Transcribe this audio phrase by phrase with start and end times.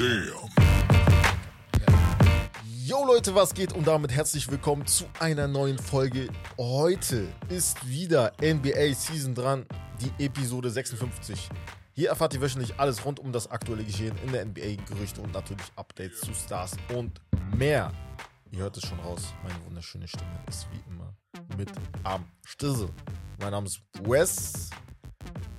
[0.00, 0.48] Damn.
[2.86, 3.74] Yo Leute, was geht?
[3.74, 6.30] Und damit herzlich willkommen zu einer neuen Folge.
[6.56, 9.66] Heute ist wieder NBA Season dran,
[10.00, 11.50] die Episode 56.
[11.92, 15.34] Hier erfahrt ihr wöchentlich alles rund um das aktuelle Geschehen in der NBA, Gerüchte und
[15.34, 17.20] natürlich Updates zu Stars und
[17.54, 17.92] mehr.
[18.52, 21.14] Ihr hört es schon raus, meine wunderschöne Stimme ist wie immer
[21.58, 21.70] mit
[22.04, 22.88] am Stissel.
[23.38, 24.70] Mein Name ist Wes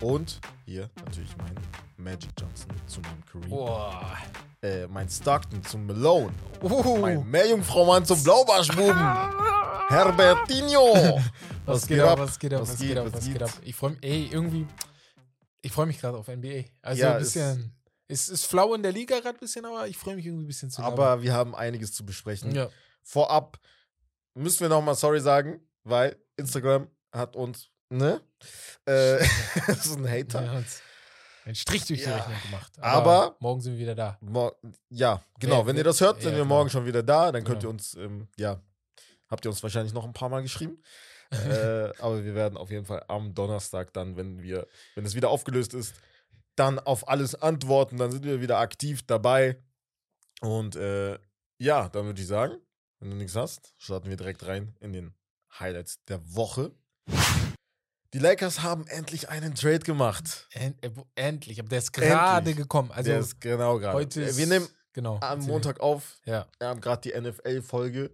[0.02, 1.56] und hier natürlich mein
[1.98, 3.50] Magic Johnson zu meinem Kareem.
[3.50, 4.18] Boah.
[4.62, 6.34] Äh, mein Stockton zum Malone.
[6.62, 6.98] Uh.
[6.98, 8.96] Mein Meerjungfraumann zum Blaubarschbuben.
[9.90, 11.20] Herbertinho.
[11.66, 13.52] Was, geht ab, was geht ab, Was was geht, ab, was was geht ab?
[13.64, 14.68] Ich freue mich, ey, irgendwie,
[15.62, 16.64] ich freue mich gerade auf NBA.
[16.82, 17.76] Also Ja, ein bisschen,
[18.08, 20.48] es ist flau in der Liga gerade ein bisschen, aber ich freue mich irgendwie ein
[20.48, 22.54] bisschen zu Aber wir haben einiges zu besprechen.
[22.56, 22.70] ja.
[23.04, 23.60] Vorab
[24.36, 28.22] müssen wir nochmal sorry sagen, weil Instagram hat uns, ne?
[28.86, 29.20] Äh,
[29.68, 30.44] das ist ein Hater.
[30.44, 30.82] ja, uns
[31.46, 32.18] einen Strich durch die Ja.
[32.18, 32.72] Rechnung gemacht.
[32.80, 34.20] Aber- morgen sind wir wieder da.
[34.90, 35.66] Ja, genau.
[35.66, 36.56] Wenn ihr das hört, ja, sind wir genau.
[36.56, 37.32] morgen schon wieder da.
[37.32, 37.72] Dann könnt Genau.
[37.72, 38.62] ihr uns, ähm, ja,
[39.30, 40.82] habt ihr uns wahrscheinlich noch ein paar Mal geschrieben.
[41.32, 45.30] äh, aber wir werden auf jeden Fall am Donnerstag dann, wenn wir, wenn es wieder
[45.30, 45.96] aufgelöst ist,
[46.56, 47.98] dann auf alles antworten.
[47.98, 49.58] Dann sind wir wieder aktiv dabei.
[50.42, 51.18] Und äh,
[51.58, 52.56] ja, dann würde ich sagen,
[53.00, 55.14] wenn du nichts hast, starten wir direkt rein in den
[55.60, 56.72] Highlights der Woche.
[58.14, 60.48] Die Lakers haben endlich einen Trade gemacht.
[60.54, 60.72] Äh,
[61.16, 62.92] endlich, aber der ist gerade gekommen.
[62.92, 63.98] Also der ist genau gerade.
[63.98, 65.40] heute ist, wir nehmen genau, am.
[65.46, 66.20] Montag auf.
[66.26, 66.46] Ja.
[66.60, 68.12] Wir haben gerade die NFL-Folge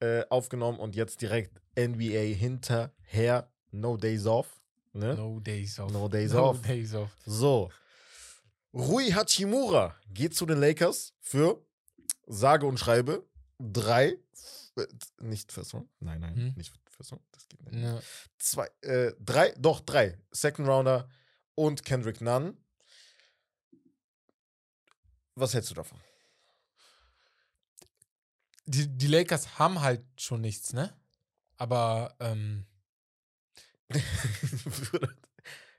[0.00, 3.48] äh, aufgenommen und jetzt direkt NBA hinterher.
[3.70, 4.60] No Days Off.
[4.92, 5.14] Ne?
[5.14, 5.92] No days off.
[5.92, 6.62] No days no off.
[6.62, 7.10] days off.
[7.24, 7.70] So.
[8.74, 11.64] Rui Hachimura geht zu den Lakers für
[12.26, 13.24] sage und schreibe
[13.60, 14.16] drei.
[14.76, 14.86] äh,
[15.20, 15.88] Nicht First Round?
[16.00, 16.54] Nein, nein, Hm?
[16.56, 16.72] nicht
[17.10, 17.22] Round.
[17.32, 17.82] Das geht nicht.
[17.82, 18.00] Ja.
[18.38, 20.18] Zwei, äh, drei, doch drei.
[20.30, 21.08] Second Rounder
[21.54, 22.56] und Kendrick Nunn.
[25.34, 25.98] Was hältst du davon?
[28.66, 30.94] Die, die Lakers haben halt schon nichts, ne?
[31.56, 32.66] Aber, ähm,
[34.64, 35.10] Bruder,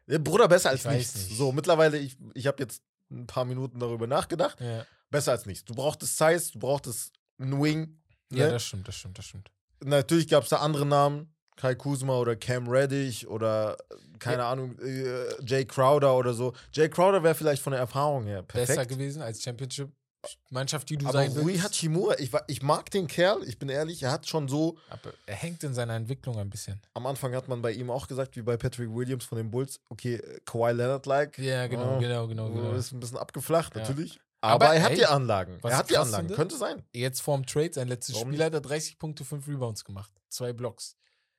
[0.07, 1.15] Ja, besser als nichts.
[1.15, 1.37] nicht.
[1.37, 4.59] So, mittlerweile, ich, ich habe jetzt ein paar Minuten darüber nachgedacht.
[4.59, 4.85] ja.
[5.09, 5.65] Besser als nichts.
[5.65, 8.01] Du brauchtest Size, du brauchtest einen Wing.
[8.31, 8.51] Ja, Ne?
[8.53, 9.51] das stimmt, das stimmt, das stimmt.
[9.83, 11.33] Natürlich gab es da andere Namen.
[11.57, 16.53] Kai Kuzma oder Cam Reddish oder äh, keine Ahnung, äh, Jay Crowder oder so.
[16.73, 18.89] Jay Crowder wäre vielleicht von der Erfahrung her Besser perfekt.
[18.91, 21.63] gewesen als Championship-Mannschaft, die du Aber sein Rui willst.
[21.63, 25.35] Hachimura, ich, ich mag den Kerl, ich bin ehrlich, er hat schon so, Aber er
[25.35, 26.79] hängt in seiner Entwicklung ein bisschen.
[26.93, 29.79] am Anfang hat man bei ihm auch gesagt, wie bei Patrick Williams von den Bulls,
[29.89, 31.37] okay, Kawhi Leonard-like.
[31.37, 32.73] Ja, genau, Oh, genau, genau, genau.
[32.73, 33.81] Ist ein bisschen abgeflacht, Ja.
[33.81, 34.19] natürlich.
[34.41, 35.59] Aber, Aber er hat ey, die Anlagen.
[35.63, 36.23] Er hat die Anlagen.
[36.27, 36.83] finde- Könnte sein.
[36.93, 40.11] Jetzt vorm Trade, sein letztes Warum Spiel, hat er 30 Punkte, 5 Rebounds gemacht.
[40.29, 40.97] Zwei Blocks.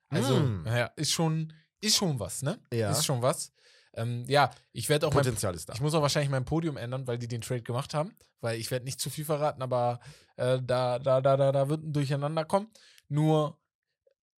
[0.08, 0.66] Also, Mm.
[0.66, 2.60] ja, ist schon, ist schon was, ne?
[2.72, 2.90] Ja.
[2.92, 3.52] Ist schon was.
[3.94, 5.72] Ähm, ja, ich werde auch mein, Potenzial ist da.
[5.74, 8.14] ich muss auch wahrscheinlich mein Podium ändern, weil die den Trade gemacht haben.
[8.40, 9.98] Weil ich werde nicht zu viel verraten, aber
[10.36, 12.70] äh, da, da, da, da, da wird ein Durcheinander kommen.
[13.08, 13.58] Nur,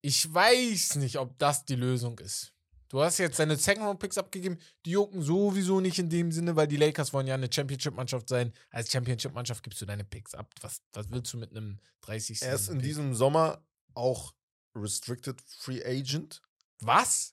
[0.00, 2.52] ich weiß nicht, ob das die Lösung ist.
[2.89, 6.77] Du hast jetzt deine Second-Round-Picks abgegeben, die jucken sowieso nicht in dem Sinne, weil die
[6.77, 8.53] Lakers wollen ja eine Championship-Mannschaft sein.
[8.71, 10.53] Als Championship-Mannschaft gibst du deine Picks ab.
[10.61, 12.43] Was, was willst du mit einem 30.
[12.43, 12.84] Er ist in Pick?
[12.84, 14.33] diesem Sommer auch
[14.77, 16.41] Restricted Free Agent.
[16.81, 17.33] Was?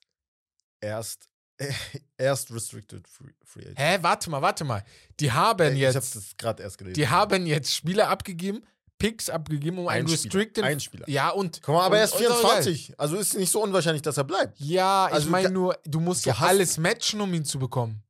[0.80, 1.28] Erst,
[2.16, 3.78] erst Restricted Free, Free Agent.
[3.78, 4.84] Hä, warte mal, warte mal.
[5.20, 6.94] Die haben Äh, Ich habe jetzt, das gerade erst gelesen.
[6.94, 8.64] die haben jetzt Spieler abgegeben,
[9.02, 10.64] Picks abgegeben, um einen Ein Restricted.
[10.64, 11.08] ein Spieler.
[11.08, 11.60] Ja, und.
[11.62, 12.38] Guck mal, aber er ist und so geil.
[12.62, 12.94] 24.
[12.98, 14.58] Also ist nicht so unwahrscheinlich, dass er bleibt.
[14.60, 17.58] Ja, ich Also, meine ka- nur, du musst du ja alles matchen, um ihn zu
[17.58, 18.02] bekommen.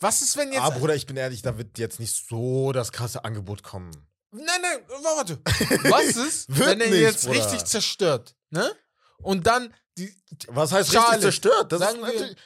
[0.00, 0.62] Was ist, wenn jetzt.
[0.62, 3.90] Ah, Bruder, ich bin ehrlich, da wird jetzt nicht so das krasse Angebot kommen.
[4.32, 4.78] Nein, nein,
[5.16, 5.38] warte.
[5.90, 7.38] Was ist, wenn er nicht, jetzt Bruder.
[7.38, 8.70] richtig zerstört, ne?
[9.18, 10.12] Und dann, die,
[10.48, 11.72] Was heißt Charlotte, richtig zerstört?
[11.72, 12.36] Das sagen ist wir- natürlich.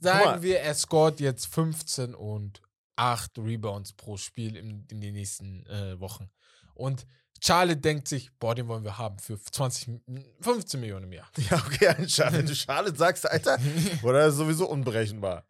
[0.00, 2.60] sagen wir, er scoret jetzt 15 und
[2.96, 6.28] 8 Rebounds pro Spiel in, in den nächsten äh, Wochen.
[6.76, 7.06] Und
[7.42, 11.28] Charlotte denkt sich, boah, den wollen wir haben für 20, M- 15 Millionen im Jahr.
[11.50, 12.38] Ja, okay, ein Charlotte.
[12.38, 13.58] Wenn du Charlotte sagst, Alter,
[14.02, 15.44] das ist sowieso unberechenbar.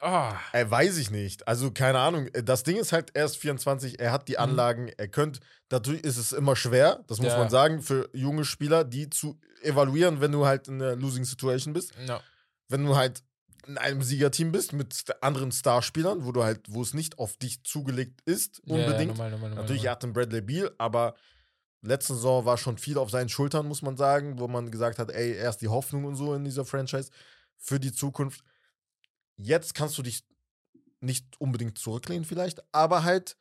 [0.00, 1.48] Ah, Ey, weiß ich nicht.
[1.48, 2.28] Also, keine Ahnung.
[2.44, 5.40] Das Ding ist halt, er ist 24, er hat die Anlagen, er könnte,
[5.70, 7.38] natürlich ist es immer schwer, das muss Ja.
[7.38, 11.72] man sagen, für junge Spieler, die zu evaluieren, wenn du halt in einer Losing Situation
[11.72, 11.92] bist.
[12.06, 12.20] no.
[12.68, 13.22] Wenn du halt
[13.66, 17.62] in einem Siegerteam bist mit anderen Starspielern, wo du halt, wo es nicht auf dich
[17.64, 19.12] zugelegt ist, Ja, ja, unbedingt.
[19.12, 19.90] normal, normal, Natürlich, normal.
[19.92, 21.14] hat einen Bradley Beal, aber
[21.82, 25.10] letzte Saison war schon viel auf seinen Schultern, muss man sagen, wo man gesagt hat,
[25.10, 27.10] ey, er ist die Hoffnung und so in dieser Franchise
[27.58, 28.44] für die Zukunft.
[29.36, 30.24] Jetzt kannst du dich
[31.00, 33.36] nicht unbedingt zurücklehnen vielleicht, aber halt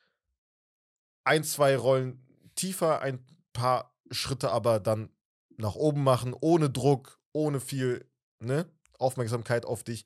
[1.24, 2.22] ein, zwei Rollen
[2.56, 5.10] tiefer, ein paar Schritte aber dann
[5.58, 8.06] nach oben machen, ohne Druck, ohne viel
[8.40, 8.66] ne,
[9.00, 10.06] Aufmerksamkeit auf dich.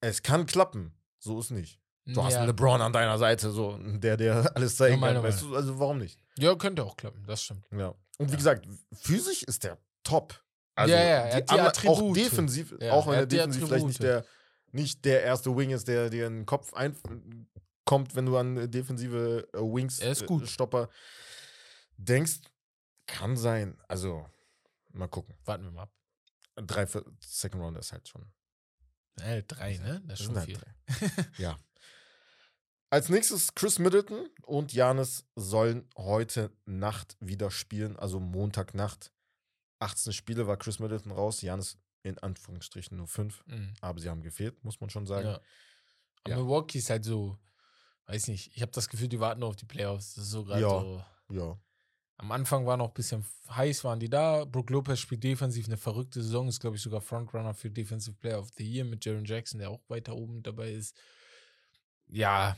[0.00, 1.80] Es kann klappen, so ist nicht.
[2.04, 2.38] Du hast ja.
[2.40, 5.22] einen LeBron an deiner Seite, so, der dir alles zeigen kann.
[5.22, 5.56] Weißt du?
[5.56, 6.18] Also warum nicht?
[6.38, 7.66] ja, könnte auch klappen, das stimmt.
[7.72, 7.88] Ja.
[8.18, 8.36] Und wie Ja.
[8.36, 10.40] gesagt, physisch ist der top.
[10.76, 11.68] Also Ja, ja, er hat die anderen- auch
[11.98, 12.16] Attribute.
[12.16, 14.74] defensiv, auch wenn er er die defensiv vielleicht nicht der, Attribute.
[14.74, 18.68] nicht der erste Wing ist, der dir in den Kopf einkommt, wenn du an äh,
[18.68, 20.46] defensive äh, Wings Er ist äh, gut.
[20.48, 20.88] Stopper
[21.96, 22.40] denkst.
[23.06, 23.78] Kann sein.
[23.88, 24.26] Also,
[24.92, 25.34] mal gucken.
[25.44, 25.92] Warten wir mal ab.
[26.56, 28.26] Drei für Second Round ist halt schon.
[29.20, 30.02] Äh, drei, ne?
[30.06, 30.58] Das ist schon viel.
[30.58, 31.24] halt drei.
[31.42, 31.58] ja.
[32.90, 39.12] Als nächstes Chris Middleton und Janis sollen heute Nacht wieder spielen, also Montagnacht.
[39.80, 43.74] 18 Spiele war Chris Middleton raus, Janis in Anführungsstrichen nur 5, Mhm.
[43.80, 45.26] aber sie haben gefehlt, muss man schon sagen.
[45.26, 45.34] Ja.
[45.34, 46.36] Aber Ja.
[46.36, 47.36] Milwaukee ist halt so,
[48.06, 50.14] weiß nicht, ich habe das Gefühl, die warten nur auf die Playoffs.
[50.14, 50.68] Das ist so gerade Ja.
[50.80, 51.04] so.
[51.30, 51.58] Ja.
[52.18, 54.44] Am Anfang war noch ein bisschen heiß, waren die da.
[54.46, 58.38] Brook Lopez spielt defensiv eine verrückte Saison, ist, glaube ich, sogar Frontrunner für Defensive Player
[58.38, 60.96] of the Year mit Jaron Jackson, der auch weiter oben dabei ist.
[62.06, 62.56] Ja,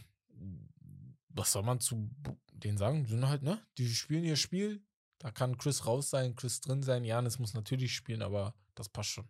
[1.28, 2.10] was soll man zu
[2.52, 3.05] denen sagen?
[3.05, 3.60] Die sind halt, ne?
[3.78, 4.82] Die spielen ihr Spiel.
[5.19, 7.05] Da kann Chris raus sein, Chris drin sein.
[7.05, 9.28] Janis muss natürlich spielen, aber das passt schon.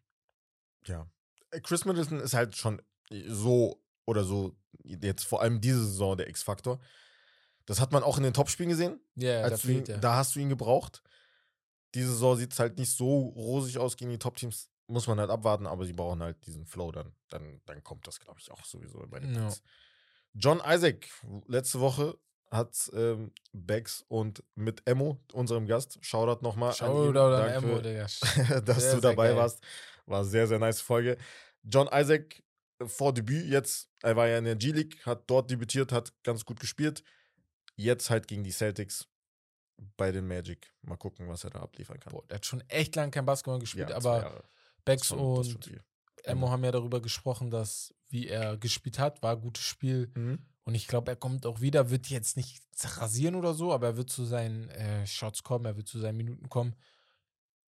[0.87, 1.11] ja.
[1.51, 2.83] Äh, Chris Middleton ist halt schon
[3.27, 6.81] so oder so, jetzt vor allem diese Saison der X-Faktor.
[7.69, 8.99] Das hat man auch in den Topspielen gesehen.
[9.15, 9.99] Ja, da ihn, fehlt er.
[9.99, 11.03] da hast du ihn gebraucht.
[11.95, 14.71] Diese Saison sieht es halt nicht so rosig aus gegen die Top-Teams.
[14.87, 17.13] Muss man halt abwarten, aber sie brauchen halt diesen Flow dann.
[17.29, 19.35] Dann, dann kommt das, glaube ich, auch sowieso bei den.
[19.35, 19.63] Knicks.
[20.33, 21.11] John Isaac,
[21.47, 22.17] letzte Woche
[22.51, 26.73] hat ähm, Bex und mit Emo, unserem Gast, Shoutout nochmal.
[26.73, 28.07] Shoutout an Danke, Emo, Digga.
[28.65, 29.63] dass Sehr, du dabei warst.
[30.07, 31.19] War sehr, sehr nice Folge.
[31.65, 32.43] John Isaac
[32.79, 36.47] äh, vor Debüt jetzt, er war ja in der G-League, hat dort debütiert, hat ganz
[36.47, 37.05] gut gespielt.
[37.79, 39.07] Jetzt halt gegen die Celtics
[39.97, 40.73] bei den Magic.
[40.83, 42.13] Mal gucken, was er da abliefern kann.
[42.13, 44.45] Boah, der hat schon echt lange kein Basketball gespielt, zwei aber.
[44.85, 45.71] Bex Schon- und.
[46.25, 50.11] Emo haben ja darüber gesprochen, dass wie er gespielt hat, war ein gutes Spiel.
[50.15, 50.39] Mhm.
[50.65, 53.97] Und ich glaube, er kommt auch wieder, wird jetzt nicht rasieren oder so, aber er
[53.97, 56.75] wird zu seinen äh, Shots kommen, er wird zu seinen Minuten kommen.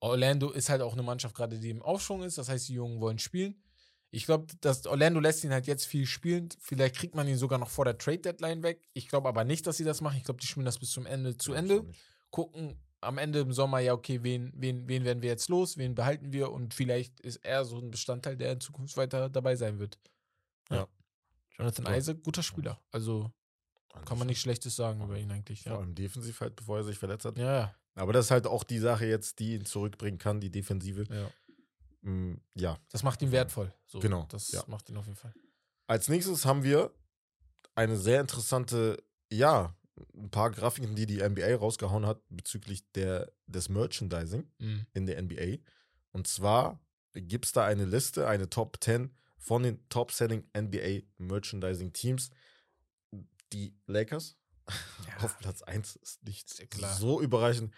[0.01, 2.39] Orlando ist halt auch eine Mannschaft gerade, die im Aufschwung ist.
[2.39, 3.63] Das heißt, die Jungen wollen spielen.
[4.13, 6.49] Ich glaube, dass Orlando lässt ihn halt jetzt viel spielen.
[6.59, 8.89] Vielleicht kriegt man ihn sogar noch vor der Trade Deadline weg.
[8.93, 10.17] Ich glaube aber nicht, dass sie das machen.
[10.17, 11.85] Ich glaube, die spielen das bis zum Ende zu Ja, Ende.
[12.31, 15.79] Gucken am Ende im Sommer, ja, okay, wen, wen, wen werden wir jetzt los?
[15.79, 16.51] Wen behalten wir?
[16.53, 19.99] Und vielleicht ist er so ein Bestandteil, der in Zukunft weiter dabei sein wird.
[20.71, 20.87] Ja.
[21.57, 21.97] Jonathan Ja.
[21.97, 22.79] Isaac, guter Spieler.
[22.91, 23.31] Also
[24.05, 25.63] kann man nicht Schlechtes sagen über ihn eigentlich.
[25.63, 27.39] Vor Ja, allem defensiv halt, bevor er sich verletzt hat.
[27.39, 27.75] ja, ja.
[27.95, 31.05] Aber das ist halt auch die Sache jetzt, die ihn zurückbringen kann, die Defensive.
[31.13, 31.29] ja.
[32.03, 32.79] Mm, ja.
[32.91, 33.73] Das macht ihn wertvoll.
[33.87, 34.65] So, Genau, Das ja.
[34.67, 35.35] macht ihn auf jeden Fall.
[35.87, 36.95] Als nächstes haben wir
[37.75, 39.75] eine sehr interessante, ja,
[40.15, 44.87] ein paar Grafiken, die die NBA rausgehauen hat bezüglich der, des Merchandising Mhm.
[44.95, 45.59] in der NBA.
[46.13, 46.81] Und zwar
[47.13, 52.31] gibt es da eine Liste, eine Top 10 von den Top-Selling NBA Merchandising Teams.
[53.53, 54.37] Die Lakers
[55.21, 57.75] auf Platz 1 ist nicht ja so überraschend,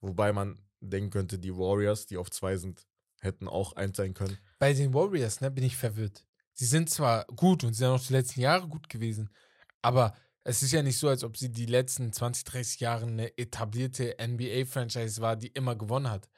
[0.00, 2.86] wobei man denken könnte, die Warriors, die auf 2 sind,
[3.24, 4.38] hätten auch eins sein können.
[4.58, 6.24] Bei den Warriors, ne, bin ich verwirrt.
[6.52, 9.30] Sie sind zwar gut und sind auch die letzten Jahre gut gewesen,
[9.82, 13.36] aber es ist ja nicht so, als ob sie die letzten 20, 30 Jahre eine
[13.38, 16.28] etablierte NBA-Franchise war, die immer gewonnen hat.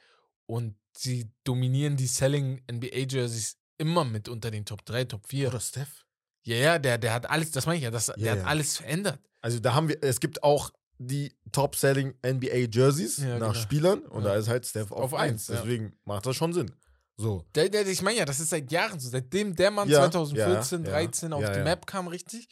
[0.46, 5.48] Und sie dominieren die Selling NBA-Jerseys immer mit unter den Top 3, Top 4.
[5.48, 6.06] Oder Steph.
[6.44, 8.76] Ja, ja, der, der hat alles, das meine ich ja, das, der Ja, hat alles
[8.76, 9.18] verändert.
[9.40, 13.54] Also da haben wir, es gibt auch die Top-Selling NBA Jerseys Ja, nach genau.
[13.54, 14.30] Spielern und Ja.
[14.30, 15.32] da ist halt Steph auf, Auf 1.
[15.32, 15.56] eins, ja.
[15.56, 16.70] Deswegen macht das schon Sinn.
[17.18, 17.44] So.
[17.54, 19.08] Der, der, ich meine ja, das ist seit Jahren so.
[19.08, 21.64] Seitdem der Mann Ja, 2014, ja, 13 auf ja, die ja.
[21.64, 22.48] Map kam, richtig,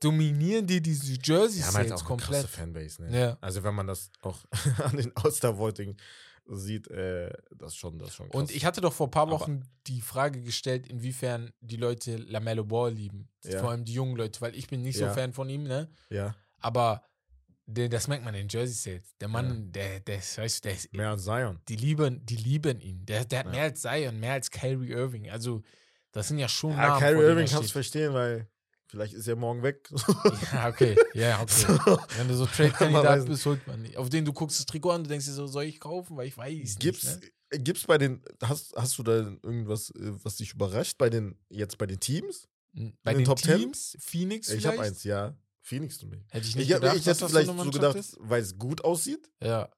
[0.00, 2.46] dominieren die diese Jerseys haben halt jetzt auch eine komplett.
[2.46, 3.18] Fanbase, ne?
[3.20, 3.38] Ja.
[3.40, 4.38] Also wenn man das auch
[4.84, 5.96] an den All-Star-Voting
[6.50, 8.40] sieht, äh, das schon, das schon krass.
[8.40, 12.16] Und ich hatte doch vor ein paar Aber- Wochen die Frage gestellt, inwiefern die Leute
[12.16, 13.28] Lamello Ball lieben.
[13.44, 13.60] Ja.
[13.60, 15.08] Vor allem die jungen Leute, weil ich bin nicht Ja.
[15.08, 15.88] so Fan von ihm, ne?
[16.10, 17.02] ja, Aber
[17.70, 19.14] der, das merkt man in Jersey Sales.
[19.20, 21.60] Der Mann, der, der, ist, weißt du, der ist, mehr als Zion.
[21.68, 23.04] die lieben, die lieben ihn.
[23.04, 23.52] Der, der hat Ja.
[23.52, 25.30] mehr als Zion, mehr als Kyrie Irving.
[25.30, 25.62] Also,
[26.12, 28.48] das sind ja schon Ja, Namen, Kyrie Irving kannst du verstehen, weil
[28.86, 29.90] vielleicht ist er morgen weg.
[30.52, 30.96] Ja, okay.
[31.12, 31.52] Ja, okay.
[31.84, 31.98] So.
[32.16, 33.98] Wenn du so Trade-Kandidat bist, holt man nicht.
[33.98, 36.16] Auf den du guckst das Trikot an, du denkst dir so, soll ich kaufen?
[36.16, 37.32] Weil ich weiß Gibt's, nicht.
[37.52, 37.58] Ne?
[37.60, 41.76] gibt's bei den, hast, hast du da irgendwas, äh, was dich überrascht bei den, jetzt
[41.76, 42.48] bei den Teams?
[43.02, 43.58] Bei den den, Top 10?
[43.58, 45.34] Teams, Phoenix Ich habe eins, ja.
[45.68, 46.24] Phoenix Beispiel.
[46.30, 48.16] Hätte ich nicht Ich, gedacht, ich dass hätte das vielleicht so so gedacht, ist.
[48.20, 49.30] weil es gut aussieht.
[49.42, 49.68] Ja.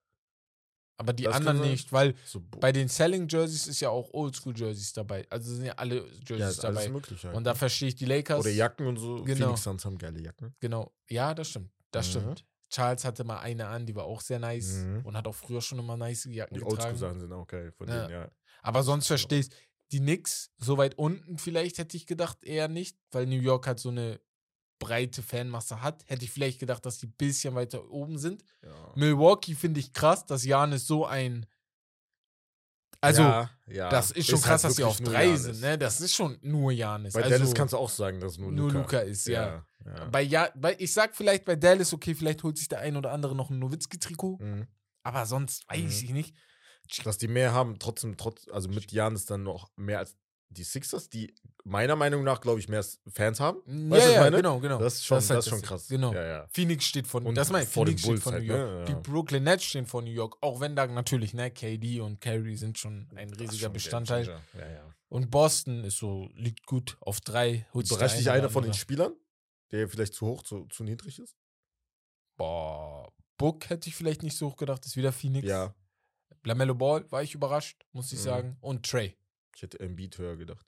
[0.96, 4.92] Aber die Das anderen nicht, weil So, bei den Selling Jerseys ist ja auch Oldschool-Jerseys
[4.92, 5.26] dabei.
[5.30, 6.02] Also sind ja alle ja,
[6.36, 6.88] Jerseys ist alles dabei.
[6.90, 7.24] möglich.
[7.24, 7.34] Halt.
[7.34, 8.40] Und da verstehe ich die Lakers.
[8.40, 9.22] Oder Jacken und so.
[9.24, 9.46] Genau.
[9.46, 10.54] Phoenix Suns haben geile Jacken.
[10.60, 10.92] Genau.
[11.08, 11.70] Ja, das stimmt.
[11.90, 12.10] Das Mhm.
[12.10, 12.44] stimmt.
[12.68, 15.06] Charles hatte mal eine an, die war auch sehr nice Mhm.
[15.06, 16.70] und hat auch früher schon immer nice Jacken Die getragen.
[16.82, 18.06] Oldschool-Sachen sind auch geil von Ja.
[18.06, 18.30] denen, ja.
[18.62, 19.16] Aber sonst Genau.
[19.18, 19.54] verstehst
[19.92, 23.80] die Knicks so weit unten vielleicht hätte ich gedacht eher nicht, weil New York hat
[23.80, 24.20] so eine
[24.80, 26.02] breite Fanmasse hat.
[26.08, 28.42] Hätte ich vielleicht gedacht, dass die ein bisschen weiter oben sind.
[28.64, 28.92] Ja.
[28.96, 31.46] Milwaukee finde ich krass, dass Janis so ein.
[33.02, 33.88] Also, ja, ja.
[33.88, 35.42] das ist schon Ist krass, halt dass sie auf drei Giannis.
[35.44, 35.78] sind, ne?
[35.78, 37.14] Das ist schon nur Janis.
[37.14, 39.64] Bei also, Dallas kannst du auch sagen, dass nur Luca, nur Luca ist, ja.
[39.86, 40.04] ja.
[40.06, 43.12] Bei ja, bei, ich sag vielleicht bei Dallas, okay, vielleicht holt sich der ein oder
[43.12, 44.66] andere noch ein Nowitzki-Trikot, Mhm.
[45.02, 46.04] aber sonst weiß Mhm.
[46.04, 46.36] ich nicht.
[47.04, 50.16] Dass die mehr haben, trotzdem, trotz, also mit Janis dann noch mehr als
[50.52, 51.32] die Sixers, die
[51.64, 53.58] meiner Meinung nach, glaube ich, mehr Fans haben.
[53.66, 54.36] Ja, Weißt ich ja, meine?
[54.38, 54.78] genau, genau.
[54.78, 55.88] Das ist schon, das halt ist schon das- krass.
[55.88, 56.12] Genau.
[56.12, 56.46] Ja, ja.
[56.52, 58.70] Phoenix steht von, Und das meine ich, Phoenix steht von halt, New York.
[58.80, 58.84] ne?
[58.86, 58.98] Die Ja.
[58.98, 62.78] Brooklyn Nets stehen von New York, auch wenn da natürlich, ne, KD und Curry sind
[62.78, 64.26] schon ein Das riesiger schon Bestandteil.
[64.54, 64.94] Ja, ja.
[65.08, 67.66] Und Boston ist so, liegt gut auf drei.
[67.72, 68.74] Überrascht dich einer von den.
[68.74, 69.12] Spielern,
[69.70, 71.36] der vielleicht zu hoch, zu, zu niedrig ist?
[72.36, 75.46] Boah, Book hätte ich vielleicht nicht so hoch gedacht, ist wieder Phoenix.
[75.46, 75.74] Ja.
[76.44, 78.24] Lamello Ball war ich überrascht, muss ich Mhm.
[78.24, 78.56] sagen.
[78.60, 79.16] Und Trey.
[79.60, 80.66] Ich hätte Embiid höher gedacht.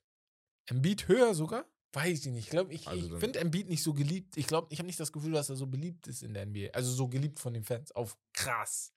[0.67, 1.65] Embiid höher sogar?
[1.95, 2.45] Weiß ich nicht.
[2.45, 4.37] Ich glaube, ich, Also ich finde Embiid nicht so geliebt.
[4.37, 6.73] Ich glaube, ich habe nicht das Gefühl, dass er so beliebt ist in der NBA.
[6.75, 7.91] Also so geliebt von den Fans.
[7.93, 8.93] Auf krass.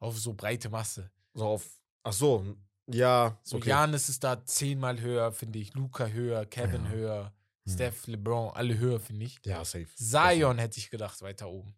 [0.00, 1.12] Auf so breite Masse.
[1.34, 1.80] So auf.
[2.02, 2.56] Ach so.
[2.88, 3.38] Ja.
[3.44, 3.68] So okay.
[3.68, 5.72] Janis ist da zehnmal höher, finde ich.
[5.74, 6.90] Luca höher, Kevin Ja.
[6.90, 7.32] höher,
[7.64, 7.72] Hm.
[7.74, 9.38] Steph, LeBron, alle höher, finde ich.
[9.44, 9.86] Ja, safe.
[9.94, 11.76] Zion hätte ich gedacht, weiter oben.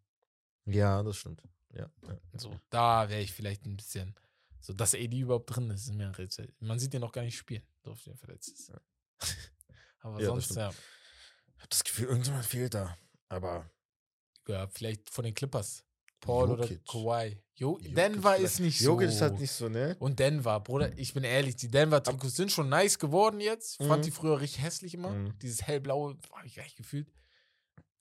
[0.64, 1.42] Ja, das stimmt.
[1.74, 1.90] Ja.
[2.08, 2.18] ja.
[2.38, 4.14] So, da wäre ich vielleicht ein bisschen.
[4.60, 6.52] So, dass AD überhaupt drin ist, ist mir ein Rätsel.
[6.60, 8.72] Man sieht ihn noch gar nicht spielen, so oft er verletzt ist.
[10.00, 12.96] Aber Ja, sonst, ja, Ich habe das Gefühl, irgendjemand fehlt da.
[13.28, 13.70] Aber.
[14.48, 15.84] ja, vielleicht von den Clippers.
[16.20, 16.84] Paul oder Jokic.
[16.86, 17.42] Kawhi.
[17.54, 18.44] Jo, Jokic Denver vielleicht.
[18.44, 18.84] ist nicht so.
[18.92, 19.96] Jokic ist halt nicht so, ne?
[20.00, 23.76] Und Denver, Bruder, ich bin ehrlich, die Denver-Trikots sind schon nice geworden jetzt.
[23.78, 24.02] Fand Mhm.
[24.02, 25.10] die früher richtig hässlich immer.
[25.12, 25.38] Mhm.
[25.38, 27.08] Dieses hellblaue, habe ich gar nicht gefühlt.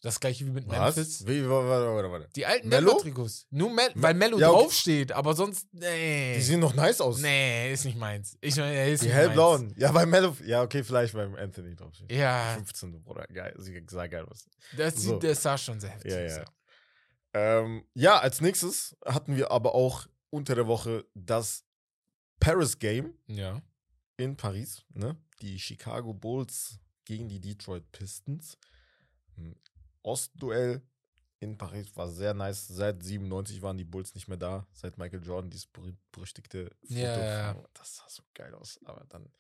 [0.02, 0.96] Das gleiche wie mit Was?
[0.96, 1.28] Memphis.
[1.28, 2.30] Wie, warte, warte, warte.
[2.34, 2.92] Die alten Mello?
[2.92, 3.48] Denver-Trikots.
[3.50, 4.62] Nur Mel weil Mello Ja, okay.
[4.62, 6.36] draufsteht, aber sonst, nee.
[6.36, 7.20] Die sehen noch nice aus.
[7.20, 8.38] nee, ist nicht meins.
[8.40, 9.74] Ich meine, er ist Die nicht hellblauen.
[9.78, 10.38] Ja, bei Melo.
[10.46, 12.08] Ja, okay, vielleicht beim Anthony draufstehen.
[12.08, 12.20] Meins.
[12.20, 13.26] Ja, 15, Bruder.
[13.28, 13.54] Geil.
[13.58, 14.46] Sehr geil aus.
[14.78, 15.20] das, sieht, So.
[15.20, 16.32] das sah schon sehr heftig Ja, aus.
[16.38, 16.46] ja.
[17.34, 21.66] Ähm, ja, als nächstes hatten wir aber auch unter der Woche das
[22.40, 23.62] Paris Game Ja.
[24.16, 24.84] in Paris.
[24.94, 25.18] Ne?
[25.42, 28.58] Die Chicago Bulls gegen die Detroit Pistons.
[30.04, 30.82] Ostduell
[31.40, 32.68] in Paris war sehr nice.
[32.68, 34.68] Seit 97 waren die Bulls nicht mehr da.
[34.74, 35.68] Seit Michael Jordan dieses
[36.12, 36.94] berüchtigte Foto.
[37.00, 37.54] Ja.
[37.54, 38.80] von- Das sah so geil aus.
[38.86, 39.32] Aber dann,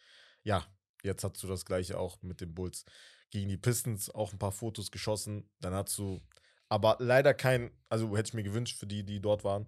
[0.43, 0.65] ja,
[1.03, 2.85] jetzt hast du das gleiche auch mit den Bulls
[3.31, 4.09] gegen die Pistons.
[4.09, 5.49] Auch ein paar Fotos geschossen.
[5.59, 6.21] Dann hast du
[6.69, 9.67] aber leider kein, also hätte ich mir gewünscht für die, die dort waren,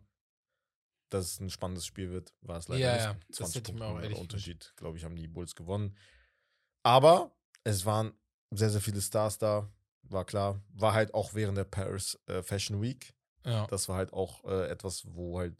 [1.09, 2.33] dass es ein spannendes Spiel wird.
[2.41, 3.03] War es leider Ja, nicht.
[3.03, 5.97] ja, das hätte ich mir auch Punkte ehrlich Unterschied, glaube ich, haben die Bulls gewonnen.
[6.83, 8.13] Aber es waren
[8.51, 9.69] sehr, sehr viele Stars da.
[10.03, 10.61] War klar.
[10.73, 13.13] War halt auch während der Paris äh, Fashion Week.
[13.45, 13.65] Ja.
[13.67, 15.55] Das war halt auch äh, etwas, wo halt,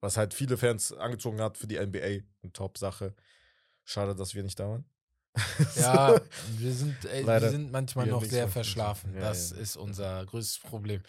[0.00, 2.22] was halt viele Fans angezogen hat für die NBA.
[2.42, 3.14] Eine Top-Sache.
[3.84, 4.84] Schade, dass wir nicht da waren.
[5.76, 6.20] Ja,
[6.58, 9.14] wir sind, ey, wir sind manchmal Wir noch sehr verschlafen.
[9.14, 9.56] Ja, das ja.
[9.56, 11.02] ist unser größtes Problem.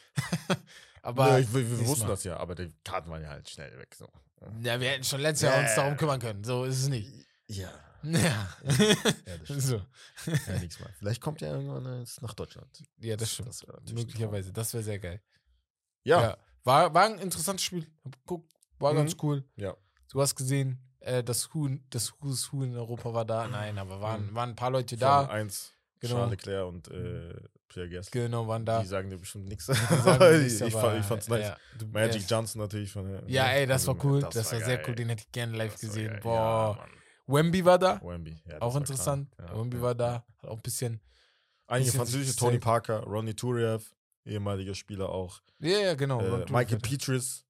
[1.06, 2.14] Aber ja, ich, wir wir wussten Mal.
[2.14, 3.94] das ja, aber die Karten waren ja halt schnell weg.
[3.96, 4.10] So.
[4.64, 6.44] Ja, wir hätten schon letztes Jahr uns darum kümmern können.
[6.44, 7.12] So ist es nicht.
[7.46, 7.70] Ja.
[8.14, 8.48] Ja.
[8.64, 9.82] Ja, das so.
[10.48, 10.90] Ja, nichts mal.
[10.98, 12.68] Vielleicht kommt ja irgendwann jetzt nach Deutschland.
[13.00, 13.50] Ja, das stimmt.
[13.88, 14.52] ein Möglicherweise.
[14.54, 15.22] Das wäre sehr geil.
[16.04, 16.22] Ja.
[16.22, 16.38] Ja.
[16.64, 17.88] War, war ein interessantes Spiel.
[18.04, 18.98] Hab geguckt, war Mhm.
[18.98, 19.44] ganz cool.
[19.56, 19.76] Ja.
[20.12, 23.48] Du hast gesehen, äh, das Huhn, das Who's Who in Europa war da.
[23.48, 24.36] Nein, aber waren, Mhm.
[24.36, 25.26] waren ein paar Leute da.
[25.28, 26.16] 1, Genau.
[26.16, 27.34] Charles Leclerc und äh,
[27.68, 28.12] Pierre Gasly.
[28.12, 28.82] Genau, waren da.
[28.82, 29.68] Die sagen dir bestimmt nichts.
[29.70, 31.48] Ich, aber, fand, ich fand's nice.
[31.48, 33.24] ja, du- Magic äh, Johnson natürlich von der.
[33.28, 34.20] Ja, ey, das also, war cool.
[34.22, 34.84] Das, war, sehr geil.
[34.88, 34.96] cool.
[34.96, 36.20] Den hätte ich gerne live Das war gesehen.
[36.22, 36.76] Boah.
[36.78, 36.90] Ja, Mann.
[37.28, 38.02] Wemby war da.
[38.02, 38.38] Wemby.
[38.48, 39.34] Ja, auch war interessant.
[39.40, 40.26] Ja, Wemby ja, war da.
[40.38, 41.02] Hat auch ein bisschen.
[41.68, 42.60] Einige Bisschen französische, Tony.
[42.60, 45.42] Parker, Ronny Turiev, ehemaliger Spieler auch.
[45.60, 46.22] Ja, ja, genau.
[46.22, 46.80] Äh, Michael.
[46.80, 47.44] Petris,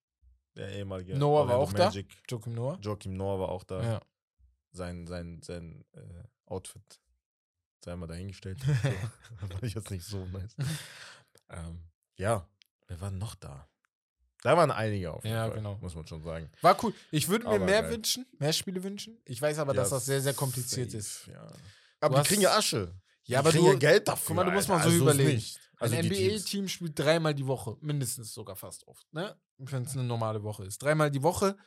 [0.56, 1.18] der ehemalige.
[1.18, 1.86] Noah war Orlando auch da.
[1.86, 2.08] Magic.
[2.30, 2.78] Joachim Noah.
[2.82, 3.84] Joachim Noah war auch da.
[3.84, 4.02] Ja.
[4.72, 6.02] Sein, sein, sein äh,
[6.46, 7.00] Outfit
[7.86, 8.60] sei mal dahingestellt.
[8.62, 8.66] so.
[9.48, 10.56] fand ich jetzt nicht so nice.
[11.50, 11.84] ähm,
[12.18, 12.48] ja,
[12.88, 13.70] wer war noch da?
[14.46, 15.78] Da waren einige auf Ja, Fall, genau.
[15.82, 16.50] muss man schon sagen.
[16.62, 16.94] War cool.
[17.12, 17.92] Ich würde mir Aber mehr geil.
[17.94, 19.18] wünschen, mehr Spiele wünschen.
[19.26, 21.28] Ich weiß aber, dass Ja, das sehr, sehr kompliziert safe, ist.
[21.34, 21.48] Ja.
[22.00, 22.78] Aber die hast- kriegen ja Asche.
[22.78, 22.92] Ja,
[23.28, 24.24] die aber kriegen du, ja Geld dafür.
[24.28, 24.90] guck mal, du musst mal Alter.
[24.92, 25.36] so Also ist überlegen.
[25.36, 25.60] Nicht.
[25.78, 26.44] Also ein die Teams.
[26.44, 29.36] NBA-Team spielt dreimal die Woche, mindestens sogar fast oft, ne?
[29.58, 30.78] Wenn es eine normale Woche ist.
[30.84, 31.58] Dreimal die Woche,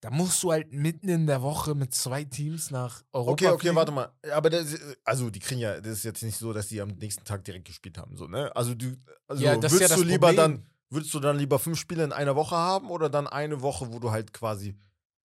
[0.00, 3.58] da musst du halt mitten in der Woche mit zwei Teams nach Europa Okay, okay,
[3.62, 3.74] fliegen.
[3.76, 4.12] warte mal.
[4.32, 7.24] Aber das, also die kriegen ja, das ist jetzt nicht so, dass die am nächsten
[7.24, 8.54] Tag direkt gespielt haben, so, ne?
[8.54, 8.94] Also du,
[9.26, 10.36] also Ja, das ist würdest ja du das lieber Problem.
[10.36, 13.92] dann, würdest du dann lieber fünf Spiele in einer Woche haben oder dann eine Woche,
[13.92, 14.76] wo du halt quasi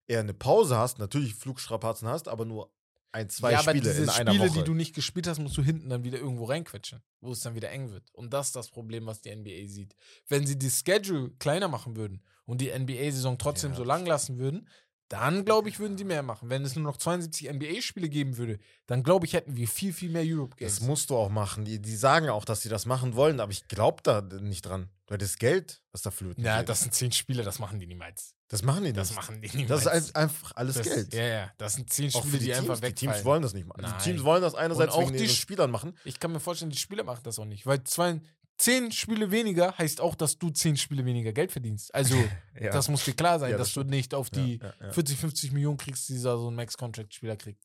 [0.06, 2.72] eher eine Pause hast, natürlich Flugstrapazen hast, aber nur
[3.12, 4.58] ein, zwei ja, Spiele in einer Spiele, Woche.
[4.58, 7.54] die du nicht gespielt hast, musst du hinten dann wieder irgendwo reinquetschen, wo es dann
[7.54, 8.04] wieder eng wird.
[8.12, 9.96] Und das ist das Problem, was die NBA sieht.
[10.28, 14.38] Wenn sie die Schedule kleiner machen würden und die NBA-Saison trotzdem Ja, so lang lassen
[14.38, 14.68] würden,
[15.10, 16.48] dann glaube ich, würden die mehr machen.
[16.48, 20.08] Wenn es nur noch 72 NBA-Spiele geben würde, dann glaube ich, hätten wir viel, viel
[20.08, 20.76] mehr Europe Games.
[20.76, 21.64] Das musst du auch machen.
[21.64, 24.88] Die, die sagen auch, dass sie das machen wollen, aber ich glaube da nicht dran.
[25.08, 27.86] Weil das Geld, was da flöten ja, geht, das sind zehn Spiele, das machen die
[27.88, 28.36] niemals.
[28.46, 29.16] das machen die Das nicht.
[29.16, 29.82] machen die niemals.
[29.82, 31.12] Das ist ein- einfach alles Das- Geld.
[31.12, 32.94] Ja, ja, das sind zehn Auch Spiele, für die, die, einfach Teams.
[32.94, 33.06] Die.
[33.06, 33.80] Teams wollen das nicht machen.
[33.82, 33.94] Nein.
[33.98, 35.96] Die Teams wollen das einerseits Und auch wegen die Spielern machen.
[36.04, 37.66] Ich kann mir vorstellen, die Spieler machen das auch nicht.
[37.66, 38.20] Weil zwei,
[38.60, 41.94] zehn Spiele weniger heißt auch, dass du zehn Spiele weniger Geld verdienst.
[41.94, 42.14] Also,
[42.60, 42.70] Ja.
[42.70, 44.92] das muss dir klar sein, Ja, das dass du nicht auf die ja, ja, ja.
[44.92, 47.64] 40, 50 Millionen kriegst, die so ein Max-Contract-Spieler kriegt.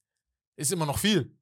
[0.58, 1.38] Ist immer noch viel.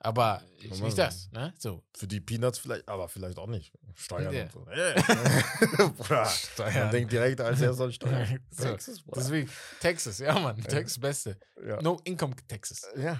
[0.00, 1.54] Aber ist nicht das, ne?
[1.58, 1.82] So.
[1.96, 3.72] Für die Peanuts vielleicht, aber vielleicht auch nicht.
[3.94, 4.42] Steuern Ja.
[4.42, 4.60] und so.
[5.96, 6.74] Bruder, Steuern.
[6.74, 8.38] Man denkt direkt als erstes an Steuern.
[8.50, 9.20] So, Texas, Bruder.
[9.20, 10.62] Deswegen, Texas, ja, Mann.
[10.62, 11.38] Texas, Beste.
[11.82, 12.82] No Income Texas.
[12.98, 13.18] ja.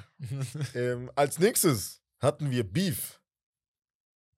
[0.75, 3.19] ähm, als nächstes hatten wir Beef.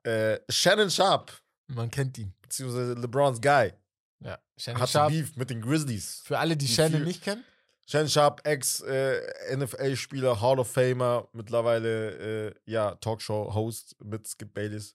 [0.06, 1.32] Äh, Shannon Sharp,
[1.68, 2.32] Man kennt ihn.
[2.42, 3.72] beziehungsweise LeBrons Guy,
[4.20, 4.38] Ja.
[4.56, 5.10] Shannon hatte Sharp.
[5.10, 6.22] Beef mit den Grizzlies.
[6.24, 7.44] Für alle, die Wie Shannon viel- nicht kennen.
[7.88, 14.94] Shannon Sharp, Ex-NFL-Spieler, Hall of Famer, mittlerweile äh, ja, Talkshow-Host mit Skip Bayless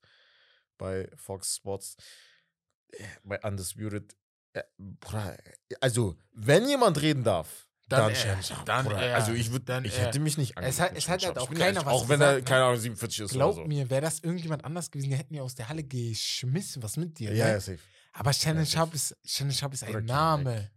[0.77, 1.95] bei Fox Sports,
[2.91, 4.15] äh, bei Undisputed.
[4.53, 4.63] Äh,
[5.79, 8.15] also, wenn jemand reden darf, Dann dann, er.
[8.15, 8.65] Shannon Sharp.
[8.65, 9.15] Dann er.
[9.15, 10.05] Also, ich, würd, Dann ich er.
[10.07, 12.33] hätte mich nicht Es hat- angeguckt es hat halt auch keiner was Auch wenn er,
[12.35, 12.41] ne?
[12.43, 13.67] keine Ahnung, 47 ist Glaub oder so.
[13.67, 16.81] mir, wäre das irgendjemand anders gewesen, die hätten ja aus der Halle geschmissen.
[16.83, 17.33] Was mit dir?
[17.33, 17.51] Ja, ne?
[17.51, 17.79] ja, safe.
[18.13, 20.71] Aber Shannon Ja, Sharp ist, Shannon Sharp ist Oder ein Name.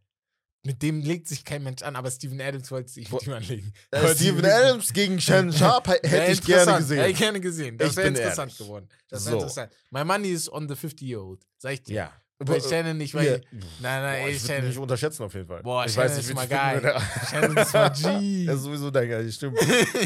[0.66, 3.70] Mit dem legt sich kein Mensch an, aber Steven Adams wollte sich mit ihm anlegen.
[3.90, 6.96] Äh, Steven Adams gegen Shannon Sharp hätte ich gerne gesehen.
[7.00, 7.76] Hätte ich gerne gesehen.
[7.76, 8.58] Das wäre interessant ehrlich.
[8.58, 8.88] geworden.
[9.08, 9.26] Das So.
[9.30, 9.72] wäre interessant.
[9.90, 11.42] My money is on the 50-year-old.
[11.58, 11.94] Sag ich dir.
[11.94, 12.12] Ja.
[12.38, 13.26] Bei Äh, Shannon nicht, weil.
[13.26, 13.32] ja.
[13.32, 14.68] Nein, nein, Boah, ey, ich würde Shannon.
[14.68, 15.62] nicht unterschätzen auf jeden Fall.
[15.62, 17.02] Boah, ich Shannon weiß nicht, ist mal ich geil.
[17.30, 17.88] Shannon ist mal
[18.20, 18.46] G.
[18.46, 19.58] Er ist sowieso dein Geil, stimmt.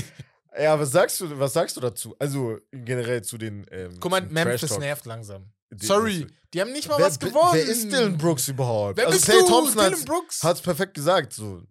[0.61, 2.15] ja, was sagst du, was sagst du dazu?
[2.19, 3.65] Also generell zu den.
[3.71, 5.51] Ähm, Guck mal, Memphis nervt langsam.
[5.71, 7.51] Die- Sorry, die haben nicht mal Wer, was gewonnen.
[7.53, 8.97] wer ist Dylan Brooks überhaupt?
[8.97, 9.47] Wer also bist Clay du?
[9.47, 10.43] Thompson Dylan Brooks?
[10.43, 11.33] hat's perfekt gesagt.
[11.33, 11.63] So.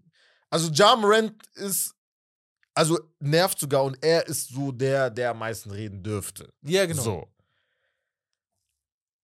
[0.49, 1.93] Also Ja Morant ist.
[2.75, 6.53] Also nervt sogar und er ist so der, der am meisten reden dürfte.
[6.61, 7.01] ja, genau.
[7.01, 7.27] So.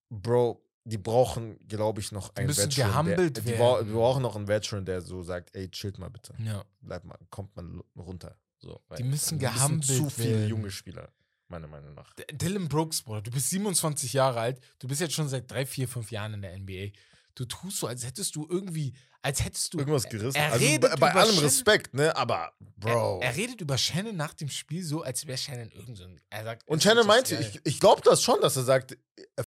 [0.10, 3.06] Bro, die brauchen, glaube ich, noch einen müssen Veteran.
[3.06, 3.88] der, die, bra- werden.
[3.88, 6.34] die brauchen noch einen Veteran, der so sagt, ey, chillt mal bitte.
[6.44, 6.64] Ja.
[6.82, 7.66] Bleibt mal, kommt mal
[7.98, 8.38] runter.
[8.60, 10.50] So, Die müssen gehumbelt zu viele werden.
[10.50, 11.10] junge Spieler,
[11.50, 12.14] meiner Meinung nach.
[12.32, 15.88] Dylan Brooks, Bruder, du bist 27 Jahre alt, du bist jetzt schon seit drei, vier,
[15.88, 16.92] fünf Jahren in der NBA.
[17.36, 19.80] Du tust so, als hättest du irgendwie, als hättest du.
[19.80, 20.38] Irgendwas gerissen.
[20.38, 22.16] Er also redet bei, allem Shannon- Respekt, ne?
[22.16, 23.22] Aber, Bro.
[23.22, 26.22] Er, er redet über Shannon nach dem Spiel so, als wäre Shannon irgend so ein.
[26.30, 28.92] Er sagt, und Shannon meinte, ich, ich glaube das schon, dass er sagt,
[29.36, 29.43] äh,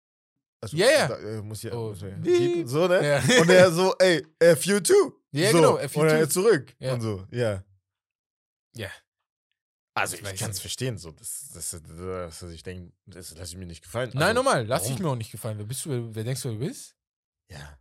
[0.62, 1.08] also, Ja, ja.
[1.08, 2.24] Da, äh, muss ja, Oh, muss ja piep.
[2.24, 3.06] piepen, so, ne?
[3.06, 3.42] Ja.
[3.42, 5.14] Und er so, ey, F you too.
[5.32, 5.58] Ja, so.
[5.58, 6.76] genau, F you Und er zurück.
[6.80, 6.94] Ja.
[6.94, 7.64] Und so, ja.
[8.76, 8.90] Ja.
[9.94, 13.52] Also Ich ich, kann es verstehen, so, das, das, das, das, ich denke, das lasse
[13.52, 14.12] ich mir nicht gefallen.
[14.14, 15.02] Nein, also, normal, lass warum?
[15.02, 15.58] mir auch nicht gefallen.
[15.58, 16.96] Wer bist du, wer, denkst du, wer du bist?
[17.50, 17.78] Ja.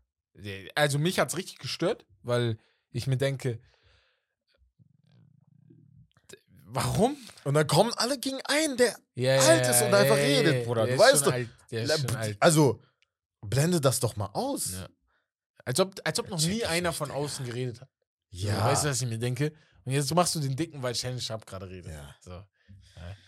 [0.75, 2.59] Also mich hat's richtig gestört, weil
[2.91, 3.61] ich mir denke,
[6.73, 7.17] warum?
[7.45, 10.87] Und dann kommen alle gegen einen, der, Ja, Alt ist und einfach redet, Bruder.
[10.87, 11.35] Der Du weißt doch-
[12.41, 12.81] also,
[13.41, 14.73] blende das doch mal aus.
[14.73, 14.89] Ja.
[15.65, 17.89] Als ob, als ob noch nie einer von außen geredet hat.
[18.31, 18.55] Ja.
[18.57, 19.53] So, weißt du, was ich mir denke?
[19.85, 21.93] Und jetzt machst du den Dicken, weil Shannon Sharp gerade redet.
[21.93, 22.15] Ja.
[22.21, 22.31] So.
[22.31, 22.45] Ja.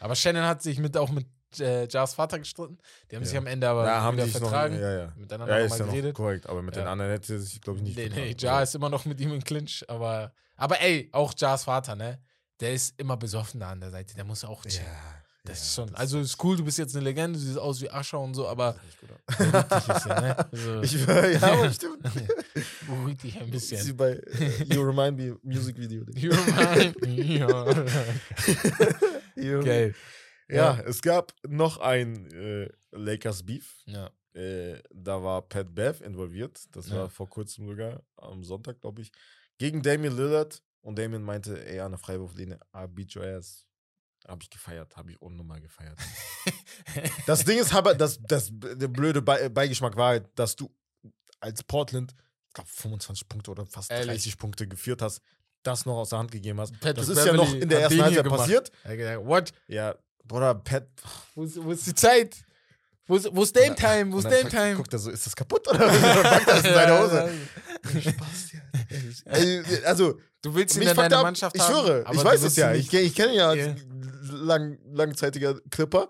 [0.01, 1.27] Aber Shannon hat sich mit, auch mit
[1.59, 2.79] äh, Jars Vater gestritten.
[3.11, 3.29] Die haben Ja.
[3.29, 4.79] sich am Ende aber Da haben wieder sich noch, vertragen.
[4.81, 5.13] ja, ja.
[5.17, 6.17] Miteinander Ja, ja, ist ja nochmal noch geredet.
[6.17, 6.93] korrekt, aber mit den Ja.
[6.93, 8.39] anderen hätte er sich, glaube ich, nicht Nee, nee, vertragen.
[8.39, 12.19] Jar ist immer noch mit ihm im Clinch, aber, aber ey, auch Jars Vater, ne?
[12.63, 14.87] Der ist immer besoffen da an der Seite, der muss auch chillen.
[14.87, 17.45] Ja, das ja, ist schon, das- also ist cool, du bist jetzt eine Legende, du
[17.45, 18.77] siehst aus wie Ascher und so, aber
[19.37, 20.37] beruhig dich ein bisschen, ne?
[20.53, 21.07] Also, Ich,
[21.43, 22.03] ja, stimmt.
[22.87, 23.97] beruhig dich ein Sie bisschen.
[23.97, 26.05] bei äh, You Remind Me Music Video.
[26.15, 27.39] You remind me,
[29.37, 29.61] ja.
[29.63, 29.95] Geil.
[30.49, 33.83] Ja, es gab noch ein äh, Lakers Beef.
[33.87, 34.11] Ja.
[34.35, 36.61] Äh, da war Pat Bev involviert.
[36.73, 36.97] Das Ja.
[36.97, 39.11] war vor kurzem sogar, am Sonntag, glaube ich.
[39.59, 40.63] Gegen Damian Lillard.
[40.83, 43.67] Und Damian meinte, ey, an der Freiwurflinie, I beat your ass.
[44.29, 45.99] Habe ich gefeiert, habe ich unnormal gefeiert.
[47.27, 50.73] das Ding ist aber, das, das, der blöde Be Beigeschmack war halt, dass du
[51.41, 52.15] als Portland,
[52.49, 54.23] ich glaube, 25 Punkte oder fast Ehrlich?
[54.23, 55.21] 30 Punkte geführt hast,
[55.65, 56.73] das noch aus der Hand gegeben hast.
[56.81, 58.73] Patrick das ist ja noch in der ersten Halbzeit passiert.
[58.85, 59.53] Er What?
[59.67, 60.89] Ja, Bruder, Pat.
[61.35, 62.45] Wo ist, wo ist die Zeit?
[63.07, 64.13] Wo ist, wo ist Dame Time?
[64.13, 64.75] Wo ist Dame Time?
[64.77, 66.23] Guckt er so, ist das kaputt oder was?
[66.23, 67.31] packt das in seine Hose.
[68.11, 68.61] Spaß, ja.
[69.33, 71.73] Ey, Also, Du willst ihn in ab, Mannschaft ich haben.
[71.85, 72.73] schwöre, aber ich weiß es ja.
[72.75, 73.75] Ich, ich kenne ihn ja als Ja.
[74.33, 76.09] lang, langzeitiger Clipper.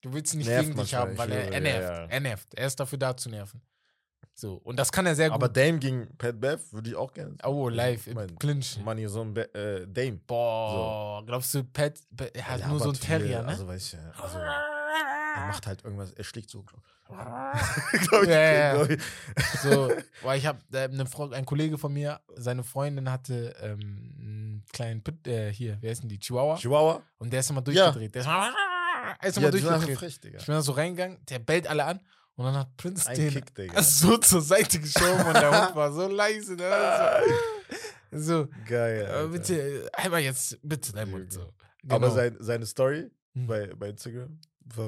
[0.00, 1.82] Du willst ihn nicht Nervt gegen dich haben, ich weil er, er ja, nervt.
[1.90, 2.04] ja.
[2.06, 2.54] Er nervt.
[2.54, 3.60] Er ist dafür da zu nerven.
[4.34, 4.54] So.
[4.54, 5.56] Und das kann er sehr Aber gut.
[5.58, 7.36] Dame gegen Pat Bev würde ich auch gerne.
[7.44, 8.78] Oh, live im Mein- Clinch.
[8.82, 10.18] Money so ein Be äh, Dame.
[10.26, 13.48] Boah, glaubst du, Pat, Pat er hat Ja, nur so aber einen Terrier, viele- ne?
[13.48, 13.98] Also, weiß ich ja.
[14.18, 14.38] Also,
[15.34, 16.62] er macht halt irgendwas, er schlägt so.
[16.62, 16.82] glaub
[18.26, 18.74] Ja, ja, ja.
[18.74, 19.02] glaub ich.
[19.62, 19.92] So,
[20.22, 23.80] weil ich habe äh, Frau, ein Kollege von mir, seine Freundin hatte ähm,
[24.18, 26.18] einen kleinen Pit, äh, hier, wer ist denn die?
[26.18, 26.56] Chihuahua.
[26.56, 27.02] Chihuahua?
[27.18, 28.14] Und der ist immer durchgedreht.
[28.14, 28.52] Der ist immer,
[29.20, 29.98] er ist immer einfach durchgedreht.
[29.98, 30.20] frech.
[30.22, 32.00] Ich bin da so reingegangen, der bellt alle an
[32.36, 33.82] und dann hat Prince Ein den Kick, Digga.
[33.82, 36.54] so zur Seite geschoben und der Hund war so leise.
[36.54, 36.70] Ne?
[38.10, 39.02] So, so Geil.
[39.02, 39.28] äh, Alter.
[39.28, 41.32] bitte, einmal jetzt, bitte dein Mund.
[41.32, 41.52] So.
[41.88, 42.14] Aber Genau.
[42.14, 43.46] sein, seine Story Hm.
[43.46, 44.38] bei, bei Instagram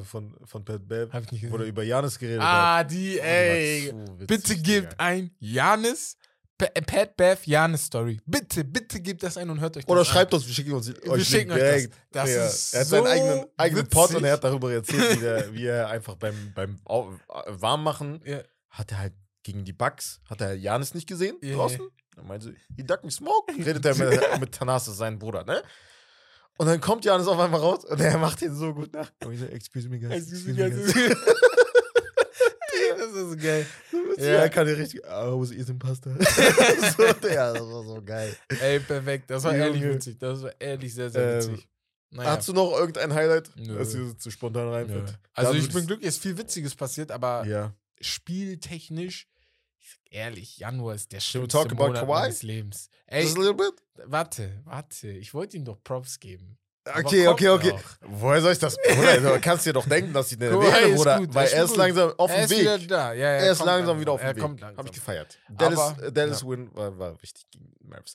[0.04, 2.48] von, von, Pat Bab, Hab ich nicht wo er über Janis geredet hat.
[2.48, 3.92] Ah, die, Oh, ey.
[4.18, 6.16] witzig, Bitte gebt ein Janis,
[6.56, 8.20] Pa- Pat Beth Janis Story.
[8.24, 10.06] Bitte, bitte gebt das ein und hört euch das Oder an.
[10.06, 11.88] schreibt uns, wir schicken uns Wir euch schicken euch das.
[12.12, 12.46] Das Ja.
[12.46, 15.52] ist er hat so seinen eigenen, eigenen Pod und er hat darüber erzählt, wie, der,
[15.52, 17.02] wie er einfach beim, beim äh,
[17.48, 18.38] Warmmachen Ja.
[18.70, 21.80] hat er halt gegen die Bugs, hat er Janis nicht gesehen Ja, draußen.
[22.16, 23.52] Er meinte, he duck me smoke.
[23.58, 25.60] Redet er mit, mit Thanasis, seinem Bruder, ne?
[26.56, 29.10] Und dann kommt Janis auf einmal raus und er macht ihn so gut nach.
[29.24, 30.12] Und ich so, excuse me, guys.
[30.12, 30.94] Excuse me, guys.
[32.96, 33.66] Das ist geil.
[34.18, 36.10] Ja, er kann ja richtig, I was eating pasta.
[36.96, 38.34] so, ja, das war so geil.
[38.60, 39.30] Ey, perfekt.
[39.30, 40.18] Das war ehrlich witzig.
[40.18, 41.68] Das war ehrlich sehr, sehr Ähm, witzig.
[42.10, 42.30] Naja.
[42.30, 43.76] Hast du noch irgendein Highlight, Nö.
[43.76, 45.18] das dir zu spontan reinfällt?
[45.34, 47.72] Also ich bin glücklich, es ist viel Witziges passiert, aber Ja.
[48.00, 49.28] spieltechnisch,
[50.14, 52.20] ehrlich, Januar ist der schlimmste talk about Monat Kawhi?
[52.20, 52.88] meines Lebens.
[53.06, 53.74] Ey, Just a little bit?
[54.06, 55.08] warte, warte.
[55.08, 56.56] Ich wollte ihm doch Props geben.
[56.86, 57.70] Okay, okay, okay.
[57.70, 57.80] noch.
[58.02, 58.76] Woher soll ich das?
[58.76, 61.18] Bruder, du kannst dir doch denken, dass ich eine wäre, ist Bruder.
[61.18, 62.88] gut, weil er ist er ist langsam auf Er dem ist wieder Weg.
[62.88, 63.12] da.
[63.14, 64.42] Ja, ja, Er ist langsam wieder auf dem Er Weg.
[64.42, 64.78] kommt langsam.
[64.78, 65.38] Hab ich gefeiert.
[65.48, 66.48] Dallas, Aber- Dallas ja.
[66.48, 68.14] Win war, war wichtig gegen Mavs.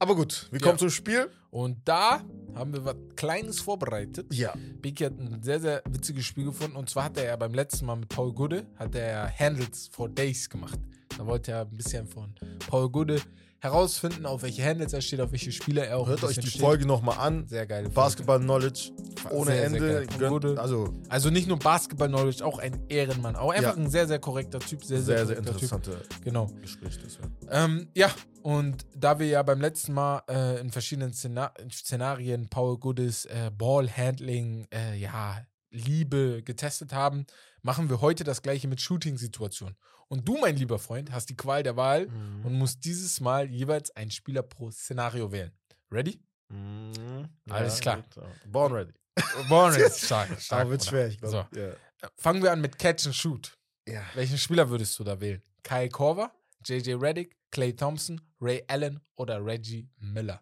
[0.00, 0.66] Aber gut, wir Ja.
[0.66, 1.30] kommen zum Spiel.
[1.50, 2.22] Und da
[2.54, 4.32] haben wir was Kleines vorbereitet.
[4.32, 4.52] Ja.
[4.80, 6.76] Biki hat ein sehr, sehr witziges Spiel gefunden.
[6.76, 9.88] Und zwar hat er ja beim letzten Mal mit Paul Gude, hat er ja Handles
[9.92, 10.78] for Days gemacht.
[11.16, 12.34] Da wollte er ein bisschen von
[12.68, 13.20] Paul Gude
[13.60, 16.60] herausfinden, auf welche Handles er steht, auf welche Spieler er auch Hört euch die steht.
[16.62, 17.46] Folge nochmal an.
[17.48, 17.94] Sehr Folge.
[17.94, 18.92] Basketball-Knowledge
[19.30, 20.06] ohne Sehr, sehr Ende.
[20.06, 20.06] geil.
[20.18, 20.58] Gönnt-.
[20.58, 23.36] Also Also nicht nur Basketball-Knowledge, auch ein Ehrenmann.
[23.36, 23.82] Auch einfach Ja.
[23.82, 24.82] ein sehr, sehr korrekter Typ.
[24.84, 26.24] Sehr, sehr, sehr, sehr korrekter interessante Typ.
[26.24, 26.46] Genau.
[26.62, 26.98] Gespräch.
[27.02, 27.64] Das, ja.
[27.64, 28.10] Ähm, ja,
[28.42, 33.50] und da wir ja beim letzten Mal äh, in verschiedenen Szena Szenarien Paul Goodes äh,
[33.56, 37.26] Ballhandling, äh, ja, Liebe getestet haben,
[37.62, 39.76] machen wir heute das gleiche mit Shooting-Situationen.
[40.12, 42.06] Und du, mein lieber Freund, hast die Qual der Wahl
[42.42, 45.52] und musst dieses Mal jeweils einen Spieler pro Szenario wählen.
[45.90, 46.20] Ready?
[46.48, 47.28] Mhm.
[47.48, 47.98] Alles klar.
[47.98, 48.22] gut, ja.
[48.46, 48.92] Born ready.
[49.48, 50.62] Born is stark, stark.
[50.62, 51.46] Aber wird schwer, ich glaube.
[51.52, 51.58] So.
[51.60, 51.68] Ja.
[51.68, 51.76] Äh,
[52.16, 53.56] Fangen wir an mit Catch and Shoot.
[53.86, 54.02] ja.
[54.14, 55.42] Welchen Spieler würdest du da wählen?
[55.62, 56.32] Kyle Korver,
[56.64, 60.40] JJ Reddick, Clay Thompson, Ray Allen oder Reggie Miller?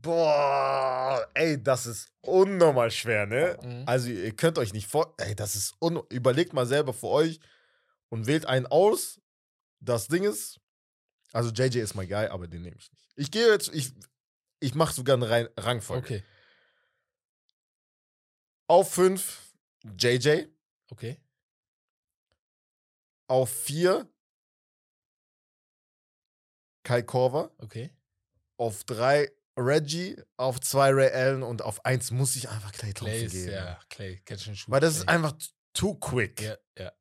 [0.00, 3.58] Boah, ey, das ist unnormal schwer, ne?
[3.62, 3.82] Mhm.
[3.86, 7.40] Also ihr könnt euch nicht vor, ey, das ist un überlegt mal selber für euch
[8.10, 9.20] und wählt einen aus.
[9.80, 10.60] Das Ding ist,
[11.32, 13.12] also JJ ist mein Guy, aber den nehme ich nicht.
[13.16, 13.92] Ich gehe jetzt, ich,
[14.60, 16.04] ich mache sogar eine Rein Rangfolge.
[16.04, 16.22] Okay,
[18.66, 19.54] Auf 5
[19.98, 20.46] JJ,
[20.90, 21.20] okay.
[23.28, 24.08] auf 4
[26.82, 27.90] Kai Korver, Okay.
[28.56, 33.06] auf 3 Reggie, auf 2 Ray Allen und auf 1 muss ich einfach Clay Thompson
[33.16, 33.52] Clay ist, geben.
[33.52, 34.70] ja, Clay, Catch and Shoot.
[34.70, 35.14] Weil das ist Clay.
[35.16, 35.34] einfach
[35.74, 36.40] too quick.
[36.40, 36.92] Ja, ja.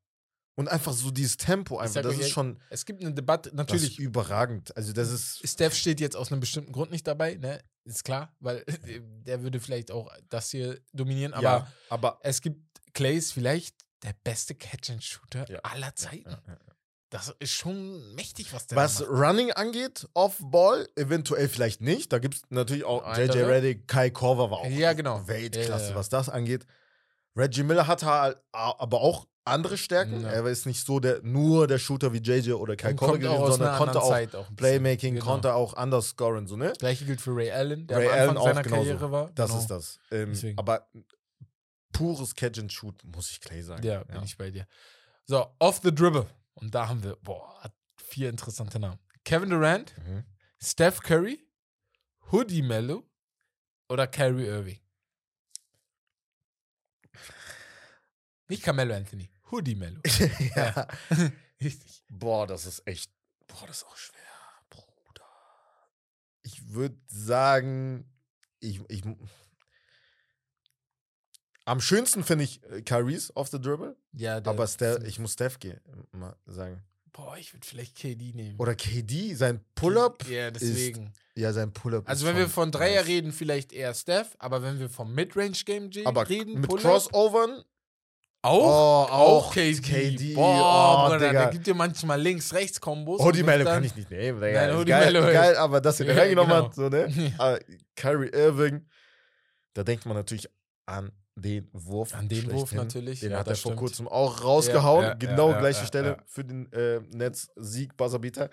[0.58, 3.54] Und einfach so dieses Tempo, einfach, das ist ehrlich, schon Es gibt eine Debatte, das
[3.54, 4.00] ist natürlich.
[4.00, 4.76] überragend.
[4.76, 7.62] Also das ist Steph steht jetzt aus einem bestimmten Grund nicht dabei, ne?
[7.86, 8.66] Ist klar, weil
[9.26, 12.60] der würde vielleicht auch das hier dominieren, aber ja, aber es gibt
[12.94, 15.60] Clay ist vielleicht der beste Catch-and-Shooter Ja.
[15.62, 16.30] aller Zeiten.
[16.32, 16.58] ja.
[17.12, 19.10] Das ist schon mächtig, was der was macht.
[19.12, 22.12] Running angeht, Off-Ball, eventuell vielleicht nicht.
[22.12, 23.48] Da gibt es natürlich auch JJ Andere?
[23.50, 25.26] Reddick, Kai Korver war auch Ja, genau.
[25.28, 26.66] Weltklasse, was das angeht.
[27.36, 30.22] Reggie Miller hat halt aber auch andere Stärken.
[30.22, 30.30] Ja.
[30.30, 33.78] Er ist nicht so der nur der Shooter wie JJ oder Kai auch gewesen, sondern
[33.78, 34.56] konnte auch auch.
[34.56, 35.26] Playmaking, Genau.
[35.26, 36.70] konnte auch anders scoren, so, ne?
[36.70, 38.84] Das gleiche gilt für Ray Allen, der Ray am Allen Anfang auch seiner genauso.
[38.84, 39.32] Karriere war.
[39.36, 39.62] Das Genau.
[39.62, 40.00] ist das.
[40.12, 40.88] Ähm, aber
[41.92, 43.84] pures Catch and Shoot, muss ich Clay sagen.
[43.84, 44.68] Ja, bin ich bei dir.
[45.26, 46.28] So, off the dribble.
[46.56, 47.60] Und da haben wir, boah,
[47.98, 49.00] vier interessante Namen.
[49.24, 50.24] Kevin Durant, Mhm.
[50.62, 51.40] Steph Curry,
[52.32, 53.04] Hoodie Mello
[53.90, 54.80] oder Kyrie Irving?
[58.50, 60.02] Nicht Carmelo Anthony, Hoodie Mello.
[60.56, 60.88] ja.
[61.62, 62.04] Richtig.
[62.10, 63.12] Boah, das ist echt.
[63.48, 64.20] Boah, das ist auch schwer,
[64.70, 65.26] Bruder.
[66.44, 68.06] Ich würde sagen,
[68.60, 69.04] ich, ich.
[71.66, 75.34] Am schönsten finde ich äh, Kyries off the dribble, Ja, der- aber Steph, ich muss
[75.34, 75.82] Steph gehen,
[76.12, 76.82] mal sagen.
[77.12, 78.60] Boah, ich würde vielleicht KD nehmen.
[78.60, 80.28] Oder KD, sein Pull-up.
[80.30, 81.12] Ja, deswegen.
[81.36, 82.08] Ja, sein Pull-up.
[82.08, 85.90] Also, ist wenn wir von Dreier reden, vielleicht eher Steph, aber wenn wir vom Midrange-Game
[86.06, 87.64] Aber reden, mit Pull-up, Crossovern.
[88.42, 89.82] Auch, Oh, auch KD.
[89.82, 90.34] KD.
[90.36, 93.20] Boah, oh, Bruder, der gibt dir manchmal Links-Rechts-Kombos.
[93.20, 94.40] Und Mello dann- kann ich nicht nehmen.
[94.40, 94.68] Digga.
[94.68, 96.66] Nein, Hoodie geil, Mello, geil, aber dass er Ja, reingenommen genau.
[96.66, 97.08] hat, so, ne?
[97.10, 97.32] Ja.
[97.40, 97.60] Aber
[97.96, 98.86] Kyrie Irving,
[99.74, 100.48] da denkt man natürlich
[100.86, 102.14] an den Wurf.
[102.16, 105.04] An den Wurf natürlich, Den ja, hat er vor kurzem auch rausgehauen.
[105.04, 106.18] Ja, ja, genau ja, gleiche ja, Stelle ja.
[106.26, 108.50] für den äh, Netz Sieg Buzzerbeater.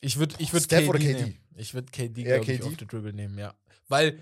[0.00, 1.40] Ich würde ich würd Steph KD, KD?
[1.56, 2.68] Ich würde KD, Eher glaube ich, KD?
[2.68, 3.54] auf die Dribble nehmen, ja.
[3.88, 4.18] Weil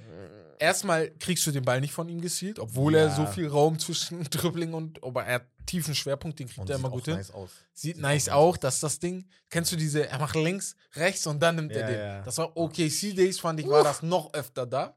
[0.58, 3.14] erstmal kriegst du den Ball nicht von ihm gezielt, obwohl er Ja.
[3.14, 6.76] so viel Raum zwischen Dribbling und, aber er hat tiefen Schwerpunkt, den kriegt Und er
[6.76, 7.14] immer gut hin.
[7.16, 7.50] nice aus.
[7.72, 11.26] Sieht Sieht nice auch auch, dass das Ding, kennst du diese, er macht links, rechts
[11.26, 11.98] und dann nimmt er Ja, den.
[11.98, 12.22] ja.
[12.22, 14.96] Das war OKC Days, fand ich, war das noch öfter da.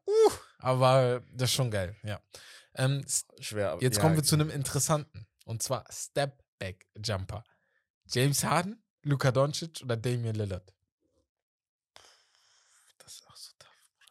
[0.59, 2.19] Aber das ist schon geil, ja.
[2.75, 3.05] Ähm,
[3.39, 3.71] Schwer.
[3.71, 5.25] aber- jetzt kommen wir zu einem interessanten.
[5.45, 7.43] Und zwar Step Back Jumper.
[8.09, 10.73] James Harden, Luka Doncic oder Damian Lillard?
[12.99, 14.05] Das ist auch so tough, Bruder.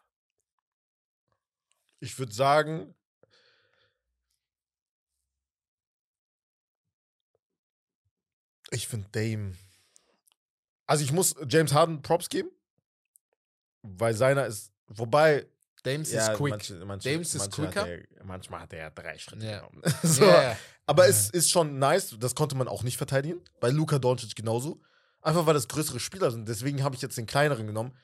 [2.00, 2.94] Ich würde sagen.
[8.70, 9.54] Ich finde Dame.
[10.86, 12.50] Also ich muss James Harden Props geben,
[13.82, 14.72] weil seiner ist.
[14.88, 15.46] Wobei.
[15.82, 16.50] Dames ja, ist quick.
[16.50, 17.88] Manche, manche, Dames ist manche hat quicker.
[17.88, 19.58] er, manchmal hat er ja drei Schritte Ja.
[19.60, 19.82] genommen.
[20.02, 21.10] so, Ja, Aber Ja.
[21.10, 23.40] es ist schon nice, das konnte man auch nicht verteidigen.
[23.60, 24.80] Bei Luka Doncic genauso.
[25.22, 26.48] Einfach weil das größere Spieler sind.
[26.48, 27.96] Deswegen habe ich jetzt den kleineren genommen.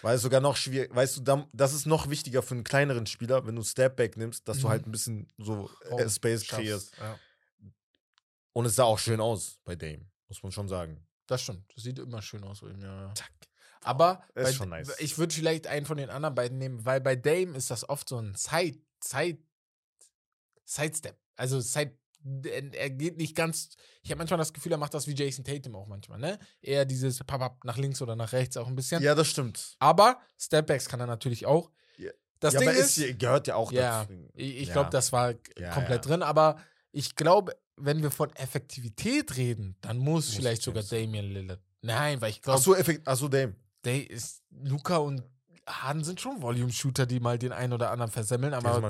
[0.00, 3.46] Weil es sogar noch schwierig, weißt du, das ist noch wichtiger für einen kleineren Spieler,
[3.46, 4.70] wenn du Stepback nimmst, dass du Mhm.
[4.70, 6.96] halt ein bisschen so äh, Space kreierst.
[6.98, 7.18] Ja.
[8.54, 11.06] Und es sah auch schön aus bei Dame, muss man schon sagen.
[11.26, 11.70] Das stimmt.
[11.74, 13.06] Das sieht immer schön aus bei ihm, ja.
[13.06, 13.14] ja.
[13.82, 14.94] Aber bei, nice.
[14.98, 18.08] ich würde vielleicht einen von den anderen beiden nehmen, weil bei Dame ist das oft
[18.08, 19.38] so ein Side, Side,
[20.64, 21.16] Sidestep.
[21.36, 21.98] Also Side,
[22.44, 23.70] er er geht nicht ganz.
[24.02, 26.38] Ich habe manchmal das Gefühl, er macht das wie Jason Tatum auch manchmal, ne?
[26.60, 29.02] Eher dieses Papap nach links oder nach rechts auch ein bisschen.
[29.02, 29.76] Ja, das stimmt.
[29.78, 31.70] Aber Stepbacks kann er natürlich auch.
[31.98, 32.10] Ja.
[32.40, 34.28] Das ja, Ding ist, ist, gehört ja auch Ja, dazu.
[34.34, 34.72] ich, Ja.
[34.74, 36.56] glaube, das war Ja, komplett drin, aber
[36.90, 41.60] ich glaube, wenn wir von Effektivität reden, dann muss, Muss vielleicht sogar Damian Lillard.
[41.80, 43.54] Nein, weil ich glaube, so, Effekt, ach so, Dame.
[43.84, 45.22] der ist Luca und
[45.66, 48.80] Harden sind schon Volume-Shooter, die mal den einen oder anderen versemmeln, aber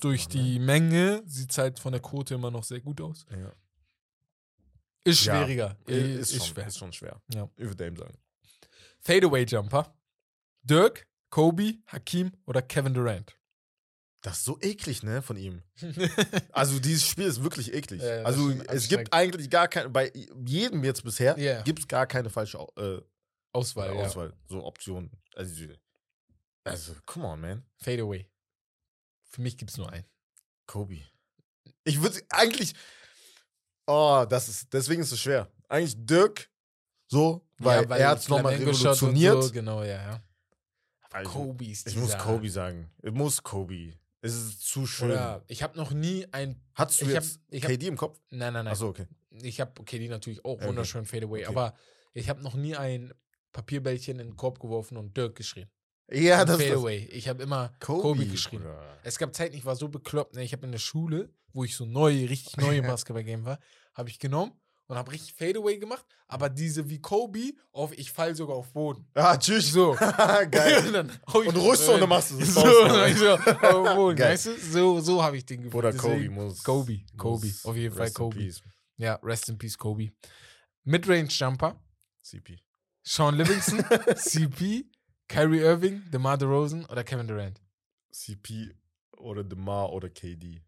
[0.00, 3.26] durch dran, die Menge sieht es halt von der Quote immer noch sehr gut aus.
[3.30, 3.40] Ne?
[3.42, 3.52] Ja.
[5.04, 5.76] Ist Ja, schwieriger.
[5.86, 6.66] Ist, ist, schon, schwer.
[6.66, 7.20] ist schon schwer.
[7.34, 7.48] Ja.
[7.56, 8.16] Ich würde Dame sagen.
[9.00, 9.94] Fadeaway-Jumper.
[10.62, 13.36] Dirk, Kobe, Hakim oder Kevin Durant?
[14.20, 15.62] Das ist so eklig, ne, von ihm.
[16.52, 18.00] Also dieses Spiel ist wirklich eklig.
[18.00, 20.12] Ja, ja, also es gibt eigentlich gar keine, bei
[20.46, 21.62] jedem jetzt bisher Ja.
[21.62, 23.00] gibt es gar keine falsche äh,
[23.52, 24.02] Auswahl, ja.
[24.02, 25.10] Auswahl, so Optionen.
[25.34, 25.64] Also,
[26.64, 27.64] also, come on, man.
[27.76, 28.28] Fadeaway.
[29.24, 30.04] Für mich gibt es nur einen.
[30.66, 31.00] Kobe.
[31.84, 32.74] Ich würde eigentlich,
[33.86, 35.50] oh, das ist, deswegen ist es schwer.
[35.68, 36.50] Eigentlich Dirk,
[37.08, 39.42] so, weil, Ja, er hat es nochmal revolutioniert.
[39.42, 40.22] So, genau, ja, ja.
[41.02, 42.90] Aber Kobe ist Ich muss Kobe sagen.
[43.02, 43.94] Ich muss Kobe.
[44.22, 45.10] Es ist zu schön.
[45.10, 46.60] Oder ich habe noch nie ein.
[46.74, 48.20] Hattest du ich hab- jetzt ich hab- KD im Kopf?
[48.30, 48.68] Nein, nein, nein.
[48.72, 49.06] Achso, okay.
[49.42, 50.68] Ich habe, die natürlich auch Okay.
[50.68, 51.48] wunderschön Fadeaway, Okay.
[51.50, 51.74] aber
[52.14, 53.12] ich habe noch nie ein
[53.52, 55.68] Papierbällchen in den Korb geworfen und Dirk geschrien.
[56.12, 56.66] Ja, das ist.
[56.66, 57.08] Fadeaway.
[57.12, 58.62] Ich habe immer Kobe, geschrien.
[58.62, 58.98] Bruder.
[59.02, 60.34] Es gab Zeiten, ich war so bekloppt.
[60.34, 60.42] Ne?
[60.44, 63.58] Ich habe in der Schule, wo ich so neu, richtig neu im Basketball-Game war,
[63.94, 64.52] habe ich genommen
[64.86, 69.06] und habe richtig Fadeaway gemacht, aber diese wie Kobe auf, ich fall sogar auf Boden.
[69.14, 69.72] Ah, tschüss.
[69.72, 69.92] So.
[70.50, 70.86] Geil.
[70.86, 72.60] und dann hau ich Und du und dann machst du so.
[72.60, 74.32] so auf Boden, Geil.
[74.34, 74.58] weißt du?
[74.58, 75.72] So, so habe ich den gefühlt.
[75.72, 76.62] Bruder, Kobe muss.
[76.62, 78.50] Kobe, Kobe, muss auf jeden Fall Kobe.
[78.98, 80.12] Ja, rest in peace, Kobe.
[80.84, 81.80] Midrange Jumper,
[82.22, 82.58] CP.
[83.04, 84.84] Sean Livingston, CP,
[85.28, 87.60] Kyrie Irving, DeMar DeRozan oder Kevin Durant.
[88.12, 88.74] CP
[89.16, 90.62] oder DeMar oder KD.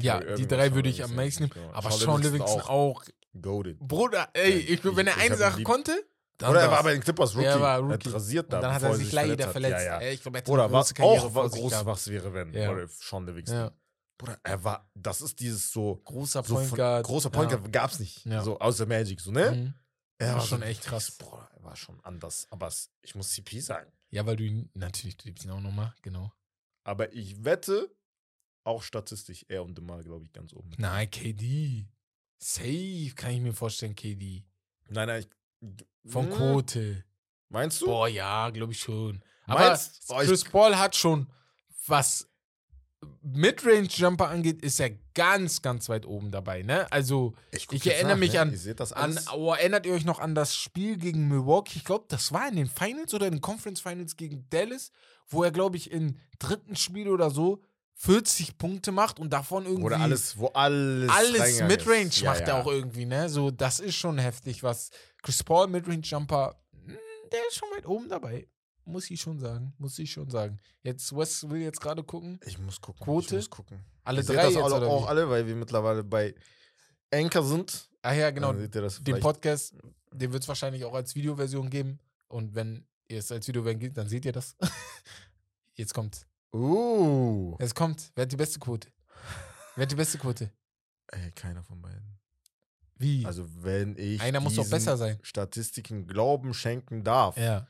[0.00, 1.52] Ja, Kyrie die Irving drei und würde ich am meisten nehmen.
[1.54, 1.72] genau.
[1.72, 3.04] Aber Sean Sean Livingston Livingston auch.
[3.40, 3.78] Goaded.
[3.80, 5.92] Bruder, ey, ich, wenn er eine Sache konnte,
[6.38, 7.46] dann Oder er war bei den Clippers Rookie.
[7.46, 8.08] Er war Er Rookie.
[8.08, 9.52] hat rasiert Und da, dann hat er sich leider hat.
[9.52, 9.84] verletzt.
[9.84, 10.10] Ja, ja.
[10.10, 12.52] Ich glaube, er hätte große Karriere auch groß, was wäre, wenn.
[12.54, 12.70] Ja.
[12.70, 13.58] Oder Sean Livingston.
[13.58, 13.72] Ja.
[14.16, 16.00] Bruder, er war, das ist dieses so.
[16.04, 17.06] Großer so Point Guard.
[17.06, 17.56] Großer Point ja.
[17.56, 18.24] Guard gab's nicht.
[18.24, 18.42] Ja.
[18.42, 19.50] So außer Magic, so, ne?
[19.50, 19.74] Mhm.
[20.18, 21.12] Er war schon echt krass.
[21.12, 22.46] Boah, er war schon anders.
[22.50, 23.90] Aber ich muss CP sagen.
[24.10, 26.32] Ja, weil du ihn, natürlich, du liebst ihn auch nochmal, genau.
[26.84, 27.94] Aber ich wette,
[28.64, 30.70] auch statistisch, er und DeMar, glaube ich, ganz oben.
[30.78, 31.86] Nein, KD.
[32.38, 34.44] Safe kann ich mir vorstellen, KD.
[34.88, 36.10] Nein, nein, ich.
[36.10, 37.04] Von Hm, Quote.
[37.50, 37.86] Meinst du?
[37.86, 39.22] Boah, ja, glaube ich schon.
[39.46, 41.30] Aber Meinst- Chris Paul hat schon,
[41.86, 42.27] was
[43.22, 46.90] Midrange-Jumper angeht, ist er ganz, ganz weit oben dabei, ne?
[46.90, 48.40] Also ich jetzt erinnere mich ne?
[48.40, 51.74] an- Ihr seht das an, oh, erinnert ihr euch noch an das Spiel gegen Milwaukee?
[51.78, 54.90] Ich glaube, das war in den Finals oder in den Conference Finals gegen Dallas,
[55.28, 57.62] wo er, glaube ich, im dritten Spiel oder so
[57.96, 61.10] 40 Punkte macht und davon irgendwie Oder alles, wo alles.
[61.10, 62.10] alles Midrange.
[62.12, 62.46] Ja, macht ja.
[62.46, 63.28] er auch irgendwie, ne?
[63.28, 64.90] So, das ist schon heftig, was
[65.22, 66.94] Chris Paul Midrange Jumper, mh,
[67.32, 68.46] der ist schon weit oben dabei.
[68.88, 70.58] Muss ich schon sagen, muss ich schon sagen.
[70.82, 72.40] Jetzt, Wes will jetzt gerade gucken.
[72.46, 73.04] Ich muss gucken.
[73.04, 73.26] Quote?
[73.26, 73.84] Ich muss gucken.
[74.02, 75.08] Alle seht drei das jetzt, alle, oder auch wie?
[75.08, 76.34] alle, weil wir mittlerweile bei
[77.12, 77.90] Anchor sind.
[78.00, 78.52] Ach ja, genau.
[78.52, 79.20] Dann seht ihr das Den.
[79.20, 79.74] Podcast,
[80.10, 81.98] den wird es wahrscheinlich auch als Videoversion geben.
[82.28, 84.56] Und wenn ihr es als Videoversion gibt, dann seht ihr das.
[85.74, 87.56] Jetzt kommt Uh.
[87.58, 88.10] Es kommt.
[88.14, 88.88] Wer hat die beste Quote?
[89.76, 90.50] Wer hat die beste Quote?
[91.08, 92.18] Ey, keiner von beiden.
[92.96, 93.24] Wie?
[93.26, 95.18] Also, wenn ich Einer muss doch besser sein.
[95.22, 97.66] Statistiken Glauben schenken darf, ja.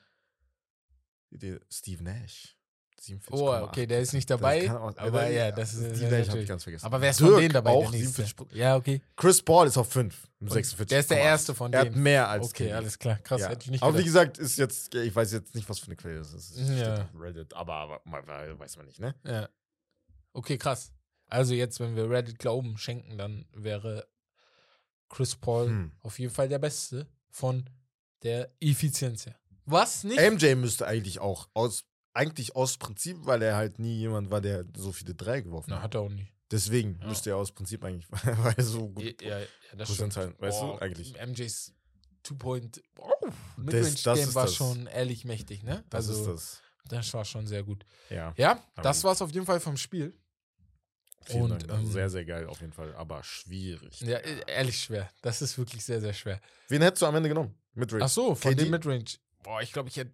[1.71, 2.55] Steve Nash.
[3.01, 3.31] 47,8.
[3.31, 4.69] Oh, okay, der ist nicht dabei.
[4.73, 5.97] auch- aber ja, das ist.
[5.97, 6.85] Steve ja, Nash habe ich ganz vergessen.
[6.85, 7.71] aber wer ist Dirk von denen dabei?
[7.71, 8.23] Auch der nächste?
[8.25, 9.01] 47 Ja, okay.
[9.15, 10.27] Chris Paul ist auf 5.
[10.41, 10.89] Und 46.
[10.89, 12.03] Der ist der erste von Er hat denen.
[12.03, 13.19] mehr als Okay, alles klar.
[13.19, 13.51] Krass, Ja.
[13.51, 15.97] hätte ich nicht Aber wie gesagt, ist jetzt, ich weiß jetzt nicht, was für eine
[15.97, 16.57] Quelle das ist.
[16.59, 17.09] Ja.
[17.17, 19.15] Reddit, aber, weiß man nicht, ne?
[19.25, 19.49] Ja.
[20.33, 20.93] Okay, krass.
[21.29, 24.09] Also jetzt, wenn wir Reddit Glauben schenken, dann wäre
[25.09, 25.93] Chris Paul Hm.
[26.03, 27.69] auf jeden Fall der Beste von
[28.25, 29.39] der Effizienz her.
[29.71, 30.19] Was nicht?
[30.19, 34.65] MJ müsste eigentlich auch aus, eigentlich aus Prinzip, weil er halt nie jemand war, der
[34.77, 35.85] so viele Drei geworfen Na, hat.
[35.85, 36.33] hat er auch nicht.
[36.51, 37.09] Deswegen Ja.
[37.09, 39.21] müsste er aus Prinzip eigentlich, weil er so gut.
[39.23, 40.13] Ja, ja, das Prozent stimmt.
[40.13, 41.15] sein, weißt du, Boah, eigentlich.
[41.21, 41.75] MJs
[42.23, 43.11] Two-Point oh,
[43.57, 44.55] Midrange-Game war das.
[44.55, 45.85] schon ehrlich mächtig, ne?
[45.91, 46.63] Das also, ist das.
[46.89, 47.85] das war schon sehr gut.
[48.11, 48.33] Ja.
[48.37, 49.05] Ja, das gut.
[49.05, 50.15] war's auf jeden Fall vom Spiel.
[51.25, 51.71] Vielen Und, Dank.
[51.71, 54.01] Also ähm, sehr, sehr geil auf jeden Fall, aber schwierig.
[54.01, 55.11] Ja, e- ehrlich schwer.
[55.21, 56.41] Das ist wirklich sehr, sehr schwer.
[56.69, 57.55] Wen hättest du am Ende genommen?
[57.75, 58.05] Midrange.
[58.05, 58.65] Ach so, von KD?
[58.65, 59.05] dem Midrange.
[59.43, 60.13] Boah, ich glaube, ich hätte.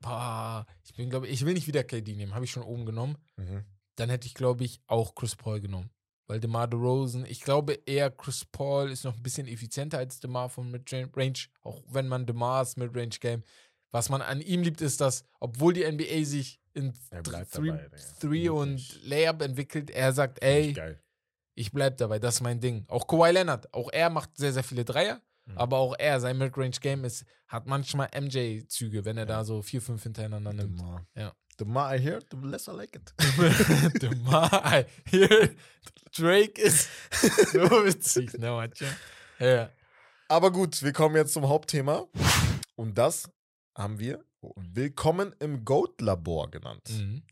[0.00, 2.34] Boah, ich bin, glaube ich will nicht wieder KD nehmen.
[2.34, 3.18] Habe ich schon oben genommen.
[3.36, 3.64] Mhm.
[3.96, 5.90] Dann hätte ich, glaube ich, auch Chris Paul genommen.
[6.28, 10.50] Weil DeMar DeRozan, ich glaube eher Chris Paul ist noch ein bisschen effizienter als DeMar
[10.50, 11.48] von Midrange.
[11.62, 13.42] Auch wenn man DeMars Midrange-Game.
[13.90, 17.68] Was man an ihm liebt, ist, dass, obwohl die NBA sich in Er bleibt Three,
[17.68, 17.96] dabei, Digga.
[18.20, 19.04] Three und.
[19.04, 20.76] Layup entwickelt, er sagt, ey,
[21.54, 22.84] ich bleib dabei, das ist mein Ding.
[22.88, 25.58] Auch Kawhi Leonard, auch er macht sehr, sehr viele Dreier, Mhm.
[25.58, 30.02] aber auch er, sein Midrange-Game ist, hat manchmal MJ-Züge, wenn er da so vier, fünf
[30.02, 30.78] hintereinander nimmt.
[30.78, 31.06] DeMar.
[31.14, 31.32] Ja.
[31.58, 33.12] The more I hear, the less I like it.
[34.02, 35.56] DeMar, hier,
[36.16, 36.88] Drake ist
[37.52, 38.70] so witzig, ne?
[39.40, 39.70] Ja.
[40.28, 42.06] Aber gut, wir kommen jetzt zum Hauptthema.
[42.76, 43.28] Und das
[43.74, 46.88] haben wir Willkommen im Goat-Labor genannt.
[46.90, 47.22] Mhm.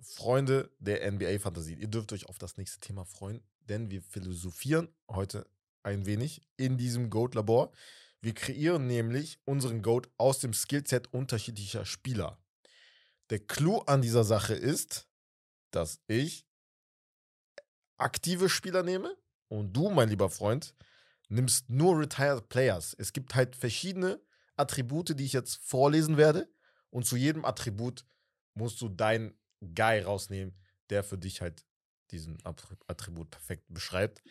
[0.00, 1.74] Freunde der NBA-Fantasie.
[1.74, 5.46] Ihr dürft euch auf das nächste Thema freuen, denn wir philosophieren heute
[5.82, 7.72] ein wenig in diesem Goat-Labor.
[8.20, 12.38] Wir kreieren nämlich unseren Goat aus dem Skillset unterschiedlicher Spieler.
[13.30, 15.08] Der Clou an dieser Sache ist,
[15.70, 16.46] dass ich
[17.96, 19.16] aktive Spieler nehme
[19.48, 20.74] und du, mein lieber Freund,
[21.28, 22.94] nimmst nur Retired Players.
[22.98, 24.20] Es gibt halt verschiedene
[24.56, 26.48] Attribute, die ich jetzt vorlesen werde
[26.90, 28.04] und zu jedem Attribut
[28.54, 30.54] musst du deinen Guy rausnehmen,
[30.90, 31.64] der für dich halt
[32.10, 34.22] diesen Attri- Attribut perfekt beschreibt.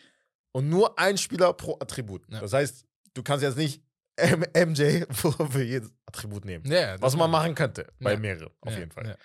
[0.52, 2.24] Und nur ein Spieler pro Attribut.
[2.30, 2.40] Ja.
[2.40, 2.84] Das heißt,
[3.14, 3.82] du kannst jetzt nicht
[4.16, 6.64] M MJ für jedes Attribut nehmen.
[6.70, 8.18] Ja, Was man machen könnte, bei Ja.
[8.18, 9.16] mehreren, auf jeden Fall.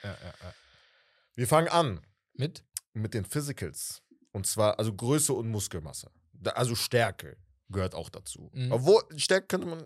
[1.35, 1.99] Wir fangen an
[2.33, 2.63] Mit?
[2.93, 4.01] mit den Physicals.
[4.31, 6.09] Und zwar, also Größe und Muskelmasse.
[6.53, 7.37] Also Stärke
[7.69, 8.49] gehört auch dazu.
[8.53, 8.71] Mhm.
[8.71, 9.83] Obwohl, Stärke könnte man,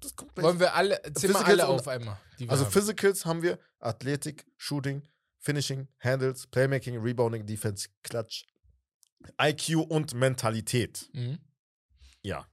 [0.00, 0.36] das kommt.
[0.40, 2.18] Wollen wir alle, Physicals alle auf einmal.
[2.46, 2.72] Also haben.
[2.72, 5.02] Physicals haben wir Athletik, Shooting,
[5.40, 8.44] Finishing, Handles, Playmaking, Rebounding, Defense, Clutch,
[9.40, 11.08] IQ und Mentalität.
[11.12, 11.38] Mhm.
[12.22, 12.46] Ja,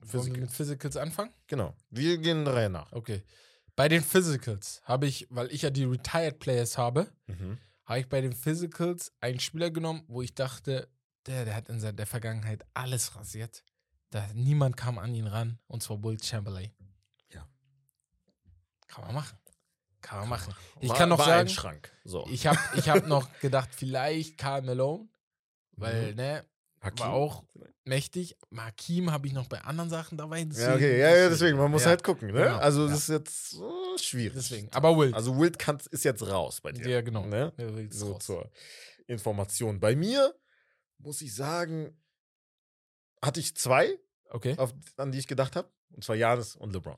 [0.00, 1.32] Wollen wir mit Physicals anfangen?
[1.46, 1.74] genau.
[1.90, 2.92] Wir gehen der Reihe nach.
[2.92, 3.22] Okay.
[3.76, 7.58] Bei den Physicals habe ich, weil ich ja die Retired Players habe, Mhm.
[7.84, 10.88] habe ich bei den Physicals einen Spieler genommen, wo ich dachte,
[11.26, 13.62] der, der hat in der Vergangenheit alles rasiert.
[14.10, 16.72] Da, niemand kam an ihn ran, und zwar Will Chamberlain.
[17.32, 17.46] Ja.
[18.86, 19.38] Kann man machen.
[20.00, 20.54] Kann man machen.
[20.80, 21.92] Ich War- kann noch war sagen, ein Schrank.
[22.04, 22.26] So.
[22.30, 25.08] ich habe ich hab noch gedacht, vielleicht Karl Malone,
[25.80, 26.16] weil, Mhm.
[26.16, 26.44] ne,
[26.80, 26.98] Hakim?
[27.06, 27.44] war auch
[27.84, 28.36] mächtig.
[28.50, 30.38] Markim habe ich noch bei anderen Sachen dabei.
[30.40, 31.88] Ja, deswegen- okay, ja, ja, deswegen, man muss Ja.
[31.88, 32.34] halt gucken, ne?
[32.44, 32.90] Genau, Also, ja.
[32.90, 34.34] das ist jetzt äh, schwierig.
[34.36, 34.68] Deswegen.
[34.72, 35.12] Aber Will.
[35.14, 36.88] Also, Wild kann, ist jetzt raus bei dir.
[36.88, 37.26] ja, genau.
[37.26, 37.52] Ne?
[37.56, 38.24] Ja, So raus.
[38.24, 38.50] zur
[39.06, 39.80] Information.
[39.80, 40.34] Bei mir
[40.98, 41.96] muss ich sagen,
[43.22, 43.98] hatte ich zwei,
[44.30, 44.54] Okay.
[44.58, 45.68] auf, an die ich gedacht habe.
[45.90, 46.96] Und zwar Janis und LeBron.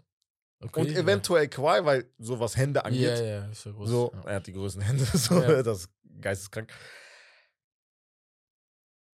[0.61, 0.81] okay.
[0.81, 3.01] Und eventuell Kawhi, weil so was Hände Ja, angeht.
[3.19, 3.88] ja, ja, ist ja groß.
[3.88, 4.23] So, ja.
[4.29, 5.62] er hat die größten Hände, so, Ja.
[5.62, 5.90] das ist
[6.21, 6.71] geisteskrank.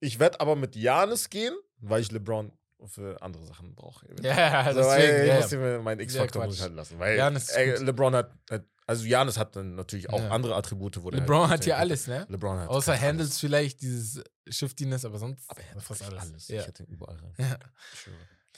[0.00, 2.52] Ich werde aber mit Janis gehen, weil ich LeBron
[2.86, 4.06] für andere Sachen brauche.
[4.22, 5.22] Ja, Also, deswegen.
[5.22, 6.98] ich ja, muss mir meinen X-Faktor muss ich halt lassen.
[6.98, 7.86] Weil Giannis ey, gut.
[7.86, 10.28] LeBron hat, hat- also Janis hat dann natürlich auch Ja.
[10.30, 12.26] andere Attribute, wo LeBron halt hat hier alles, ne?
[12.28, 13.40] LeBron hat Außer Handles alles.
[13.40, 16.20] vielleicht dieses Shiftiness, aber sonst Aber er hat fast alles.
[16.22, 16.48] alles.
[16.48, 16.60] Ja.
[16.60, 17.34] Ich hätte ihn überall rein.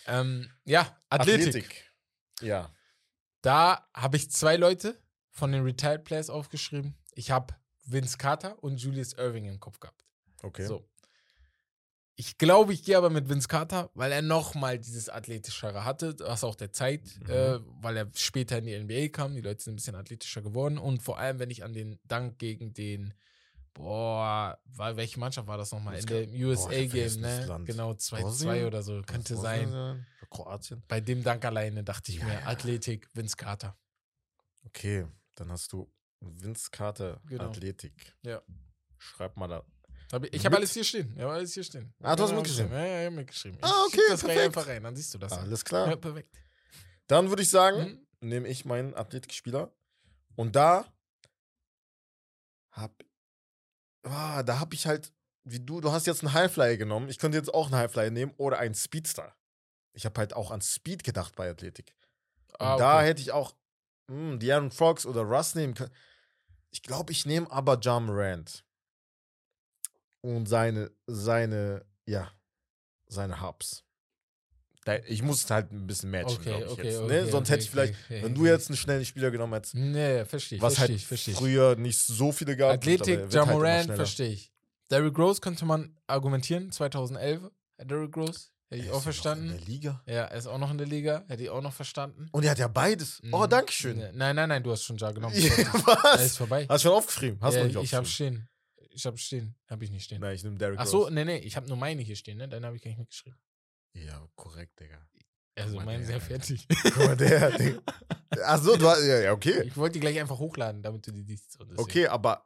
[0.06, 0.20] Ja.
[0.20, 1.84] Ähm, ja, Athletik.
[2.40, 2.70] Ja.
[3.42, 4.98] Da habe ich zwei Leute
[5.30, 6.96] von den Retired Players aufgeschrieben.
[7.14, 7.54] Ich habe
[7.84, 10.04] Vince Carter und Julius Irving im Kopf gehabt.
[10.42, 10.66] Okay.
[10.66, 10.88] So.
[12.20, 16.42] Ich glaube, ich gehe aber mit Vince Carter, weil er nochmal dieses athletischere hatte, was
[16.42, 17.30] auch der Zeit, Mhm.
[17.30, 19.36] äh, weil er später in die NBA kam.
[19.36, 20.78] Die Leute sind ein bisschen athletischer geworden.
[20.78, 23.14] Und vor allem, wenn ich an den Dank gegen den,
[23.72, 25.96] boah, war, welche Mannschaft war das nochmal?
[26.00, 27.46] In dem USA-Game, ne?
[27.46, 27.66] Land.
[27.66, 28.64] Genau, 2-2 Bosnien?
[28.66, 29.70] oder so, könnte sein.
[29.70, 30.06] sein?
[30.28, 30.82] Kroatien.
[30.88, 32.46] Bei dem Dank alleine dachte ich Ja, mir, ja.
[32.46, 33.78] Athletik, Vince Carter.
[34.66, 35.06] Okay,
[35.36, 35.88] dann hast du
[36.20, 37.44] Vince Carter, Genau.
[37.44, 38.16] Athletik.
[38.22, 38.42] Ja.
[38.96, 39.64] Schreib mal da.
[40.30, 41.12] Ich habe alles hier stehen.
[41.14, 41.92] Ich habe alles hier stehen.
[42.02, 42.72] Ah, du hast mitgeschrieben?
[42.72, 43.58] Ja, ja, ich habe mitgeschrieben.
[43.62, 44.40] Ah, okay, das perfekt.
[44.40, 45.32] einfach rein, dann siehst du das.
[45.32, 45.88] Alles klar.
[45.88, 46.30] Ja, perfekt.
[47.08, 48.28] Dann würde ich sagen, Mhm.
[48.28, 49.70] nehme ich meinen Athletikspieler.
[50.36, 50.86] Und da
[52.72, 52.92] hab,
[54.04, 55.12] ah, da habe ich halt,
[55.44, 57.08] wie du, du hast jetzt einen Highflyer genommen.
[57.08, 59.34] Ich könnte jetzt auch einen Highflyer nehmen oder einen Speedster.
[59.92, 61.94] Ich habe halt auch an Speed gedacht bei Athletik.
[62.58, 63.06] Und Ah, da okay.
[63.08, 63.54] hätte ich auch
[64.08, 65.92] mh, De'Aaron Fox oder Russ nehmen können.
[66.70, 68.64] Ich glaube, ich nehme aber John Morant.
[70.20, 72.30] Und seine, seine, ja,
[73.06, 73.84] seine Hubs.
[74.84, 76.98] Da, ich muss es halt ein bisschen matchen, Okay, glaube ich okay, jetzt.
[77.00, 77.26] okay, ne?
[77.30, 80.62] Sonst hätte ich vielleicht, wenn du jetzt einen schnellen Spieler genommen hättest, Nee, verstehe ich.
[80.62, 81.38] was verstehe halt ich, verstehe ich.
[81.38, 82.72] früher nicht so viele gab.
[82.74, 83.28] Athletik, mittlerweile
[83.60, 84.52] wird Ja halt verstehe ich.
[84.90, 87.42] Derrick Rose könnte man argumentieren, 2011.
[87.82, 89.44] Derrick Rose, hätte ich Er auch ist ja noch verstanden.
[89.50, 90.02] In der Liga.
[90.06, 92.28] Ja, er ist auch noch in der Liga, hätte ich auch noch verstanden.
[92.32, 93.20] Und er hat ja beides.
[93.30, 93.50] Oh, Mhm.
[93.50, 93.96] Dankeschön.
[93.98, 95.34] Nee, Nein, nein, nein, du hast schon Ja genommen.
[95.38, 96.36] Ja, Er ist was?
[96.38, 96.66] vorbei.
[96.66, 97.38] Hast du schon aufgeschrieben?
[97.42, 98.36] Hast ja, du nicht ich habe aufgeschrieben?
[98.38, 98.48] stehen.
[98.90, 99.54] Ich habe stehen.
[99.68, 100.20] Habe ich nicht stehen.
[100.20, 100.90] Nein, ich nehme Derrick Ach Rose.
[100.90, 102.48] so, nee, nee, ich habe nur meine hier stehen, ne?
[102.48, 103.38] Dann habe ich gar nicht mitgeschrieben.
[103.94, 105.06] Ja, korrekt, Digga.
[105.56, 106.66] Also meine sehr fertig.
[106.84, 107.82] Guck mal, der, der.
[108.44, 109.62] Ach so, du hast, ja, ja, okay.
[109.64, 111.58] Ich wollte die gleich einfach hochladen, damit du die siehst.
[111.58, 111.82] und deswegen.
[111.82, 112.44] Okay, aber.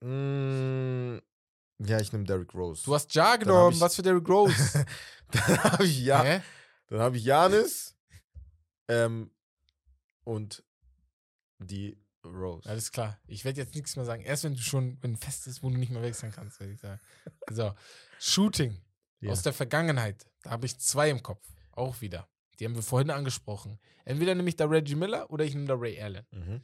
[0.00, 1.20] Mh,
[1.84, 2.82] ja, ich nehme Derrick Rose.
[2.84, 4.84] Du hast Ja genommen, ich- was für Derrick Rose?
[5.30, 6.42] dann habe ich ja, Hä?
[6.88, 7.96] dann habe ich Janis
[8.88, 9.30] ähm,
[10.24, 10.64] und
[11.58, 12.68] die Rose.
[12.68, 13.18] Alles klar.
[13.26, 14.22] Ich werde jetzt nichts mehr sagen.
[14.22, 16.80] Erst wenn du schon, wenn fest ist, wo du nicht mehr wechseln kannst, werde ich
[16.80, 17.00] sagen.
[17.50, 17.74] So.
[18.18, 18.76] Shooting
[19.20, 19.32] Ja.
[19.32, 20.26] aus der Vergangenheit.
[20.42, 21.46] Da habe ich zwei im Kopf.
[21.72, 22.28] Auch wieder.
[22.58, 23.78] Die haben wir vorhin angesprochen.
[24.04, 26.26] Entweder nehme ich da Reggie Miller oder ich nehme da Ray Allen.
[26.30, 26.62] Mhm.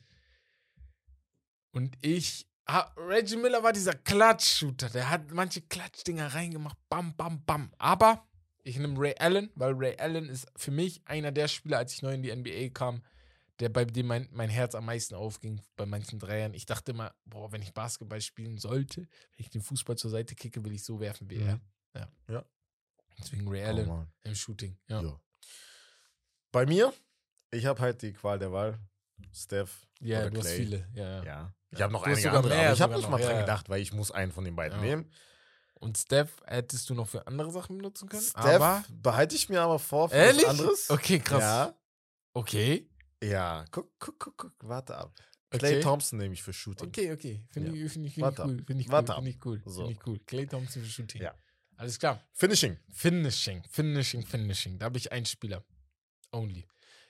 [1.72, 2.46] Und ich.
[2.66, 4.90] Ah, Reggie Miller war dieser Klatsch-Shooter.
[4.90, 6.76] Der hat manche Klatschdinger reingemacht.
[6.90, 7.72] Bam, bam, bam.
[7.78, 8.28] Aber
[8.62, 12.02] ich nehme Ray Allen, weil Ray Allen ist für mich einer der Spieler, als ich
[12.02, 13.02] neu in die NBA kam,
[13.60, 16.54] der bei dem mein, mein Herz am meisten aufging bei manchen Dreiern.
[16.54, 20.34] Ich dachte immer, boah, wenn ich Basketball spielen sollte, wenn ich den Fußball zur Seite
[20.34, 21.56] kicke, will ich so werfen wie er.
[21.56, 21.60] Mhm.
[21.94, 22.08] Ja.
[22.28, 22.44] Ja.
[23.18, 24.12] Deswegen Ray Oh, Allen Mann.
[24.22, 24.76] im Shooting.
[24.86, 25.02] Ja.
[25.02, 25.20] Ja.
[26.52, 26.92] Bei mir,
[27.50, 28.78] ich habe halt die Qual der Wahl.
[29.32, 29.86] Steph.
[30.00, 30.56] Ja, oder du hast Clay.
[30.56, 30.88] viele.
[30.94, 31.22] Ja.
[31.24, 31.54] ja.
[31.70, 33.68] Ich habe noch Du hast einige andere, mehr aber ich habe nicht mal dran gedacht,
[33.68, 35.10] weil ich muss einen von den beiden nehmen.
[35.74, 38.22] Und Steph hättest du noch für andere Sachen benutzen können?
[38.22, 40.48] Steph aber behalte ich mir aber vor für Ehrlich?
[40.48, 40.88] anderes.
[40.90, 41.40] Okay, krass.
[41.42, 41.74] Ja.
[42.32, 42.88] Okay.
[43.22, 43.64] Ja.
[43.70, 44.52] Guck, guck, guck, guck.
[44.60, 45.12] Warte ab.
[45.50, 45.80] Clay Okay.
[45.80, 46.88] Thompson nehme ich für Shooting.
[46.88, 47.42] Okay, okay.
[47.50, 47.84] Finde Ja.
[47.86, 48.48] ich, find ich, find ich Warte ab.
[48.48, 48.64] cool.
[48.66, 49.04] Finde ich cool.
[49.14, 49.62] Finde ich cool.
[49.64, 49.80] So.
[49.86, 50.18] Finde ich cool.
[50.26, 51.22] Clay Thompson für Shooting.
[51.22, 51.34] Ja.
[51.76, 52.22] Alles klar.
[52.32, 52.76] Finishing.
[52.92, 54.78] Finishing, Finishing, Finishing.
[54.78, 55.64] Da habe ich einen Spieler.
[56.32, 56.66] Only.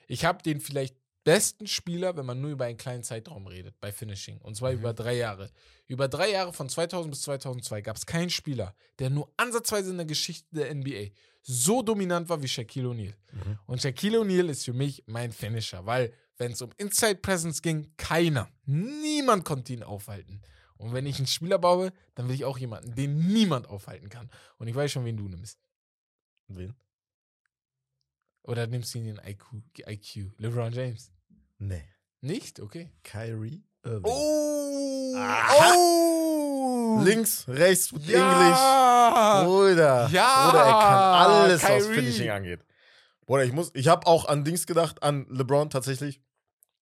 [0.07, 0.95] Ich habe den vielleicht
[1.25, 4.37] besten Spieler, wenn man nur über einen kleinen Zeitraum redet, bei Finishing.
[4.39, 4.79] Und zwar Mhm.
[4.79, 5.51] über drei Jahre.
[5.87, 9.97] Über drei Jahre von 2000 bis 2002 gab es keinen Spieler, der nur ansatzweise in
[9.97, 11.11] der Geschichte der NBA
[11.49, 13.15] so dominant war wie Shaquille O'Neal.
[13.31, 13.59] Mhm.
[13.65, 17.91] Und Shaquille O'Neal ist für mich mein Finisher, weil wenn es um Inside Presence ging,
[17.97, 20.41] keiner, niemand konnte ihn aufhalten.
[20.77, 24.29] Und wenn ich einen Spieler baue, dann will ich auch jemanden, den niemand aufhalten kann.
[24.57, 25.59] Und ich weiß schon, wen du nimmst.
[26.47, 26.75] Wen?
[28.43, 29.45] Oder nimmst du ihn in IQ,
[29.87, 30.31] IQ?
[30.37, 31.11] LeBron James?
[31.57, 31.83] Nee.
[32.21, 32.59] Nicht?
[32.59, 32.91] Okay.
[33.03, 34.03] Kyrie Irving.
[34.05, 35.15] Oh!
[35.17, 35.73] Aha.
[35.75, 36.38] Oh!
[37.03, 38.09] Links, rechts, Englisch.
[38.09, 39.43] ja!
[39.45, 40.09] Bruder.
[40.11, 40.93] Ja, Bruder, er kann
[41.41, 41.95] alles, was Kyrie.
[41.95, 42.59] Finishing angeht.
[43.25, 46.21] Bruder, ich muss, ich habe auch an Dings gedacht, an LeBron tatsächlich,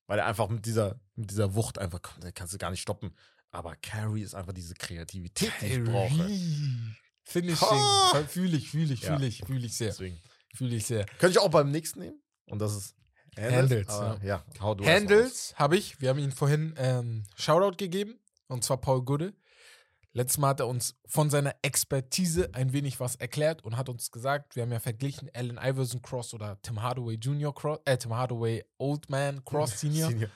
[0.07, 3.15] weil er einfach mit dieser, mit dieser Wucht einfach, der kannst du gar nicht stoppen.
[3.51, 6.15] Aber Carrie ist einfach diese Kreativität, die ich brauche.
[6.15, 6.95] Kyrie.
[7.23, 7.67] Finishing.
[7.67, 8.23] Ha!
[8.27, 9.15] Fühle ich, fühle ich, Ja.
[9.15, 9.89] fühle ich, fühle ich sehr.
[9.89, 10.19] Deswegen.
[10.55, 11.05] Fühle ich sehr.
[11.19, 12.21] Könnte ich auch beim nächsten nehmen.
[12.45, 12.95] Und das ist
[13.37, 14.43] Handles, aber, ja.
[14.61, 14.77] raus.
[14.83, 15.99] Handles habe ich.
[16.01, 18.19] Wir haben ihm vorhin ähm, Shoutout gegeben.
[18.47, 19.33] Und zwar Paul Gude.
[20.17, 24.09] Letztes Mal hat er uns von seiner Expertise ein wenig was erklärt und hat uns
[24.11, 28.15] gesagt, wir haben ja verglichen Allen Iverson Cross oder Tim Hardaway Junior Cross, äh, Tim
[28.15, 30.09] Hardaway Old Man Cross Senior.
[30.09, 30.29] Senior.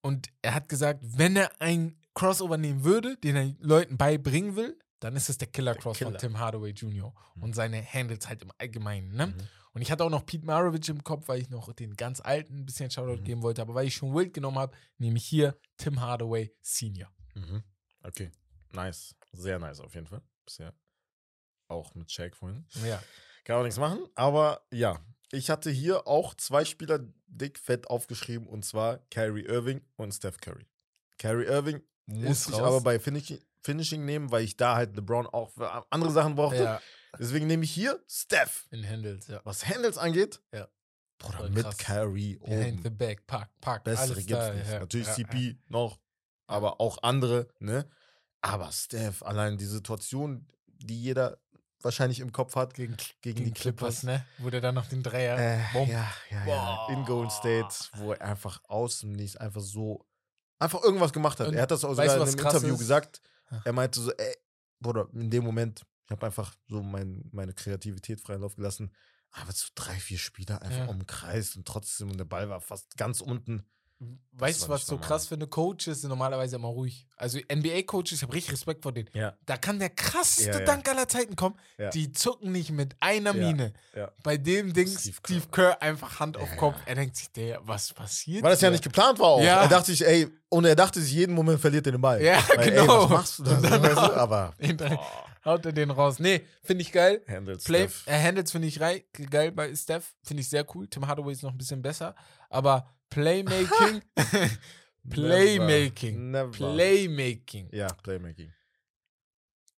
[0.00, 4.78] Und er hat gesagt, wenn er ein Crossover nehmen würde, den er Leuten beibringen will,
[5.00, 6.18] dann ist es der Killer Der Cross von Killer.
[6.18, 7.12] Tim Hardaway Jr.
[7.34, 7.42] Mhm.
[7.42, 9.14] und seine Handles halt im Allgemeinen.
[9.14, 9.26] Ne?
[9.26, 9.34] Mhm.
[9.74, 12.60] Und ich hatte auch noch Pete Maravich im Kopf, weil ich noch den ganz alten
[12.60, 13.24] ein bisschen Shoutout Mhm.
[13.24, 13.60] geben wollte.
[13.60, 17.10] Aber weil ich schon Wild genommen habe, nehme ich hier Tim Hardaway Senior.
[17.34, 17.62] Mhm.
[18.02, 18.30] Okay.
[18.76, 19.14] Nice.
[19.32, 20.22] Sehr nice auf jeden Fall.
[20.44, 20.72] Bisher.
[21.68, 22.64] Auch mit Shaq vorhin.
[22.86, 23.02] Ja.
[23.44, 24.06] Kann auch nichts machen.
[24.14, 25.00] Aber ja,
[25.32, 30.38] ich hatte hier auch zwei Spieler dick fett aufgeschrieben und zwar Kyrie Irving und Steph
[30.40, 30.66] Curry.
[31.18, 32.60] Kyrie Irving muss ich raus.
[32.62, 36.62] aber bei Finishing, Finishing nehmen, weil ich da halt LeBron auch für andere Sachen brauchte.
[36.62, 36.80] ja.
[37.18, 38.66] Deswegen nehme ich hier Steph.
[38.70, 39.40] In Handles, ja.
[39.44, 40.68] Was Handles angeht, Ja.
[41.18, 41.78] Bruder, mit krass.
[41.78, 42.98] Kyrie Behind the oben.
[42.98, 43.84] back, pack, pack.
[43.84, 44.70] Bessere gibt's da, nicht.
[44.70, 44.80] ja.
[44.80, 45.98] Natürlich ja, CP noch,
[46.46, 47.88] aber auch andere, ne?
[48.46, 51.38] Aber Steph, allein die Situation, die jeder
[51.82, 54.02] wahrscheinlich im Kopf hat, Gegen, gegen, gegen die Clippers.
[54.02, 54.24] ne?
[54.38, 55.38] Wo der dann noch den Dreier.
[55.38, 56.86] Äh, ja, ja, ja.
[56.90, 57.04] In.
[57.04, 60.04] Golden State, wo er einfach aus dem Nichts einfach so
[60.58, 61.48] einfach irgendwas gemacht hat.
[61.48, 62.78] Und er hat das auch sogar in einem Interview ist?
[62.80, 63.20] gesagt.
[63.64, 64.34] Er meinte so, ey,
[64.80, 68.92] Bruder, in dem Moment, ich habe einfach so mein, meine Kreativität freien Lauf gelassen.
[69.32, 70.86] Aber so drei, vier Spieler einfach Ja.
[70.86, 73.66] umkreist und trotzdem, und der Ball war fast ganz unten.
[74.38, 75.08] Weißt du, was nicht so normal.
[75.08, 75.46] krass finde?
[75.46, 77.06] Coaches sind normalerweise immer ruhig.
[77.16, 79.08] Also NBA-Coaches, ich habe richtig Respekt vor denen.
[79.14, 79.34] Ja.
[79.46, 80.64] Da kann der krasseste Ja, ja.
[80.66, 81.58] Dank aller Zeiten kommen.
[81.94, 83.32] Die zucken nicht mit einer
[83.94, 84.12] ja.
[84.22, 85.70] Bei dem Ding Steve Steve Kerr.
[85.76, 86.76] Kerr, einfach Hand auf Kopf.
[86.84, 88.42] Er denkt sich, der, was passiert?
[88.42, 89.40] Weil das ja nicht geplant war auch.
[89.62, 92.22] Er dachte sich, ey, und er dachte sich, jeden Moment verliert er den Ball.
[92.22, 93.04] Ja, Weil, Ey, genau.
[93.04, 93.62] was machst du da?
[93.82, 94.16] Weißt du?
[94.16, 94.54] Aber
[95.46, 96.18] Haut er den raus.
[96.18, 97.22] Nee, finde ich geil.
[97.28, 98.02] handelt Play, Steph.
[98.06, 100.14] er handelt finde ich geil bei Steph.
[100.24, 100.88] Finde ich sehr cool.
[100.88, 102.14] Tim Hardaway ist noch ein bisschen besser.
[102.50, 104.02] Aber Playmaking.
[105.08, 106.30] Playmaking.
[106.30, 106.50] Never.
[106.50, 107.68] Playmaking.
[107.74, 108.52] Ja, Playmaking.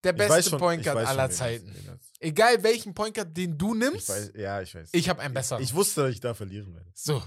[0.04, 1.74] Der Ich beste schon- Point ich Guard schon, aller das- Zeiten.
[2.20, 4.90] Egal welchen Point Guard, den du Ich nimmst, weiß, ja, ich weiß.
[4.92, 5.62] ich habe einen besseren.
[5.62, 6.90] Ich wusste, dass ich da verlieren werde.
[6.94, 7.22] so.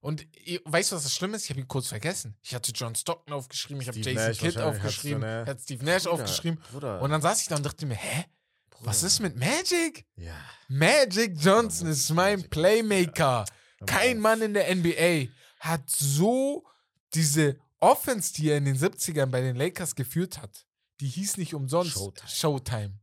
[0.00, 1.44] Und ihr- weißt du, was das Schlimme ist?
[1.44, 2.36] Ich habe ihn kurz vergessen.
[2.42, 5.42] Ich hatte John Stockton aufgeschrieben, ich habe Jason Nash Kidd aufgeschrieben, du, ne?
[5.42, 6.60] ich hatte Steve Nash aufgeschrieben.
[6.70, 8.24] Bruder, Und dann saß ich da und dachte mir, hä?
[8.82, 10.06] Was ist mit Magic?
[10.14, 10.36] Ja.
[10.68, 12.50] Magic Johnson ist mein Magic.
[12.50, 13.44] Playmaker.
[13.44, 13.44] Mal
[13.86, 14.18] Kein.
[14.20, 16.66] Mann in der NBA hat so
[17.14, 20.66] diese Offense, die er in den 70ern bei den Lakers geführt hat.
[21.00, 22.28] Die hieß nicht umsonst Showtime.
[22.28, 23.00] Showtime.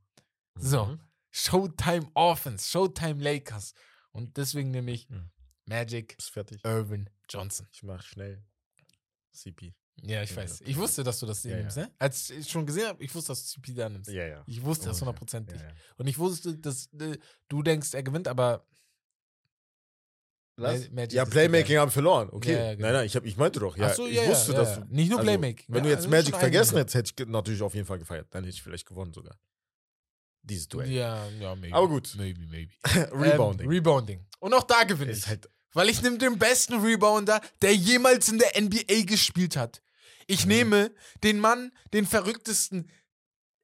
[0.55, 0.85] So.
[0.85, 0.99] Mhm.
[1.31, 3.73] Showtime Offense, Showtime Lakers.
[4.11, 5.29] Und deswegen nehme ich Mhm.
[5.65, 6.15] Magic?
[6.63, 7.67] Irvin Johnson.
[7.71, 8.43] Ich mach schnell.
[9.31, 9.73] CP.
[10.03, 10.61] Ja, ich weiß.
[10.61, 11.83] Ich wusste, dass du das Ja, nimmst, ja.
[11.83, 11.91] ne?
[11.99, 14.09] Als ich schon gesehen habe, ich wusste, dass du CP da nimmst.
[14.11, 14.43] Ja, ja.
[14.45, 15.59] Ich wusste das hundertprozentig.
[15.97, 17.17] Und ich wusste, dass äh,
[17.47, 18.65] du denkst, er gewinnt, aber
[20.57, 20.81] Was?
[20.89, 22.29] Ma- Magic Ja, Playmaking haben verloren.
[22.31, 22.53] Okay.
[22.53, 22.87] Ja, ja, genau.
[22.87, 23.75] Nein, nein, ich, hab, ich meinte doch.
[23.75, 24.83] Ja, Ach so, ich wusste, dass ja.
[24.83, 24.93] du.
[24.95, 25.65] Nicht nur also, Playmaking.
[25.67, 28.27] Wenn du jetzt also Magic vergessen hättest, hätte ich natürlich auf jeden Fall gefeiert.
[28.31, 29.37] Dann hätte ich vielleicht gewonnen sogar.
[30.43, 30.89] Dieses Duell.
[30.91, 31.75] Ja, ja, maybe.
[31.75, 32.13] Aber gut.
[32.17, 32.71] Maybe, maybe.
[33.11, 33.65] Rebounding.
[33.65, 34.25] Ähm, Rebounding.
[34.39, 35.27] Und auch da gewinne ich.
[35.27, 35.49] halt.
[35.73, 39.81] Weil ich nehme den besten Rebounder, der jemals in der NBA gespielt hat.
[40.27, 40.51] Ich Mhm.
[40.51, 40.91] nehme
[41.23, 42.89] den Mann, den verrücktesten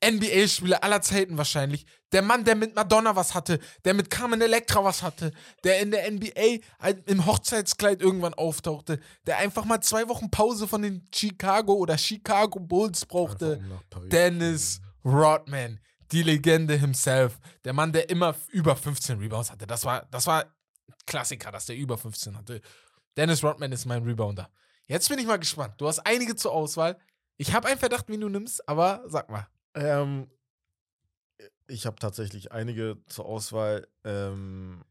[0.04, 1.86] NBA-Spieler aller Zeiten wahrscheinlich.
[2.12, 5.32] Der Mann, der mit Madonna was hatte, der mit Carmen Electra was hatte,
[5.64, 10.68] der in der NBA ein- im Hochzeitskleid irgendwann auftauchte, der einfach mal zwei Wochen Pause
[10.68, 13.58] von den Chicago oder Chicago Bulls brauchte.
[14.10, 15.80] Dennis Rodman,
[16.12, 17.40] die Legende himself.
[17.64, 19.66] Der Mann, der immer über 15 Rebounds hatte.
[19.68, 20.46] Das war, das war
[21.06, 22.62] Klassiker, dass der über 15 hatte.
[23.18, 24.50] Dennis Rodman ist mein Rebounder.
[24.88, 25.76] Jetzt bin ich mal gespannt.
[25.78, 26.98] Du hast einige zur Auswahl.
[27.38, 29.48] Ich habe einen Verdacht, wen du nimmst, aber sag mal.
[29.74, 30.30] Ähm,
[31.68, 33.88] ich habe tatsächlich einige zur Auswahl.
[34.04, 34.84] Ähm,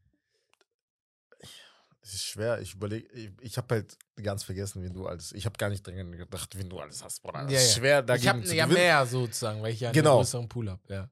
[2.03, 2.59] es ist schwer.
[2.61, 5.33] Ich überlege, ich, ich habe halt ganz vergessen, wen du alles.
[5.33, 7.43] Ich habe gar nicht dran gedacht, wen du alles hast, Bruder.
[7.43, 7.79] Das Ja, ist ja.
[7.81, 8.81] schwer, ich dagegen habe zu ja gewinnen.
[8.83, 10.11] mehr sozusagen, weil ich ja Genau.
[10.13, 10.81] einen größeren Pool habe.
[10.87, 11.09] Ja.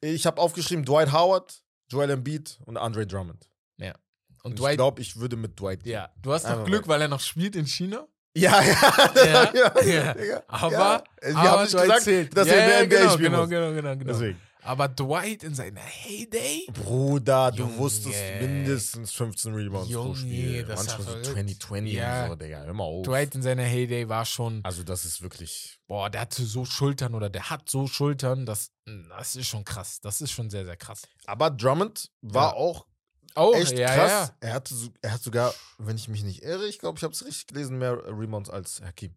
[0.00, 3.48] Ich habe aufgeschrieben Dwight Howard, Joel Embiid und Andre Drummond.
[4.44, 5.92] Und Und ich Dwight, glaube, ich würde mit Dwight gehen.
[5.92, 8.08] ja, du hast noch Glück, weil er noch spielt in China.
[8.34, 9.12] Ja, ja.
[9.14, 10.14] Ja, ja, ja.
[10.14, 10.42] Digga.
[10.48, 11.02] Aber, ja.
[11.22, 12.36] Wir aber haben nicht gesagt, zählt.
[12.36, 14.12] dass ja, er in der NBA genau, spielen genau, genau, genau, genau.
[14.12, 14.40] Deswegen.
[14.64, 16.68] Aber Dwight in seiner Heyday?
[16.72, 17.78] Bruder, du Junge.
[17.78, 20.62] wusstest mindestens 15 Rebounds pro Junge, Spiel.
[20.64, 21.26] das ist Manchmal so verrückt.
[21.26, 22.22] 2020 Ja.
[22.22, 22.72] und so, Digga.
[22.72, 23.02] Mal auf.
[23.04, 25.80] Dwight in seiner Heyday war schon, Also, das ist wirklich.
[25.88, 28.70] boah, der hatte so Schultern oder der hat so Schultern, das,
[29.08, 29.98] das ist schon krass.
[30.00, 31.02] Das ist schon sehr, sehr krass.
[31.26, 32.54] Aber Drummond war Ja.
[32.56, 32.86] auch
[33.36, 34.10] Oh, echt ja, krass.
[34.10, 34.48] ja.
[34.48, 37.12] Er, hatte so, er hat sogar, wenn ich mich nicht irre, ich glaube, ich habe
[37.14, 39.14] es richtig gelesen, mehr Rebounds als Hakim.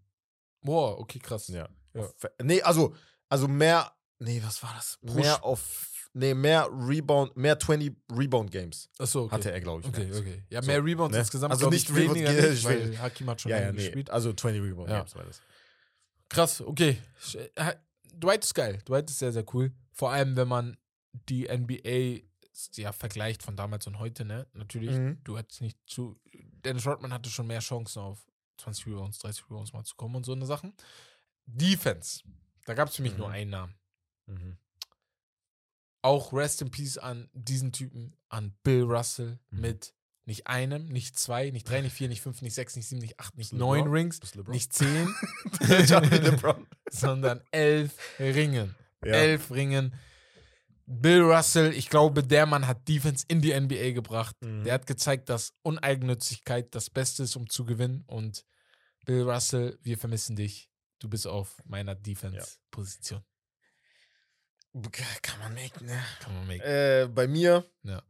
[0.61, 1.47] Boah, okay, krass.
[1.47, 1.67] Ja.
[1.93, 2.09] Ja.
[2.41, 2.93] Nee, also,
[3.29, 3.91] also mehr.
[4.19, 4.97] Nee, was war das?
[5.05, 5.91] Pro Mehr auf.
[6.13, 9.35] Nee, mehr Rebound, mehr 20 Rebound Games Achso, okay.
[9.35, 9.87] hatte er, glaube ich.
[9.87, 10.17] Okay, mehr.
[10.17, 10.43] okay.
[10.49, 11.19] Ja, So, mehr Rebounds ne?
[11.19, 11.51] insgesamt.
[11.51, 13.77] Also nicht ich, Rebounds, weniger ja, nicht, ich weil Hakim hat schon Ja, ja, nee.
[13.83, 14.09] gespielt.
[14.09, 14.99] Also 20 Rebound Ja.
[14.99, 15.41] Games war das.
[16.29, 16.97] Krass, okay.
[17.55, 17.73] Äh,
[18.13, 18.79] Dwight ist geil.
[18.87, 19.73] Dwight ist sehr, sehr cool.
[19.91, 20.77] Vor allem, wenn man
[21.27, 22.25] die NBA
[22.75, 24.47] ja vergleicht von damals und heute, ne?
[24.53, 25.19] Natürlich, Mhm.
[25.23, 26.19] du hattest nicht zu.
[26.63, 28.25] Dennis Rodman hatte schon mehr Chancen auf
[28.57, 30.73] 20 Rebounds, 30 Rebounds mal zu kommen und so eine Sachen.
[31.45, 32.23] Defense.
[32.65, 33.17] Da gab es für mich Mhm.
[33.19, 33.75] nur einen Namen.
[34.27, 34.57] Mhm.
[36.01, 39.59] Auch Rest in Peace an diesen Typen, an Bill Russell Mhm.
[39.61, 39.93] mit
[40.27, 43.19] nicht einem, nicht zwei, nicht drei, nicht vier, nicht fünf, nicht sechs, nicht sieben, nicht
[43.19, 43.93] acht, nicht neun LeBron?
[43.93, 45.07] Rings, nicht zehn,
[46.89, 48.75] sondern elf Ringen.
[49.03, 49.11] Ja.
[49.13, 49.93] Elf Ringen.
[50.87, 54.35] Bill Russell, ich glaube, der Mann hat Defense in die NBA gebracht.
[54.41, 54.63] Mhm.
[54.63, 58.03] Der hat gezeigt, dass Uneigennützigkeit das Beste ist, um zu gewinnen.
[58.07, 58.45] Und
[59.05, 60.69] Bill Russell, wir vermissen dich.
[60.99, 63.23] Du bist auf meiner Defense-Position.
[65.21, 66.03] Kann man make, ne?
[66.19, 66.63] Kann man make.
[66.63, 67.65] Äh, bei mir.
[67.83, 68.01] Ja.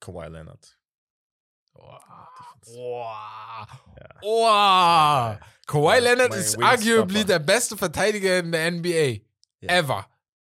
[0.00, 0.78] Kawhi Leonard.
[1.74, 2.00] Defense.
[2.64, 3.66] Boah.
[3.98, 4.20] Ja.
[4.20, 5.40] Boah.
[5.66, 9.22] Kawhi Ja, Leonard ist arguably der beste Verteidiger in der NBA.
[9.60, 9.78] Ja.
[9.78, 10.06] Ever.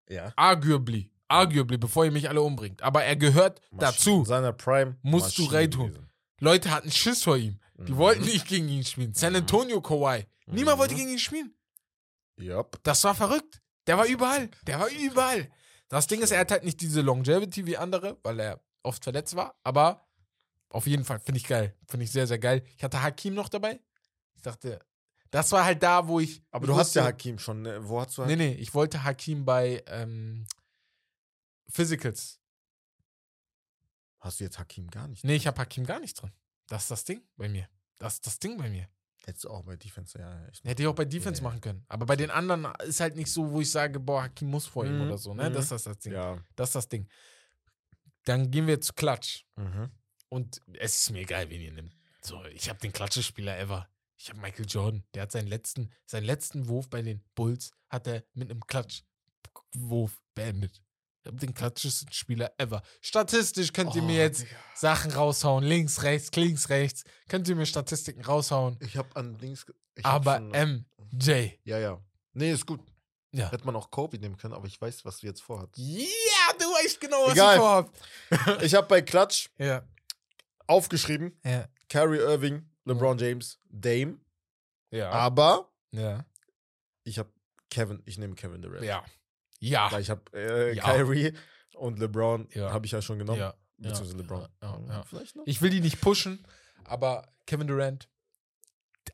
[0.08, 0.32] Ja.
[0.36, 1.11] Arguably.
[1.32, 2.82] Arguably, bevor ihr mich alle umbringt.
[2.82, 3.80] Aber er gehört Maschine.
[3.80, 4.18] dazu.
[4.20, 4.96] In seiner Prime.
[5.02, 5.86] Musst du Maschine reintun.
[5.88, 6.08] gewesen.
[6.40, 7.58] Leute hatten Schiss vor ihm.
[7.78, 7.96] Die Mhm.
[7.96, 9.14] wollten nicht gegen ihn spielen.
[9.14, 9.38] San Mhm.
[9.40, 10.26] Antonio Kawhi.
[10.46, 10.98] Niemand wollte Mhm.
[10.98, 11.54] gegen ihn spielen.
[12.40, 12.80] Yep.
[12.82, 13.60] Das war verrückt.
[13.86, 14.48] Der war überall.
[14.66, 15.50] Der war überall.
[15.88, 19.36] Das Ding ist, er hat halt nicht diese Longevity wie andere, weil er oft verletzt
[19.36, 19.54] war.
[19.62, 20.06] Aber
[20.70, 21.76] auf jeden Fall finde ich geil.
[21.88, 22.62] Finde ich sehr, sehr geil.
[22.76, 23.80] Ich hatte Hakim noch dabei.
[24.34, 24.78] Ich dachte,
[25.30, 26.42] das war halt da, wo ich.
[26.50, 27.62] Aber du hast ja wusste- Hakim schon.
[27.62, 27.88] Ne?
[27.88, 28.38] Wo hast du Nee, Hakim?
[28.46, 30.46] nee, ich wollte Hakim bei ähm,
[31.72, 32.38] Physicals.
[34.20, 35.24] Hast du jetzt Hakim gar nicht?
[35.24, 36.32] Nee, ich habe Hakim gar nicht drin.
[36.68, 37.68] Das ist das Ding bei mir.
[37.98, 38.88] Das ist das Ding bei mir.
[39.24, 40.46] Hättest du auch bei Defense, ja.
[40.46, 40.64] Echt.
[40.64, 41.84] Hätte ich auch bei Defense Ja, machen können.
[41.88, 44.84] Aber bei den anderen ist halt nicht so, wo ich sage, boah, Hakim muss vor
[44.84, 45.32] ihm Mhm, oder so.
[45.34, 45.48] Ne?
[45.48, 45.54] mhm.
[45.54, 46.12] Das ist das Ding.
[46.12, 46.44] Ja.
[46.56, 47.08] Das ist das Ding.
[48.24, 49.44] Dann gehen wir zu Klatsch.
[49.56, 49.90] Mhm.
[50.28, 51.96] Und es ist mir egal, wen ihr nimmt.
[52.20, 53.88] So, ich habe den Klatschespieler ever.
[54.16, 55.04] Ich habe Michael Jordan.
[55.14, 60.22] Der hat seinen letzten, seinen letzten Wurf bei den Bulls hat er mit einem Klatschwurf
[60.34, 60.82] beendet.
[61.24, 62.82] Ich habe den klatschesten Spieler ever.
[63.00, 64.56] Statistisch könnt ihr mir Oh, jetzt Digga.
[64.74, 65.62] Sachen raushauen.
[65.62, 67.04] Links, rechts, links, rechts.
[67.28, 68.76] Könnt ihr mir Statistiken raushauen.
[68.80, 69.38] Ich habe an
[70.02, 71.50] hab Aber schon- MJ.
[71.64, 72.00] Ja, ja.
[72.32, 72.80] Nee, ist gut.
[73.30, 73.50] Ja.
[73.52, 75.70] Hätte man auch Kobe nehmen können, aber ich weiß, was du jetzt vorhast.
[75.76, 75.96] Ja,
[76.58, 77.54] du weißt genau, was Egal.
[78.30, 78.62] ich vorhab.
[78.62, 79.82] Ich habe bei Klatsch Ja,
[80.66, 84.18] aufgeschrieben: ja, Kyrie Irving, LeBron James, Dame.
[84.90, 85.10] ja.
[85.10, 86.26] Aber ja.
[87.04, 87.30] ich habe
[87.70, 88.84] Kevin, ich nehme Kevin Durant.
[88.84, 89.02] Ja.
[89.62, 89.90] Ja.
[89.92, 90.84] Weil ich habe äh, Ja.
[90.84, 91.32] Kyrie
[91.74, 92.72] und LeBron Ja.
[92.72, 93.38] habe ich ja schon genommen.
[93.40, 93.54] Ja.
[93.78, 94.48] Beziehungsweise LeBron.
[95.08, 95.44] Vielleicht noch?
[95.46, 96.46] Ich will die nicht pushen,
[96.84, 98.08] aber Kevin Durant,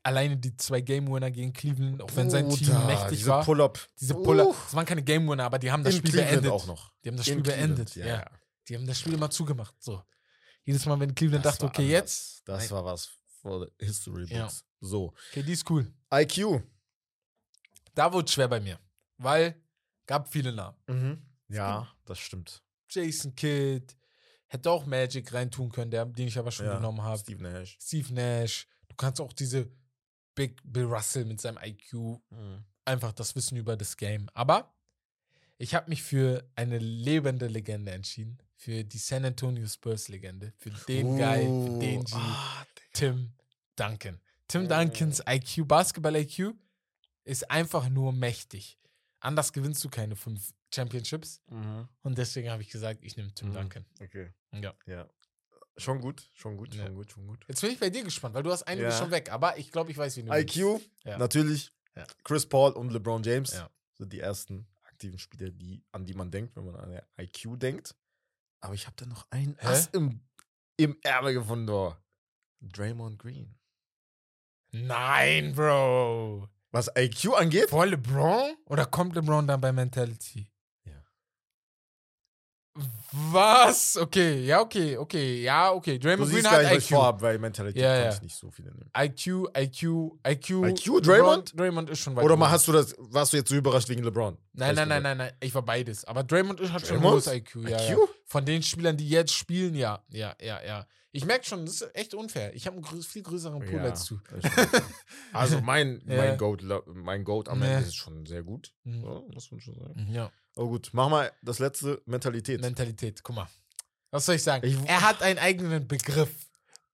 [0.03, 3.43] alleine die zwei Game Winner gegen Cleveland, auch wenn sein Team mächtig diese war.
[3.43, 3.79] Pull-up.
[3.99, 4.65] diese Puller, Uff.
[4.65, 6.51] das waren keine Game Winner, aber die haben das In Spiel Cleveland beendet.
[6.51, 6.91] auch noch.
[7.03, 7.95] Die haben das In Spiel Cleveland, beendet.
[7.95, 8.25] ja, Ja.
[8.67, 9.73] Die haben das Spiel immer zugemacht.
[9.79, 10.03] So.
[10.63, 11.91] Jedes Mal, wenn Cleveland Das dachte, okay, anders.
[11.91, 12.47] jetzt.
[12.47, 12.69] Das Nein.
[12.71, 13.09] war was
[13.41, 14.31] for the History Books.
[14.31, 14.49] Ja.
[14.81, 15.13] So.
[15.31, 15.91] Okay, die ist cool.
[16.13, 16.61] IQ.
[17.95, 18.79] Da wurde es schwer bei mir.
[19.17, 19.59] Weil
[20.09, 20.75] gab viele Namen.
[20.87, 21.21] Mhm.
[21.49, 22.63] Ja, das stimmt.
[22.89, 23.95] Jason Kidd,
[24.47, 26.75] hätte auch Magic reintun können, der, den ich aber schon ja.
[26.77, 27.19] genommen habe.
[27.19, 27.77] Steve Nash.
[27.79, 28.67] Steve Nash.
[28.87, 29.71] Du kannst auch diese
[30.33, 31.93] Big Bill Russell mit seinem IQ
[32.31, 32.63] Mhm.
[32.85, 34.27] einfach das Wissen über das Game.
[34.33, 34.73] Aber
[35.59, 38.39] ich habe mich für eine lebende Legende entschieden.
[38.55, 40.53] Für die San Antonio Spurs Legende.
[40.57, 42.13] Für den Guy, für den G.
[42.15, 43.33] Ah, Tim
[43.75, 44.19] Duncan.
[44.47, 44.67] Tim Oh.
[44.67, 46.55] Duncans IQ, Basketball-IQ,
[47.25, 48.78] ist einfach nur mächtig.
[49.21, 51.41] Anders gewinnst du keine fünf Championships.
[51.49, 51.87] Mhm.
[52.03, 53.53] Und deswegen habe ich gesagt, ich nehme Tim Mhm.
[53.53, 53.85] Duncan.
[54.01, 54.31] Okay.
[54.53, 54.73] Ja.
[54.85, 55.09] Ja.
[55.77, 56.85] Schon gut, schon gut, Ja.
[56.85, 57.45] schon gut, schon gut.
[57.47, 58.97] Jetzt bin ich bei dir gespannt, weil du hast einige Ja.
[58.97, 59.31] schon weg.
[59.31, 60.55] Aber ich glaube, ich weiß, wie du nimmst.
[60.55, 61.17] IQ, Ja.
[61.17, 61.71] natürlich.
[62.23, 63.69] Chris Paul und LeBron James Ja.
[63.97, 67.95] sind die ersten aktiven Spieler, die, an die man denkt, wenn man an IQ denkt.
[68.61, 69.67] Aber ich habe da noch einen Hä?
[69.67, 70.21] Ass im,
[70.77, 71.69] im Ärmel gefunden.
[71.69, 71.95] Oh.
[72.61, 73.55] Draymond Green.
[74.71, 76.47] Nein, Bro.
[76.71, 77.69] Was IQ angeht?
[77.69, 78.55] Vor LeBron?
[78.65, 80.47] Oder kommt LeBron dann bei Mentality?
[80.85, 80.93] Ja.
[83.11, 83.97] Was?
[83.97, 85.97] Okay, ja, okay, okay, ja, okay.
[85.97, 86.83] Du Draymond siehst Green hat IQ.
[86.83, 88.13] vorhab, weil Mentality Ja, kann ja.
[88.13, 88.89] ich nicht so viele nehmen.
[88.95, 90.49] IQ, IQ, IQ.
[90.67, 91.59] IQ, Draymond?
[91.59, 94.03] Draymond ist schon weit Oder mal hast du das, warst du jetzt so überrascht wegen
[94.03, 94.37] LeBron?
[94.53, 95.31] Nein, nein, nein, nein, nein.
[95.39, 96.05] Ich war beides.
[96.05, 97.67] Aber Draymond hat schon ein hohes IQ.
[97.67, 97.97] Ja, IQ?
[98.25, 100.03] Von den Spielern, die jetzt spielen, ja.
[100.09, 100.85] Ja, ja, ja.
[101.11, 102.53] Ich merke schon, das ist echt unfair.
[102.53, 104.19] Ich habe einen viel größeren Pool Ja, als du.
[105.33, 106.17] also mein, Ja.
[106.17, 107.69] mein, Goat, mein Goat am Ja.
[107.77, 108.73] Ende ist schon sehr gut.
[108.83, 109.01] Mhm.
[109.01, 110.07] So, muss man schon sagen.
[110.11, 110.31] Ja.
[110.55, 112.61] Oh gut, mach mal das letzte, Mentalität.
[112.61, 113.49] Mentalität, guck mal.
[114.11, 114.65] Was soll ich sagen?
[114.67, 116.47] Ich- er hat einen eigenen Begriff.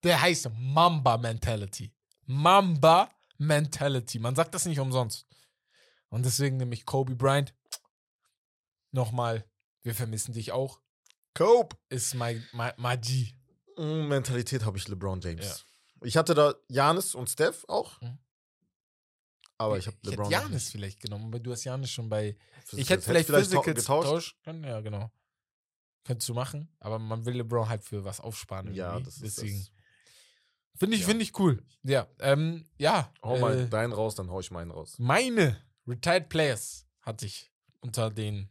[0.03, 1.91] Der heißt Mamba Mentality.
[2.25, 4.19] Mamba Mentality.
[4.19, 5.25] Man sagt das nicht umsonst.
[6.09, 7.53] Und deswegen nehme ich Kobe Bryant.
[8.91, 9.43] Nochmal,
[9.83, 10.79] wir vermissen dich auch.
[11.33, 11.75] Cope.
[11.89, 13.33] Ist mein, mein, Magie.
[13.33, 13.34] Mm,
[13.77, 15.45] Mentalität habe ich LeBron James.
[15.45, 16.05] Ja.
[16.07, 17.99] Ich hatte da Janis und Steph auch.
[18.01, 18.17] Mhm.
[19.57, 20.31] Aber ich habe ich hätte LeBron.
[20.31, 22.35] Janis vielleicht genommen, aber du hast Janis schon bei.
[22.65, 22.81] Physicals.
[22.81, 24.37] Ich hätte vielleicht tau- Physicals getauscht.
[24.43, 24.63] können.
[24.63, 25.11] Ja, genau.
[26.03, 28.73] Könntest du machen, aber man will LeBron halt für was aufsparen.
[28.73, 29.05] Ja, irgendwie.
[29.05, 29.67] das ist Deswegen.
[30.77, 31.07] Finde ich, Ja.
[31.07, 31.63] finde ich cool.
[31.83, 33.11] Ja, ähm, ja.
[33.23, 34.95] Hau mal äh, deinen raus, dann hau ich meinen raus.
[34.99, 35.57] Meine
[35.87, 37.49] Retired Players hatte ich
[37.79, 38.49] unter den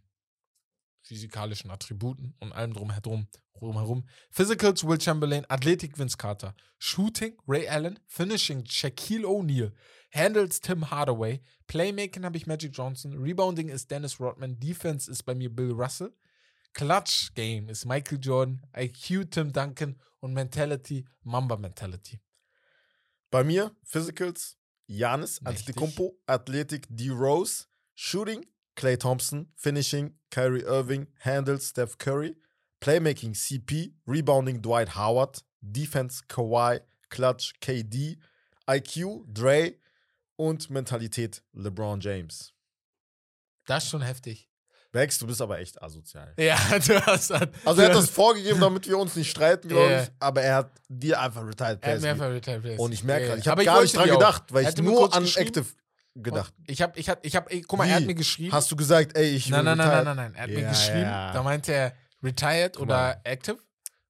[1.03, 3.29] physikalischen Attributen und allem drumherum.
[3.65, 4.05] Drumherum.
[4.31, 9.73] Physicals Will Chamberlain, Athletik Vince Carter, Shooting Ray Allen, Finishing Shaquille O'Neal,
[10.13, 15.35] Handles Tim Hardaway, Playmaking habe ich Magic Johnson, Rebounding ist Dennis Rodman, Defense ist bei
[15.35, 16.13] mir Bill Russell,
[16.73, 22.21] Clutch Game ist Michael Jordan, IQ Tim Duncan und Mentality Mamba Mentality.
[23.31, 24.57] Bei mir, Physicals,
[24.87, 25.41] Janis.
[25.45, 27.11] Antetokounmpo, Athletik, D.
[27.11, 28.47] Rose, Shooting,
[28.77, 32.37] Clay Thompson, Finishing, Kyrie Irving, Handles, Steph Curry,
[32.85, 38.19] Playmaking, CP, Rebounding, Dwight Howard, Defense, Kawhi, Clutch, KD,
[38.71, 39.73] IQ, Dre
[40.37, 42.53] und Mentalität, LeBron James.
[43.67, 44.51] Das ist schon heftig.
[44.93, 46.35] Bex, du bist aber echt asozial.
[46.39, 46.57] Ja,
[46.87, 47.55] du hast halt.
[47.65, 50.03] Also er hat das vorgegeben, damit wir uns nicht streiten, glaube Ja.
[50.03, 50.11] ich.
[50.21, 52.81] Aber er hat dir einfach Retired Er hat Players mir einfach Retired Players.
[52.81, 53.53] Und ich merke gerade, ich ja.
[53.53, 55.25] habe gar nicht dran gedacht, weil Er ich mir nur an.
[55.25, 55.65] Active
[56.17, 56.53] gedacht.
[56.67, 57.95] Ich habe, ich hab, ich hab, ey, guck mal, er Wie?
[58.03, 58.53] hat mir geschrieben.
[58.53, 60.35] Hast du gesagt, ey, ich will Nein, nein, nein, nein, nein, nein.
[60.35, 61.01] Er hat mir Ja, geschrieben,
[61.33, 61.95] da meinte er
[62.25, 63.21] retired Guck oder mal.
[63.25, 63.59] active.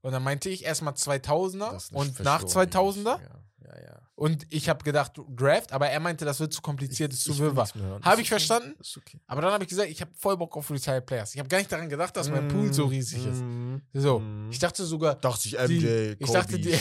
[0.00, 3.20] Und dann meinte ich erstmal 2000er Das ist eine und nach Verschwörung, 2000er.
[3.20, 4.00] Ja, ja.
[4.16, 7.38] Und ich habe gedacht, Draft, aber er meinte, das wird zu kompliziert, ist zu Ich
[7.40, 7.68] wirrwarr.
[8.02, 8.76] Habe ich verstanden?
[8.78, 9.20] Ist okay.
[9.26, 11.34] Aber dann habe ich gesagt, ich habe voll Bock auf Retired Players.
[11.34, 13.42] Ich habe gar nicht daran gedacht, dass mein Pool so riesig ist.
[13.42, 14.50] Mm, So, mm.
[14.52, 16.78] ich dachte sogar, Dachte ich, die, MJ, ich Kobe, dachte, die,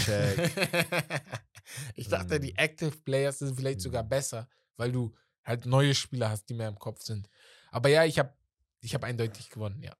[1.95, 2.41] ich dachte, Mm.
[2.41, 5.13] die Active Players sind vielleicht sogar besser, weil du
[5.43, 7.29] halt neue Spieler hast, die mehr im Kopf sind.
[7.71, 8.33] Aber ja, ich habe
[8.81, 9.93] ich hab eindeutig gewonnen, ja.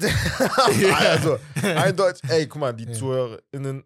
[0.98, 2.92] also, eindeutig, ey, guck mal, die Ja.
[2.92, 3.84] ZuhörerInnen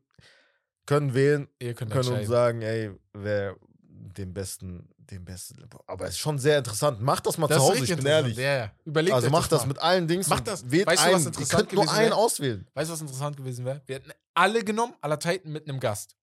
[0.86, 5.68] können wählen, Ihr könnt können uns sagen, ey, wer den besten, den besten.
[5.86, 7.00] Aber es ist schon sehr interessant.
[7.00, 8.36] Macht das mal Das zu Hause, ich bin ehrlich.
[8.36, 8.72] Ja, ja.
[8.84, 9.68] Überlegt Also macht das mal.
[9.68, 10.28] mit allen Dings.
[10.28, 10.70] Macht und das.
[10.70, 11.14] Wählt Weißt du, einen.
[11.16, 12.16] was Ihr interessant könnt nur einen wäre?
[12.16, 12.66] auswählen.
[12.74, 13.82] Weißt du, was interessant gewesen wäre?
[13.86, 16.16] Wir hätten alle genommen, aller Titan mit einem Gast.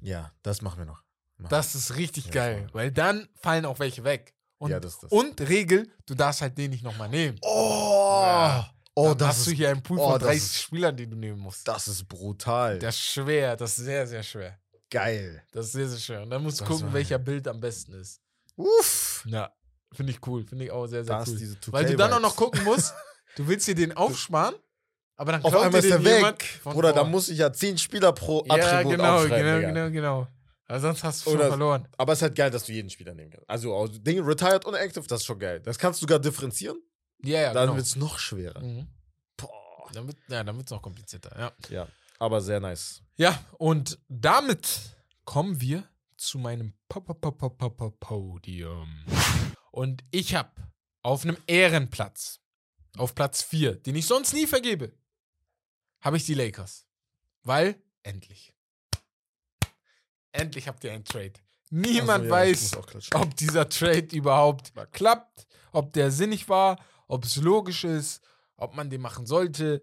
[0.00, 1.02] Ja, das machen wir noch.
[1.38, 4.34] Machen Das ist richtig Ja, geil, weil dann fallen auch welche weg.
[4.58, 5.10] Und, Ja, das das.
[5.10, 7.38] und Regel, du darfst halt den nicht nochmal nehmen.
[7.42, 8.70] Oh, Ja.
[8.94, 10.96] Oh dann das, hast du ist, hier einen Pool oh, von das 30 ist- Spielern,
[10.96, 11.66] die du nehmen musst.
[11.68, 12.78] das ist brutal.
[12.78, 14.58] Das ist schwer, das ist sehr, sehr schwer.
[14.90, 15.42] Geil.
[15.52, 16.22] Das ist sehr, sehr schwer.
[16.22, 18.20] Und dann musst du Das gucken, war- welcher Bild am besten ist.
[18.56, 19.24] Uff.
[19.26, 19.50] Ja,
[19.92, 20.44] finde ich cool.
[20.46, 21.36] Finde ich auch sehr, sehr Da ist cool.
[21.38, 22.92] diese 2K Weil du dann auch noch gucken musst,
[23.36, 24.54] du willst dir den aufsparen,
[25.16, 26.60] aber dann Auf einmal ist den er weg.
[26.64, 29.36] Oder da muss ich ja 10 Spieler pro Ja, Attribut genau, aufschreiben.
[29.38, 29.68] genau, Digga.
[29.88, 30.28] genau, genau.
[30.66, 31.88] Aber sonst hast du schon Oder- verloren.
[31.98, 33.48] Aber es ist halt geil, dass du jeden Spieler nehmen kannst.
[33.48, 35.60] Also aus Dinge Retired und Active, das ist schon geil.
[35.60, 36.78] Das kannst du sogar differenzieren.
[37.22, 37.76] Ja, ja, Dann genau.
[37.76, 38.60] wird es noch schwerer.
[38.60, 38.88] Mhm.
[39.36, 39.90] Boah.
[39.92, 41.52] Dann wird ja, dann wird's noch komplizierter, ja.
[41.68, 43.02] Ja, aber sehr nice.
[43.16, 44.80] Ja, und damit
[45.24, 49.04] kommen wir zu meinem Po- Po- Po- Po- Po- Po- Podium.
[49.70, 50.50] Und ich habe
[51.02, 52.40] auf einem Ehrenplatz,
[52.96, 54.92] auf Platz 4, den ich sonst nie vergebe,
[56.00, 56.86] habe ich die Lakers.
[57.44, 58.52] Weil, endlich.
[60.32, 61.32] Endlich habt ihr einen Trade.
[61.70, 67.36] Niemand Also, ja, weiß, ob dieser Trade überhaupt klappt, ob der sinnig war, ob es
[67.36, 68.22] logisch ist,
[68.56, 69.82] ob man den machen sollte.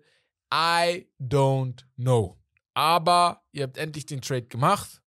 [0.54, 2.40] I don't know.
[2.74, 5.02] Aber ihr habt endlich den Trade gemacht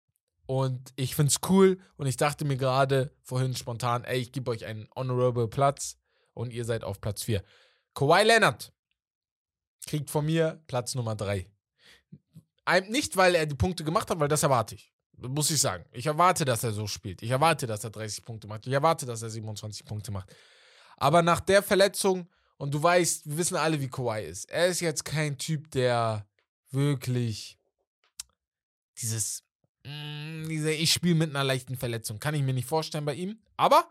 [0.45, 4.65] und ich find's cool und ich dachte mir gerade vorhin spontan, ey, ich gebe euch
[4.65, 5.97] einen honorable Platz
[6.33, 7.43] und ihr seid auf Platz 4.
[7.93, 8.73] Kawhi Leonard
[9.85, 11.49] kriegt von mir Platz Nummer 3.
[12.87, 14.93] Nicht, weil er die Punkte gemacht hat, weil das erwarte ich.
[15.17, 15.85] Muss ich sagen.
[15.91, 17.21] Ich erwarte, dass er so spielt.
[17.21, 18.65] Ich erwarte, dass er 30 Punkte macht.
[18.67, 20.33] Ich erwarte, dass er 27 Punkte macht.
[20.99, 22.27] Aber nach der Verletzung,
[22.57, 24.49] und du weißt, wir wissen alle, wie Kawhi ist.
[24.49, 26.27] Er ist jetzt kein Typ, der
[26.71, 27.57] wirklich
[29.01, 29.43] dieses,
[29.85, 33.39] mm, diese ich spiele mit einer leichten Verletzung, kann ich mir nicht vorstellen bei ihm.
[33.55, 33.89] Aber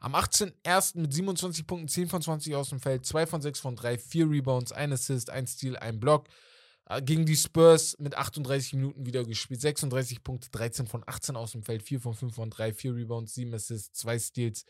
[0.00, 0.98] am 18.01.
[0.98, 4.30] mit 27 Punkten, 10 von 20 aus dem Feld, 2 von 6 von 3, 4
[4.30, 6.28] Rebounds, 1 Assist, 1 Steal, 1 Block.
[6.88, 11.52] Äh, Gegen die Spurs mit 38 Minuten wieder gespielt, 36 Punkte, 13 von 18 aus
[11.52, 14.64] dem Feld, 4 von 5 von 3, 4 Rebounds, 7 Assists, 2 Steals.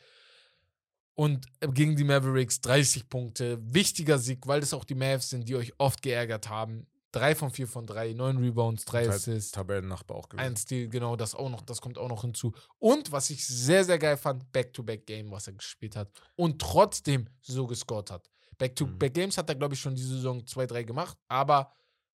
[1.16, 3.58] Und äh, gegen die Mavericks 30 Punkte.
[3.62, 6.86] Wichtiger Sieg, weil das auch die Mavs sind, die euch oft geärgert haben.
[7.12, 9.50] 3 von 4 von 3, 9 Rebounds, 3 Halt Assists.
[9.52, 10.44] Tabellennachbar auch gewesen.
[10.46, 12.52] Ein Stil, genau, das auch noch, das kommt auch noch hinzu.
[12.78, 17.66] Und was ich sehr, sehr geil fand, Back-to-Back-Game, was er gespielt hat und trotzdem so
[17.66, 18.28] gescored hat.
[18.58, 21.72] Back-to-Back-Games hat er, glaube ich, schon diese Saison 2, 3 gemacht, aber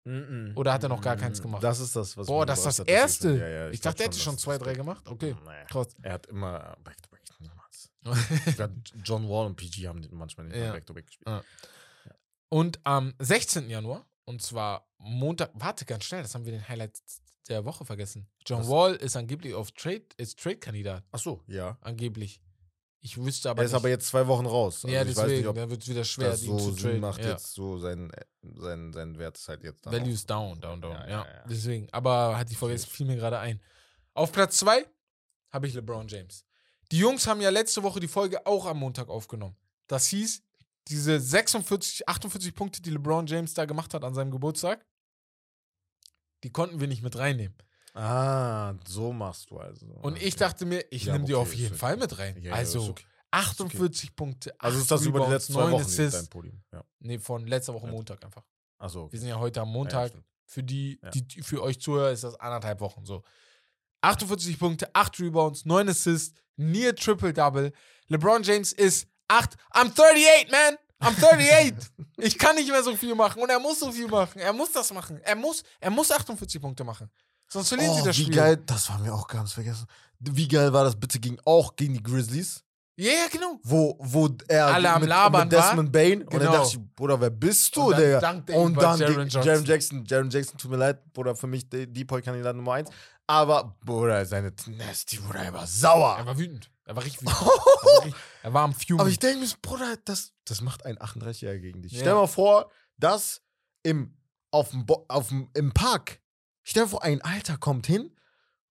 [0.09, 0.55] Mm-mm.
[0.57, 1.65] Oder hat er noch gar keins gemacht?
[1.65, 3.33] Das ist das, was boah, das ist das erste.
[3.35, 5.09] ich- Ja, ja, ich, glaub dachte, er hätte schon dass 2, das 3 Back- gemacht.
[5.09, 5.65] Okay, Naja.
[5.65, 5.89] krass.
[6.01, 7.16] Er hat immer Back-to-Back niemals.
[9.05, 10.73] John Wall und PG haben manchmal nicht Ja.
[10.73, 11.29] Back-to-Back gespielt.
[11.29, 11.43] Ja.
[12.49, 13.69] Und am 16.
[13.69, 16.99] Januar, und zwar Montag, warte ganz schnell, das haben wir den Highlight
[17.49, 18.29] der Woche vergessen.
[18.45, 18.69] John Was?
[18.69, 21.77] Wall ist angeblich auf Trade, ist Trade-Kandidat, Ach so, ja.
[21.81, 22.41] angeblich.
[23.01, 23.79] Ich wüsste aber er ist nicht.
[23.81, 24.85] aber jetzt zwei Wochen raus.
[24.85, 26.83] Also ja, ich weiß deswegen, nicht, da wird es wieder schwer, das ihn so zu
[26.83, 27.01] traden.
[27.01, 27.31] macht ja.
[27.31, 28.11] jetzt so sein,
[28.43, 30.93] sein, sein Wert ist halt jetzt dann Value ist down, down, down.
[30.93, 31.89] Ja, Ja, ja, deswegen.
[31.93, 33.61] Aber hat die Folge, jetzt fiel mir gerade ein.
[34.15, 34.85] Auf Platz 2
[35.51, 36.45] habe ich LeBron James.
[36.93, 39.57] Die Jungs haben ja letzte Woche die Folge auch am Montag aufgenommen.
[39.89, 40.43] Das hieß,
[40.89, 44.85] diese 46, 48 Punkte, die LeBron James da gemacht hat an seinem Geburtstag,
[46.45, 47.57] die konnten wir nicht mit reinnehmen.
[47.95, 49.87] Ah, so machst du also.
[50.03, 51.79] Und ich dachte mir, ich Ja, nehme die okay, auf ist jeden okay.
[51.79, 52.41] Fall mit rein.
[52.43, 53.05] Ja, also okay.
[53.31, 54.55] 48 Punkte.
[54.61, 56.21] Also ist das über die letzten zwei Wochen Assists.
[56.21, 56.63] dein Podium.
[56.73, 56.85] Ja.
[57.01, 57.87] Nee, von letzter Woche.
[57.87, 58.45] Montag einfach.
[58.79, 60.13] Achso, Wir sind ja heute am Montag.
[60.45, 63.23] für die, die, die für euch Zuhörer ist das anderthalb Wochen so.
[64.03, 67.73] 48 Punkte, 8 Rebounds, 9 Assists, near Triple-Double.
[68.09, 69.55] LeBron James ist 8.
[69.75, 70.77] I'm 38, man!
[71.01, 71.75] I'm 38!
[72.19, 74.39] ich kann nicht mehr so viel machen und er muss so viel machen.
[74.41, 75.19] Er muss das machen.
[75.23, 77.11] Er muss, er muss 48 Punkte machen.
[77.49, 78.35] Sonst verlieren sie Oh, das wie Spiel.
[78.35, 79.87] geil, das war mir auch ganz vergessen.
[80.19, 82.63] Wie geil war das bitte gegen, auch gegen die Grizzlies?
[82.99, 83.61] Ja, ja, genau.
[83.63, 86.53] wo, wo er Alle am mit, Labern mit Desmond Bain und dann Genau.
[86.53, 88.59] dachte ich, Bruder, wer bist du, Und dann Digga?
[88.59, 89.29] Und dann Jaron.
[89.29, 90.05] Jaron Jackson.
[90.07, 92.89] Jaron Jackson, tut mir leid, Bruder, für mich die Depoy-Kandidat Nummer eins.
[93.27, 96.17] Aber, Bruder, seine Nasty, Bruder, er war sauer.
[96.19, 96.71] Er war wütend.
[96.85, 97.37] Er war richtig wütend.
[97.43, 99.01] er, war richtig, er war am Fume.
[99.01, 101.93] Aber ich denke mir, Bruder, das, das macht ein 38-Jähriger gegen dich.
[101.93, 102.01] Ja.
[102.01, 103.43] Stell mal vor, dass
[103.83, 104.17] im,
[104.51, 106.21] auf dem, auf dem, im Park,
[106.63, 108.11] stell dir vor, ein Alter kommt hin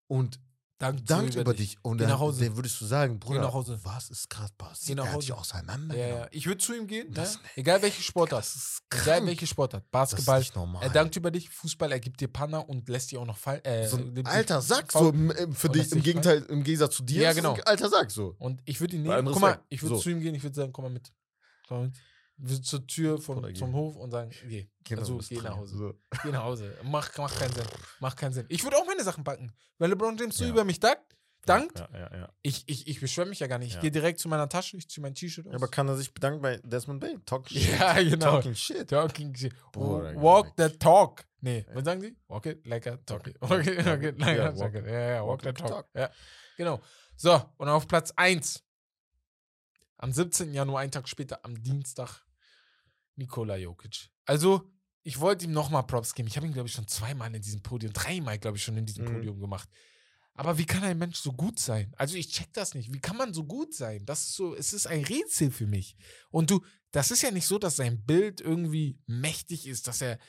[0.07, 0.39] und
[0.78, 1.78] dankt, dankt über dich.
[1.82, 2.45] Und Geh nach Hause.
[2.45, 3.80] dann würdest du sagen, Bruder, nach Hause.
[3.84, 4.88] was ist gerade passiert?
[4.88, 5.26] Geh nach er hat Hause.
[5.28, 5.95] dich auseinander.
[5.97, 6.28] Ja, ja.
[6.32, 7.28] Ich würde zu ihm gehen, ne?
[7.55, 8.45] Egal welche Sportart.
[8.91, 9.84] Egal welche Sportart.
[9.91, 10.39] Das ist Basketball.
[10.39, 10.84] nicht normal.
[10.84, 13.63] Er dankt über dich, Fußball, er gibt dir Panner und lässt dir auch noch fallen.
[13.63, 15.13] Äh, so alter Sack, so
[15.53, 17.21] für dich im Gegenteil, im Gegensatz zu dir.
[17.23, 17.53] Ja, genau.
[17.53, 18.36] Ein alter Sack, so.
[18.39, 19.26] Und ich würde ihn nehmen.
[19.26, 20.01] Guck mal, ich würde So.
[20.01, 21.11] zu ihm gehen, ich würde sagen, komm mal mit.
[21.67, 21.95] Komm mal mit.
[22.63, 24.67] Zur Tür vom, Oder zum Hof und sagen, geh.
[24.97, 25.55] Also, das geh nach.
[25.55, 25.77] Hause.
[25.77, 25.93] So.
[26.23, 26.77] Geh nach Hause.
[26.83, 27.63] Macht mach keinen Sinn.
[28.01, 28.45] Macht keinen Sinn.
[28.49, 29.53] Ich würde auch meine Sachen packen.
[29.77, 30.49] Weil LeBron James so Ja.
[30.49, 31.15] über mich dankt,
[31.45, 32.33] dankt Ja, ja, ja.
[32.41, 33.75] ich, ich, ich beschwöre mich ja gar nicht.
[33.75, 35.53] Ich gehe direkt zu meiner Tasche, ich ziehe mein T-Shirt aus.
[35.53, 37.23] Aber kann er sich bedanken bei Desmond Bain?
[37.25, 37.79] Talking shit.
[37.79, 38.31] Ja, genau.
[38.31, 38.89] Talking shit.
[38.89, 39.53] Talking shit.
[39.71, 41.23] Boah, walk the talk.
[41.39, 42.17] Nee, was sagen sie?
[42.27, 43.39] Walk it like a talk it.
[43.39, 43.77] Walk it,
[44.19, 44.86] like ja, a talk it.
[44.88, 45.67] Ja, ja, walk Walk the talk.
[45.69, 45.89] talk.
[45.93, 46.09] Ja,
[46.57, 46.81] genau.
[47.15, 48.61] So, und auf Platz 1.
[49.97, 50.53] Am 17.
[50.53, 52.24] Januar, einen Tag später, am Dienstag,
[53.16, 54.09] Nikola Jokic.
[54.26, 54.72] Also,
[55.03, 56.28] ich wollte ihm nochmal Props geben.
[56.28, 58.86] Ich habe ihn, glaube ich, schon zweimal in diesem Podium, dreimal, glaube ich, schon in
[58.86, 59.13] diesem Mhm.
[59.13, 59.70] Podium gemacht.
[60.34, 61.93] Aber wie kann ein Mensch so gut sein?
[61.95, 62.91] Also ich check das nicht.
[62.93, 64.05] Wie kann man so gut sein?
[64.05, 65.95] Das ist so, es ist ein Rätsel für mich.
[66.30, 66.61] Und du,
[66.91, 70.20] das ist ja nicht so, dass sein Bild irgendwie mächtig ist, dass er,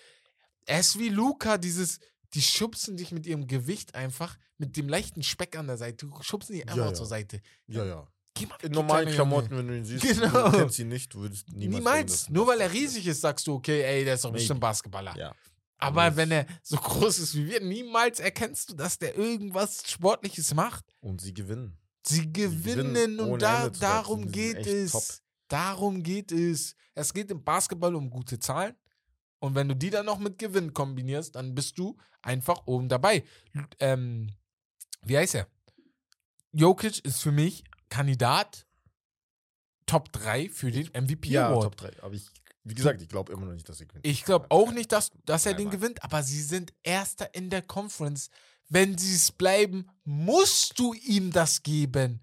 [0.67, 1.99] er ist wie Luca, dieses,
[2.35, 6.55] die schubsen dich mit ihrem Gewicht einfach, mit dem leichten Speck an der Seite, schubsen
[6.55, 6.95] die einfach Ja, ja.
[6.95, 7.41] zur Seite.
[7.67, 8.09] Ja, ja.
[8.39, 9.59] Geh mal In normalen Klamotten, Junge.
[9.59, 10.51] wenn du ihn siehst, Genau.
[10.51, 11.79] du kennst ihn nicht, du würdest niemals.
[11.79, 12.17] Niemals.
[12.25, 15.17] denken, Nur weil er riesig ist, sagst du, okay, ey, der ist doch bestimmt Basketballer.
[15.17, 15.35] Ja.
[15.79, 20.55] Aber wenn er so groß ist wie wir, niemals erkennst du, dass der irgendwas Sportliches
[20.55, 20.85] macht.
[21.01, 21.77] Und sie gewinnen.
[22.03, 24.93] Sie gewinnen, gewinnen und da, darum geht es.
[24.93, 25.03] top.
[25.49, 26.75] Darum geht es.
[26.95, 28.75] Es geht im Basketball um gute Zahlen.
[29.39, 33.23] Und wenn du die dann noch mit Gewinn kombinierst, dann bist du einfach oben dabei.
[33.79, 34.29] Ähm,
[35.03, 35.47] wie heißt er?
[36.53, 38.67] Jokic ist für mich Kandidat
[39.87, 41.63] Top 3 für den MVP Ja, Award.
[41.63, 42.03] Top 3.
[42.03, 42.27] Aber ich,
[42.65, 44.03] wie gesagt, ich glaube immer noch nicht, dass sie gewinnen.
[44.05, 47.63] Ich glaube auch nicht, dass, dass er den gewinnt, aber sie sind Erster in der
[47.63, 48.31] Conference.
[48.69, 52.21] Wenn sie es bleiben, musst du ihm das geben.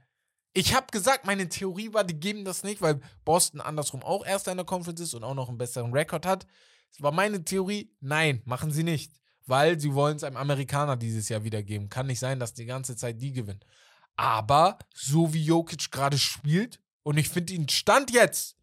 [0.53, 4.51] Ich habe gesagt, meine Theorie war, die geben das nicht, weil Boston andersrum auch Erster
[4.51, 6.45] in der Conference ist und auch noch einen besseren Rekord hat.
[6.91, 9.13] Es war meine Theorie, nein, machen sie nicht,
[9.45, 11.89] weil sie wollen es einem Amerikaner dieses Jahr wieder geben.
[11.89, 13.61] Kann nicht sein, dass die ganze Zeit die gewinnen.
[14.15, 18.55] Aber so wie Jokic gerade spielt, und ich finde ihn Stand jetzt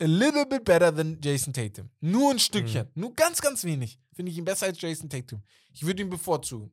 [0.00, 1.90] a little bit better than Jason Tatum.
[2.00, 3.98] Nur ein Stückchen, nur ganz, ganz wenig.
[4.12, 5.42] Finde ich ihn besser als Jason Tatum.
[5.72, 6.72] Ich würde ihn bevorzugen.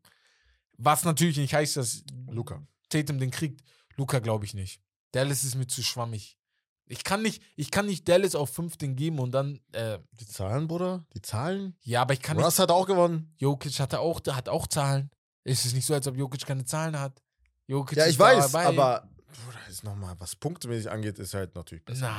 [0.78, 2.62] Was natürlich nicht heißt, dass Luca.
[2.89, 3.62] Tatum den kriegt.
[3.95, 4.82] Luca glaube ich nicht.
[5.12, 6.38] Dallas ist mir zu schwammig.
[6.88, 10.68] Ich kann nicht, ich kann nicht Dallas auf 15 geben und dann, äh, Die Zahlen,
[10.68, 11.05] Bruder?
[11.14, 11.78] Die Zahlen?
[11.84, 12.45] ja, aber ich kann nicht.
[12.45, 13.34] Russ hat auch gewonnen.
[13.38, 15.12] Jokic hatte auch, hat auch Zahlen.
[15.43, 17.22] Es ist nicht so, als ob Jokic keine Zahlen hat.
[17.70, 18.65] Jokic Ja, ist ich weiß, dabei.
[18.65, 19.07] aber
[19.45, 22.09] Bruder, ist noch mal, was punktemäßig angeht, ist halt natürlich besser.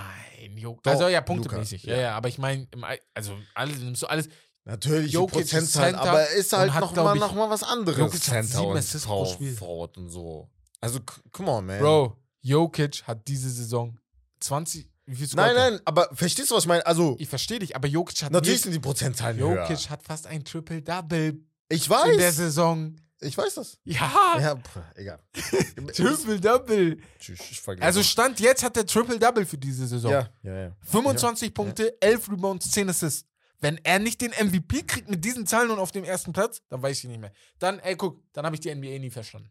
[0.40, 0.86] Nein, Jokic.
[0.86, 1.82] Also ja, punktemäßig.
[1.82, 2.00] Ja, ja.
[2.02, 2.68] ja, aber ich meine,
[3.14, 4.28] also alles, nimmst du alles.
[4.64, 7.62] Natürlich, Jokic ist Center aber er ist halt hat, noch, mal, ich- noch mal was
[7.64, 7.98] anderes.
[7.98, 9.52] Jokic hat sieben pro Spiel.
[9.56, 10.48] Forward und so.
[10.80, 11.00] Also,
[11.32, 11.80] come on, man.
[11.80, 13.98] Bro, Jokic hat diese Saison
[14.38, 14.88] 20.
[15.06, 16.86] Wie viel Nein, nein, aber verstehst du, was ich meine?
[16.86, 19.90] Also, Ich verstehe dich, aber Jokic hat natürlich nie- sind die Prozentzahlen Jokic höher.
[19.90, 22.36] hat fast ein Triple-Double Ich in der weiß.
[22.36, 22.94] Saison.
[23.22, 23.78] Ich weiß das.
[23.84, 25.20] Ja, Ja, pff, egal.
[25.94, 26.98] Triple-Double.
[27.18, 27.84] Tschüss, ich vergesse.
[27.86, 30.10] Also Stand jetzt hat er Triple-Double für diese Saison.
[30.12, 30.76] ja, ja, ja.
[30.82, 33.26] 25 Punkte, 11 Rebounds, 10 Assists.
[33.60, 36.80] Wenn er nicht den MVP kriegt mit diesen Zahlen und auf dem ersten Platz, dann
[36.82, 37.32] weiß ich nicht mehr.
[37.58, 39.50] Dann, ey, guck, dann habe ich die NBA nie verstanden.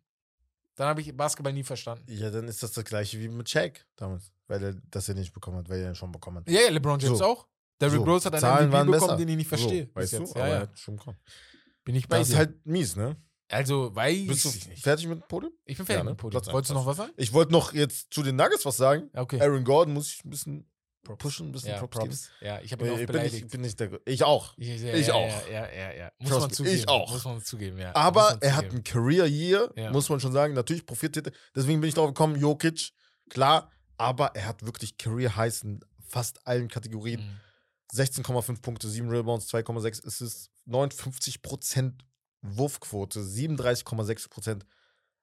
[0.76, 2.06] Dann habe ich Basketball nie verstanden.
[2.08, 5.32] Ja, dann ist das das gleiche wie mit Shaq damals, weil er das ja nicht
[5.34, 6.50] bekommen hat, weil er ihn schon bekommen hat.
[6.50, 7.26] Ja, ja, LeBron James So.
[7.26, 7.48] auch.
[7.80, 9.18] Derrick So, Rose hat einen Zahlen MVP bekommen, besser.
[9.18, 9.86] den ich nicht verstehe.
[9.94, 10.18] So, weißt du?
[10.22, 10.36] jetzt.
[10.36, 10.70] Aber Ja, ja.
[10.76, 11.18] schon bekommen.
[11.84, 12.34] Bin ich bei Das dir.
[12.34, 13.16] ist halt mies, ne?
[13.50, 15.52] Also, weiß Bist du ich fertig mit dem Podium?
[15.66, 16.10] Ich bin Ja, fertig ne?
[16.12, 16.42] mit dem Podium.
[16.42, 17.12] Platz Wolltest du noch was sagen?
[17.18, 19.10] Ich wollte noch jetzt zu den Nuggets was sagen.
[19.14, 19.42] Ja, Okay.
[19.42, 20.66] Aaron Gordon muss ich ein bisschen
[21.04, 21.22] Props.
[21.24, 22.30] pushen, ein bisschen Ja, Props, Props.
[22.42, 23.50] Ja, ich habe ihn Ich auch bin, nicht, beleidigt.
[23.52, 24.00] bin nicht der.
[24.06, 24.54] Ich auch.
[24.58, 25.48] Ja, ja, ich ja, auch.
[25.50, 25.94] Ja, ja, ja.
[25.96, 26.12] ja.
[26.20, 26.76] Muss Trust man zugeben.
[26.76, 27.12] ich auch.
[27.12, 27.96] Muss man zugeben, ja.
[27.96, 29.92] Aber er hat ein Career Year, Ja.
[29.92, 30.54] muss man schon sagen.
[30.54, 31.34] Natürlich profitiert er.
[31.56, 32.92] Deswegen bin ich drauf gekommen, Jokic,
[33.30, 33.72] klar.
[33.98, 37.22] Aber er hat wirklich Career Highs in fast allen Kategorien.
[37.22, 37.40] Mhm.
[37.98, 41.94] 16,5 Punkte, 7 Rebounds, 2,6 Assists, 59%
[42.42, 44.62] Wurfquote, 37,6%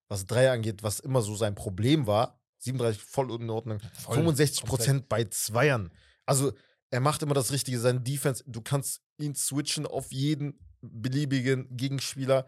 [0.09, 2.41] was Dreier angeht, was immer so sein Problem war.
[2.59, 3.81] 37 voll in Ordnung.
[3.95, 5.91] Voll, 65% bei Zweiern.
[6.25, 6.53] Also
[6.91, 7.79] er macht immer das Richtige.
[7.79, 12.47] Sein Defense, du kannst ihn switchen auf jeden beliebigen Gegenspieler.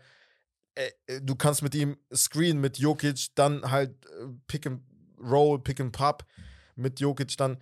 [0.75, 4.83] Äh, äh, Du kannst mit ihm screen mit Jokic, dann halt äh, pick and
[5.21, 6.25] Roll, Pick and Pop
[6.77, 7.59] mit Jokic dann.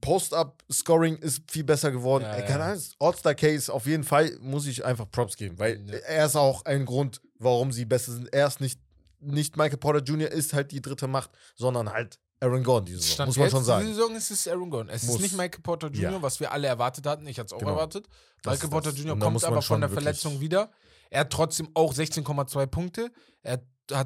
[0.00, 2.24] Post-Up-Scoring ist viel besser geworden.
[2.24, 2.46] Ja, Er ja.
[2.46, 2.94] kann alles.
[2.98, 5.96] All-Star-Case auf jeden Fall muss ich einfach Props geben, weil Ja.
[5.98, 8.32] er ist auch ein Grund, warum sie besser sind.
[8.32, 8.80] Er ist nicht,
[9.20, 10.30] nicht Michael Porter Jr.
[10.30, 13.14] ist halt die dritte Macht, sondern halt Aaron Gordon diese Saison.
[13.14, 13.86] Stand muss man schon sagen.
[13.86, 14.88] Diese Saison ist es Aaron Gordon.
[14.88, 15.16] Es Muss.
[15.16, 16.22] ist nicht Michael Porter Jr., Ja.
[16.22, 17.26] was wir alle erwartet hatten.
[17.26, 17.72] Ich hatte es auch Genau.
[17.72, 18.06] erwartet.
[18.42, 18.90] Das Michael Porter.
[18.90, 19.18] Jr.
[19.18, 20.70] Kommt aber von der Verletzung wieder.
[21.10, 23.10] Er hat trotzdem auch 16,2 Punkte.
[23.42, 23.62] Er hat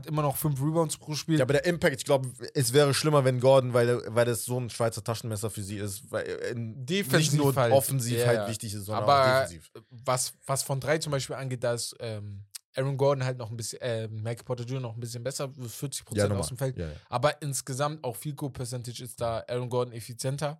[0.07, 1.39] immer noch 5 Rebounds pro Spiel.
[1.39, 4.59] Ja, aber der Impact, ich glaube, es wäre schlimmer, wenn Gordon, weil, weil das so
[4.59, 7.72] ein Schweizer Taschenmesser für sie ist, weil in Defensiv nicht nur halt.
[7.72, 8.49] offensiv Ja, halt ja.
[8.49, 9.70] wichtig ist, sondern aber defensiv.
[9.91, 12.45] was, was von drei zum Beispiel angeht, da ist ähm,
[12.76, 14.80] Aaron Gordon halt noch ein bisschen, äh, Michael Porter Jr.
[14.80, 16.76] noch ein bisschen besser, 40 Prozent aus dem Feld.
[16.76, 16.93] Ja, ja.
[17.09, 20.59] Aber insgesamt auch viel Goal Percentage ist da Aaron Gordon effizienter.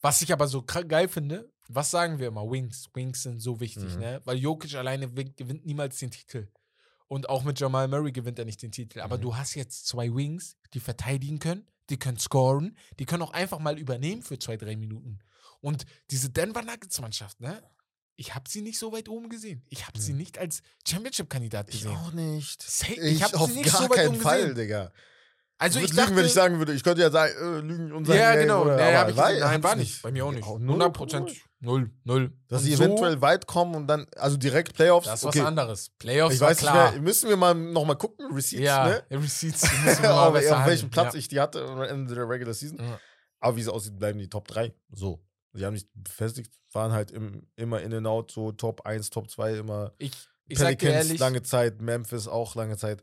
[0.00, 2.42] Was ich aber so geil finde, was sagen wir immer?
[2.50, 2.88] Wings.
[2.94, 4.00] Wings sind so wichtig, Mhm.
[4.00, 4.20] ne?
[4.24, 6.48] Weil Jokic alleine win- gewinnt niemals den Titel.
[7.08, 9.00] Und auch mit Jamal Murray gewinnt er nicht den Titel.
[9.00, 9.22] Aber Mhm.
[9.22, 13.60] du hast jetzt zwei Wings, die verteidigen können, die können scoren, die können auch einfach
[13.60, 15.20] mal übernehmen für zwei, drei Minuten.
[15.60, 17.62] Und diese Denver Nuggets-Mannschaft, ne?
[18.18, 19.62] Ich habe sie nicht so weit oben gesehen.
[19.68, 20.18] Ich habe sie Mhm.
[20.18, 21.96] nicht als Championship-Kandidat Ich gesehen.
[21.96, 22.64] auch nicht.
[22.90, 24.54] Ich, ich hab sie nicht gar so weit keinen oben Fall, gesehen.
[24.56, 24.92] Digga.
[25.58, 27.60] Also ich ich würde lügen, dachte, wenn ich sagen würde, ich könnte ja sagen, äh,
[27.60, 28.64] lügen und sagen, ja, genau.
[28.64, 29.16] Nee, aber hab ich.
[29.16, 30.02] Nein, war nicht.
[30.02, 30.44] Bei mir auch nicht.
[30.44, 31.30] Auch null 100 Prozent.
[31.66, 31.90] Null.
[32.04, 32.32] Null.
[32.46, 35.08] Dass Und sie so, eventuell weit kommen und dann, also direkt Playoffs.
[35.08, 35.40] Das ist okay.
[35.40, 35.90] was anderes.
[35.98, 36.84] Playoffs Ich weiß klar.
[36.84, 39.04] nicht mehr, müssen wir mal nochmal gucken, Receipts, ja, ne?
[39.10, 40.90] Receipts müssen wir mal auf, welchem.
[40.90, 41.18] Platz ja.
[41.18, 42.78] ich die hatte am Ende der Regular Season.
[42.78, 43.00] Ja.
[43.40, 44.72] Aber wie es aussieht, bleiben die Top 3.
[44.92, 45.20] So.
[45.54, 49.28] Sie haben nicht befestigt, waren halt im, immer in and out, so Top 1, Top
[49.28, 50.12] 2, immer Ich,
[50.46, 53.02] ich Pelicans ehrlich, lange Zeit, Memphis auch lange Zeit.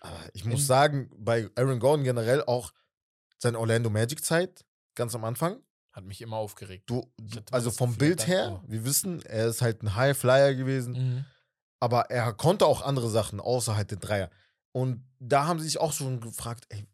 [0.00, 2.72] Aber ich muss sagen, bei Aaron Gordon generell auch
[3.38, 4.64] seine Orlando Magic Zeit,
[4.96, 5.60] ganz am Anfang.
[6.00, 6.88] Hat mich immer aufgeregt.
[6.90, 7.10] Du,
[7.50, 8.64] also vom Bild her, oh.
[8.68, 11.24] wir wissen, er ist halt ein High Flyer gewesen, Mhm.
[11.80, 14.30] aber er konnte auch andere Sachen, außer halt den Dreier.
[14.72, 16.86] Und da haben sie sich auch schon gefragt, ey,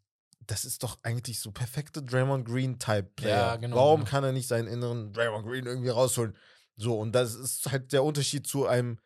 [0.46, 3.36] das ist doch eigentlich so perfekte Draymond Green Type Player.
[3.36, 4.10] Ja, genau, Warum genau.
[4.10, 6.36] kann er nicht seinen inneren Draymond Green irgendwie rausholen?
[6.76, 8.98] So, und das ist halt der Unterschied zu einem,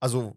[0.00, 0.36] also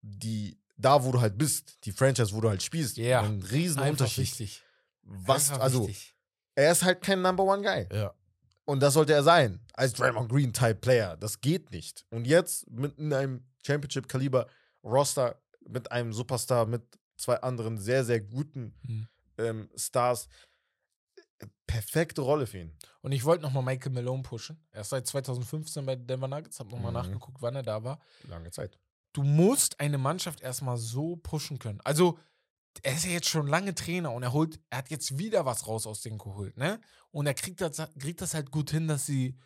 [0.00, 3.20] die, da wo du halt bist, die Franchise, wo du halt spielst, Ja.
[3.22, 4.22] ein riesen Einfach Unterschied.
[4.24, 4.62] wichtig.
[5.02, 6.14] Was, Einfach also, wichtig.
[6.54, 7.86] er ist halt kein Number One Guy.
[7.92, 8.14] Ja.
[8.70, 11.16] Und das sollte er sein, als Draymond Green Type Player.
[11.16, 12.06] Das geht nicht.
[12.10, 14.46] Und jetzt mit in einem Championship Kaliber
[14.84, 16.82] Roster mit einem Superstar, mit
[17.16, 19.08] zwei anderen sehr, sehr guten Mhm.
[19.38, 20.28] ähm, Stars.
[21.66, 22.76] Perfekte Rolle für ihn.
[23.00, 24.62] Und ich wollte nochmal Michael Malone pushen.
[24.72, 26.98] Er ist seit 2015 bei Denver Nuggets, hab nochmal Mhm.
[26.98, 28.00] nachgeguckt, wann er da war.
[28.28, 28.78] Lange Zeit.
[29.12, 31.80] du musst eine Mannschaft erstmal so pushen können.
[31.82, 32.16] Also,
[32.82, 35.66] er ist ja jetzt schon lange Trainer und er holt, er hat jetzt wieder was
[35.66, 36.80] raus aus denen geholt, ne?
[37.10, 39.36] Und er kriegt das, kriegt das halt gut hin, dass sie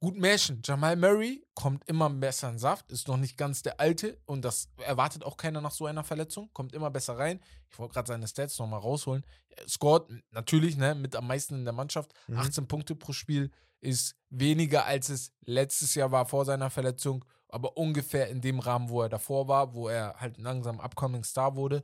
[0.00, 0.60] gut matchen.
[0.64, 4.68] Jamal Murray kommt immer besser in Saft, ist noch nicht ganz der Alte und das
[4.78, 7.40] erwartet auch keiner nach so einer Verletzung, kommt immer besser rein.
[7.70, 9.24] Ich wollte gerade seine Stats nochmal rausholen.
[9.48, 12.12] Er scored natürlich, ne, mit am meisten in der Mannschaft.
[12.28, 12.38] Mhm.
[12.38, 13.50] 18 Punkte pro Spiel
[13.80, 18.88] ist weniger, als es letztes Jahr war vor seiner Verletzung, aber ungefähr in dem Rahmen,
[18.88, 21.82] wo er davor war, wo er halt langsam Upcoming Star wurde.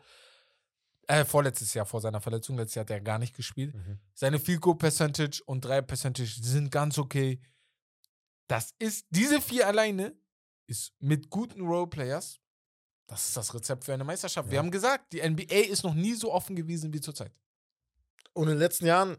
[1.08, 3.74] Äh, vorletztes Jahr vor seiner Verletzung, letztes Jahr hat er gar nicht gespielt.
[4.14, 7.40] Seine Field Goal Percentage und Dreier Percentage sind ganz okay.
[8.48, 10.14] Das ist, diese vier alleine
[10.66, 12.40] ist mit guten Roleplayers,
[13.06, 14.48] das ist das Rezept für eine Meisterschaft.
[14.50, 14.62] Wir Ja.
[14.62, 17.32] haben gesagt, die NBA ist noch nie so offen gewesen wie zurzeit.
[18.32, 19.16] Und in den letzten Jahren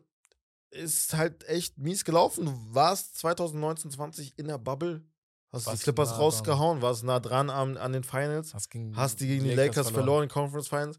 [0.71, 2.45] ist halt echt mies gelaufen.
[2.45, 5.03] Du warst 2019, 20 in der Bubble,
[5.51, 8.95] hast Warst die Clippers nah rausgehauen, warst nah dran an, an den Finals, Hast, gegen
[8.95, 10.97] hast die gegen die Lakers verloren in Conference Finals.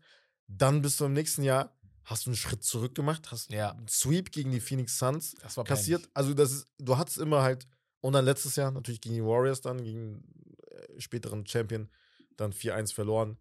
[0.49, 3.71] Dann bist du im nächsten Jahr, hast du einen Schritt zurück gemacht, hast Ja.
[3.73, 6.09] einen Sweep gegen die Phoenix Suns Das war kassiert.
[6.15, 7.67] Also das ist, du hattest immer halt,
[8.01, 10.23] und dann letztes Jahr natürlich gegen die Warriors dann, gegen
[10.69, 11.89] äh, späteren Champion,
[12.37, 13.39] dann 4-1 verloren,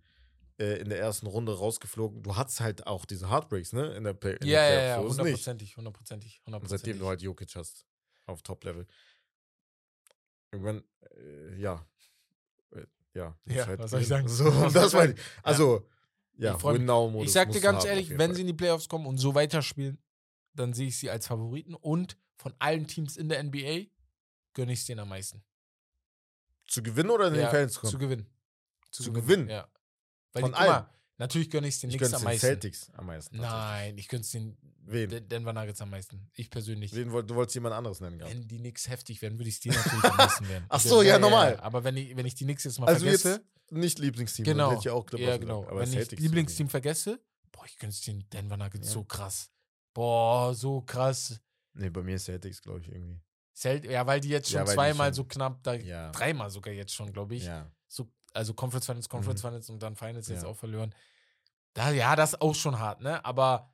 [0.57, 2.23] äh, in der ersten Runde rausgeflogen.
[2.23, 3.93] Du hattest halt auch diese Heartbreaks, ne?
[3.95, 6.99] In der, Play in Ja, der ja, ja, hundertprozentig, hundertprozentig, Und seitdem hundertprozentig.
[6.99, 7.85] du halt Jokic hast,
[8.25, 8.87] auf Top-Level.
[10.51, 10.83] Irgendwann,
[11.17, 11.85] äh, ja.
[12.71, 14.27] Äh, ja, Ja, halt was soll ich sagen?
[14.27, 15.15] So, das meine sagen?
[15.17, 15.23] ich.
[15.43, 15.87] Also,
[16.37, 16.57] ja,
[17.19, 17.25] Ich.
[17.27, 19.97] Ich sag dir ganz ehrlich, wenn sie in die Playoffs kommen und so weiterspielen,
[20.53, 23.85] dann sehe ich sie als Favoriten und von allen Teams in der NBA
[24.53, 25.43] gönne ich es denen am meisten.
[26.65, 27.99] Zu gewinnen oder in Ja, den Fans Zu kommen?
[27.99, 28.25] gewinnen.
[28.91, 29.49] Zu gewinnen?
[29.49, 29.67] Ja.
[30.33, 30.85] Weil Von die, guck mal, allen?
[31.17, 32.39] Natürlich gönne ich es den Ich Knicks am meisten.
[32.47, 33.37] Celtics am meisten.
[33.37, 34.57] Nein, ich gönne es den
[34.87, 35.09] Wen?
[35.09, 36.29] Den- Denver Nuggets am meisten.
[36.35, 36.93] Ich persönlich.
[36.93, 38.31] Wen wollt, du wolltest jemand anderes nennen gerade.
[38.33, 40.65] Wenn die Knicks heftig werden, würde ich es die natürlich am meisten werden.
[40.69, 41.57] Ach so, ja, normal.
[41.59, 43.29] Aber wenn ich, wenn ich die Knicks jetzt mal Also vergesse,
[43.63, 44.45] jetzt nicht Lieblingsteam.
[44.45, 44.69] genau.
[44.71, 45.63] Hätte ich auch Clippers ja, gesagt, genau.
[45.67, 47.19] aber wenn ich Celtics Lieblingsteam vergesse,
[47.51, 48.93] boah, ich gönne es den Denver Nuggets Ja.
[48.93, 49.49] so krass.
[49.93, 51.39] Boah, so krass.
[51.73, 53.19] Nee, bei mir ist Celtics, glaube ich, irgendwie.
[53.53, 56.11] Zelt, ja, weil die jetzt Ja, schon die zweimal schon- so knapp, da, Ja.
[56.11, 57.45] dreimal sogar jetzt schon, glaube ich.
[57.45, 57.71] Ja.
[58.35, 59.47] So, also Conference Finals, Conference Mhm.
[59.47, 60.49] Finals und dann Finals jetzt Ja.
[60.49, 60.93] auch verloren.
[61.73, 63.23] Da, ja, das ist auch schon hart, ne?
[63.25, 63.71] Aber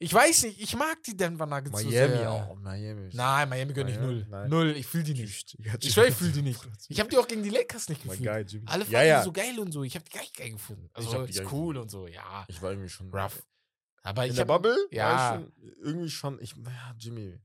[0.00, 2.30] Ich weiß nicht, ich mag die Denver Nuggets so Miami sehr.
[2.30, 2.54] auch.
[2.54, 3.10] Miami.
[3.12, 4.12] Nein, Miami gönn ich Miami?
[4.14, 4.26] null.
[4.30, 4.48] Nein.
[4.48, 5.56] Null, ich fühle die nicht.
[5.80, 6.60] Ich schwör, ich fühle die nicht.
[6.86, 8.20] Ich habe die auch gegen die Lakers nicht gefühlt.
[8.52, 8.64] Jimmy.
[8.68, 9.18] Alle fanden ja, ja.
[9.18, 9.82] die so geil und so.
[9.82, 10.88] Ich habe die gar nicht geil gefunden.
[10.92, 12.44] Also, ist geil cool und so, ja.
[12.46, 13.10] Ich war irgendwie schon.
[13.12, 13.42] Rough.
[14.04, 14.76] Aber In ich der hab, Bubble?
[14.92, 15.34] Ja.
[15.34, 16.40] Schon, irgendwie schon.
[16.42, 17.36] Ich, ja, Jimmy.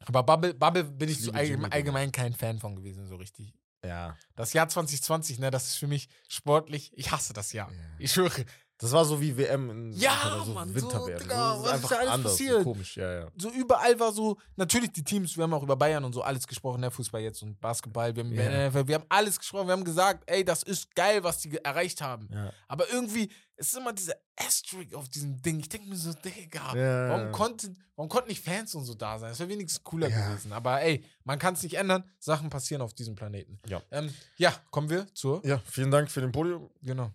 [0.00, 3.14] aber Bubble, Bubble bin ich, Ich so allgemein, Jimmy allgemein kein Fan von gewesen, so
[3.14, 3.54] richtig.
[3.84, 4.16] Ja.
[4.36, 6.92] Das Jahr 2020, ne, das ist für mich sportlich.
[6.94, 7.70] Ich hasse das Jahr.
[7.70, 7.78] Ja.
[7.98, 8.44] Ich schwöre.
[8.82, 11.18] Das war so wie WM in Ja, so Mann, so, Winter-WM.
[11.20, 12.58] Digga, das ist was ist einfach da alles anders, passiert?
[12.58, 13.28] So komisch, ja, ja.
[13.36, 16.48] So überall war so, natürlich die Teams, wir haben auch über Bayern und so alles
[16.48, 18.14] gesprochen, ne, Fußball jetzt und Basketball.
[18.16, 18.32] Wir haben.
[18.32, 22.00] NFL, wir haben alles gesprochen, wir haben gesagt, ey, das ist geil, was die erreicht
[22.00, 22.28] haben.
[22.32, 22.52] ja.
[22.66, 23.30] Aber irgendwie
[23.62, 25.60] es ist immer dieser Asterisk auf diesem Ding.
[25.60, 27.08] Ich denke mir so, Digga, Ja.
[27.10, 29.30] warum, konnten, warum konnten nicht Fans und so da sein?
[29.30, 30.28] Das wäre wenigstens cooler Ja.
[30.30, 30.52] gewesen.
[30.52, 32.02] Aber ey, man kann es nicht ändern.
[32.18, 33.60] Sachen passieren auf diesem Planeten.
[33.68, 33.80] Ja.
[33.92, 35.46] Ähm, ja, kommen wir zur.
[35.46, 36.70] Ja, vielen Dank für den Podium.
[36.82, 37.12] Genau.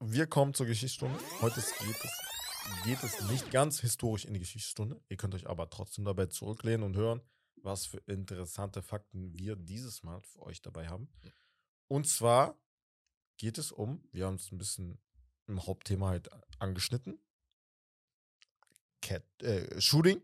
[0.00, 1.18] Wir kommen zur Geschichtsstunde.
[1.42, 4.98] Heute geht es, geht es nicht ganz historisch in die Geschichtsstunde.
[5.10, 7.20] Ihr könnt euch aber trotzdem dabei zurücklehnen und hören,
[7.56, 11.08] was für interessante Fakten wir dieses Mal für euch dabei haben.
[11.86, 12.56] Und zwar
[13.36, 14.98] geht es um, wir haben es ein bisschen
[15.52, 16.28] im Hauptthema halt
[16.58, 17.18] angeschnitten,
[19.00, 20.20] Cat, äh, Shooting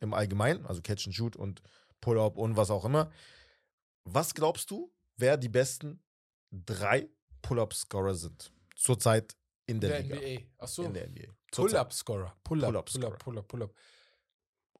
[0.00, 1.62] im Allgemeinen, also Catch and Shoot und
[2.00, 3.10] Pull-Up und was auch immer.
[4.04, 6.02] Was glaubst du, wer die besten
[6.50, 7.08] drei
[7.42, 8.52] Pull-Up-Scorer sind?
[8.76, 10.16] Zurzeit in der, Der Liga.
[10.16, 10.46] NBA.
[10.58, 10.82] Achso.
[10.84, 11.32] In der NBA.
[11.52, 12.36] Pull-Up-Scorer.
[12.44, 12.86] Pull-Up.
[12.86, 13.74] Pull-Up, Pull-Up, Pull-Up.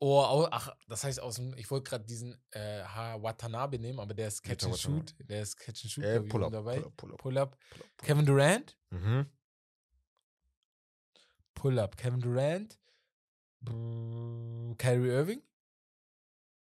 [0.00, 4.14] Oh, ach, das heißt aus dem, ich wollte gerade diesen äh, Ha- Watanabe nehmen, aber
[4.14, 4.78] der ist Catch and.
[4.78, 5.14] Shoot.
[5.28, 6.52] Der ist Catch and Shoot Äh, ich, Pull-Up.
[6.52, 6.76] dabei.
[6.78, 6.96] Pull-Up.
[6.96, 7.18] Pull-Up.
[7.20, 7.58] Pull-Up.
[7.70, 7.98] Pull-Up.
[7.98, 8.76] Kevin Durant.
[8.90, 9.26] Mhm.
[11.58, 11.96] Pull-Up.
[11.96, 12.78] Kevin Durant.
[14.78, 15.42] Kyrie Irving.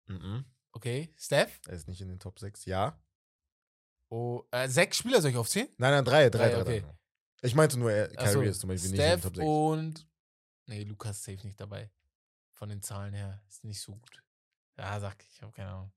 [0.08, 0.46] Mhm.
[0.72, 1.14] Okay.
[1.18, 1.60] Steph.
[1.68, 2.66] Er ist nicht in den Top 6.
[2.66, 3.00] Ja.
[4.10, 5.68] Oh, äh, sechs Spieler soll ich aufzählen?
[5.78, 6.62] Nein, nein, drei, drei, Drei, drei.
[6.62, 6.82] okay.
[6.82, 6.98] drei.
[7.42, 9.36] Ich meinte nur, er, Ach so, Kyrie ist zum Beispiel nicht in den Steph Top
[9.36, 9.46] 6.
[9.48, 10.08] und.
[10.66, 11.92] Nee, Lukas ist safe nicht dabei.
[12.54, 13.42] Von den Zahlen her.
[13.48, 14.24] Ist nicht so gut.
[14.78, 15.92] Ja, sag ich, ich habe keine Ahnung.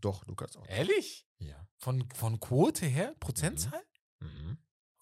[0.00, 0.66] Doch, Lukas auch.
[0.66, 1.26] Ehrlich?
[1.38, 1.66] Ja.
[1.76, 3.14] Von, von Quote her?
[3.20, 3.82] Prozentzahl?
[4.20, 4.56] Mhm.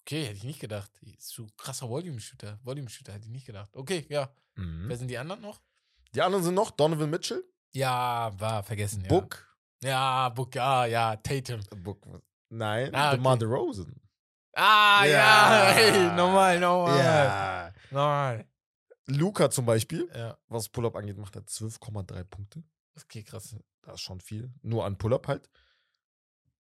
[0.09, 0.89] Okay, hätte ich nicht gedacht.
[1.03, 2.57] Ist so krasser Volume-Shooter.
[2.63, 3.69] Volume-Shooter hätte ich nicht gedacht.
[3.75, 4.33] Okay, ja.
[4.55, 4.85] Mhm.
[4.89, 5.61] Wer sind die anderen noch?
[6.15, 7.43] Die anderen sind noch Donovan Mitchell,
[7.73, 9.03] Ja, war vergessen.
[9.03, 9.07] Ja.
[9.09, 9.55] Book.
[9.83, 11.15] Ja, Book, ja, ja.
[11.17, 11.61] Tatum.
[11.83, 12.07] Book.
[12.49, 13.17] Nein, Ah, okay.
[13.17, 14.01] DeMar DeRozan.
[14.53, 15.71] Ah, ja, Ja.
[15.75, 16.97] hey, normal, normal.
[16.97, 17.73] Ja.
[17.91, 18.47] Normal.
[19.05, 22.63] Luca zum Beispiel, Ja, was Pull-Up angeht, macht er 12,3 Punkte.
[22.99, 23.55] okay, krass.
[23.83, 24.51] Das ist schon viel.
[24.63, 25.47] Nur an Pull-Up halt.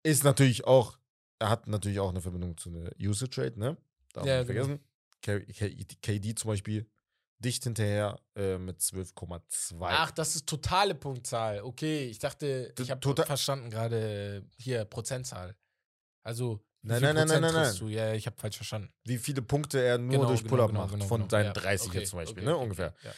[0.02, 0.98] Ist natürlich auch,
[1.38, 3.76] er hat natürlich auch eine Verbindung zu einer Usage Rate, ne?
[4.12, 4.64] Darf Ja, nicht genau.
[4.66, 4.84] vergessen.
[6.02, 6.88] KD zum Beispiel
[7.38, 9.76] dicht hinterher äh, mit 12,2.
[9.80, 11.60] Ach, das ist totale Punktzahl.
[11.62, 15.56] Okay, ich dachte, ich habe total- verstanden gerade hier Prozentzahl.
[16.24, 17.88] Also, Nein, nein, nein, Prozent nein, nein, triffst Du?
[17.88, 18.92] Ja, ich habe falsch verstanden.
[19.04, 20.92] Wie viele Punkte er nur Genau, durch genau, Pull-Up genau, macht.
[20.94, 21.30] genau, von genau.
[21.30, 22.54] seinen Ja, 30 okay, jetzt zum Beispiel, okay, ne?
[22.54, 22.94] okay, Ungefähr.
[23.02, 23.12] Ja.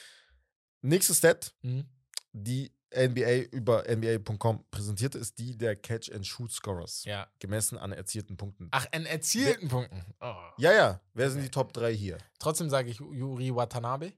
[0.83, 1.85] Nächste Stat, Mhm.
[2.33, 7.05] die NBA über NBA.com präsentiert, ist die der Catch-and-Shoot-Scorers.
[7.05, 7.27] ja.
[7.39, 8.69] Gemessen an erzielten Punkten.
[8.73, 10.03] Ach, an erzielten Punkten.
[10.21, 10.35] Oh.
[10.59, 11.01] Ja, ja.
[11.15, 11.47] Wer sind Okay.
[11.49, 12.19] die Top 3 hier?
[12.39, 14.13] Trotzdem sage ich Yuri Watanabe.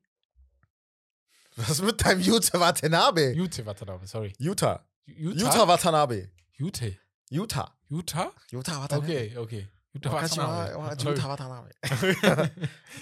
[1.56, 3.32] Was mit deinem Utah Watanabe?
[3.32, 4.32] Jute Watanabe, sorry.
[4.38, 4.86] Utah.
[5.04, 5.38] Utah?
[5.40, 6.30] Utah Watanabe.
[6.52, 6.96] Jute.
[7.28, 7.76] Utah.
[7.90, 8.32] Utah?
[8.50, 9.04] Utah Watanabe.
[9.06, 9.68] Okay, okay.
[9.92, 10.74] Jute Oh, Watanabe.
[10.76, 11.70] oh, Utah Watanabe.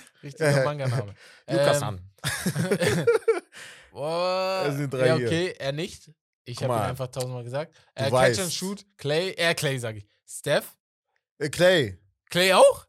[0.25, 1.15] Richtiger Manga-Name.
[1.49, 2.11] Lukas Ähm, an.
[3.93, 5.27] Boah, Es sind drei ja, hier.
[5.27, 6.11] okay, er nicht.
[6.45, 7.75] Ich habe ihn einfach tausendmal gesagt.
[7.95, 8.41] Äh, Catch weißt.
[8.41, 10.07] and Shoot, Clay, äh, Clay sage ich.
[10.27, 10.77] Steph?
[11.39, 11.99] Äh, Clay.
[12.29, 12.87] Clay auch?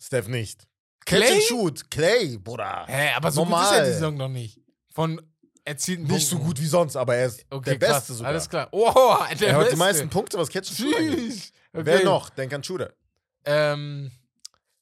[0.00, 0.66] Steph nicht.
[1.04, 1.32] Catch Clay?
[1.34, 1.90] and Shoot.
[1.90, 2.84] Clay, Bruder.
[2.88, 3.78] Hä, aber so gut ist Normal.
[3.78, 4.60] er die Saison noch nicht.
[4.92, 5.20] Von
[5.64, 6.46] erzielten Nicht so Punkten.
[6.54, 8.32] gut wie sonst, aber er ist Okay, der krass, Beste sogar.
[8.32, 8.68] Alles klar.
[8.72, 11.52] Oh, der Er hat die meisten Punkte, was Catch and Shoot angeht.
[11.72, 11.84] Okay.
[11.86, 12.30] Wer noch?
[12.30, 12.92] Denk an Shooter.
[13.44, 14.10] Ähm,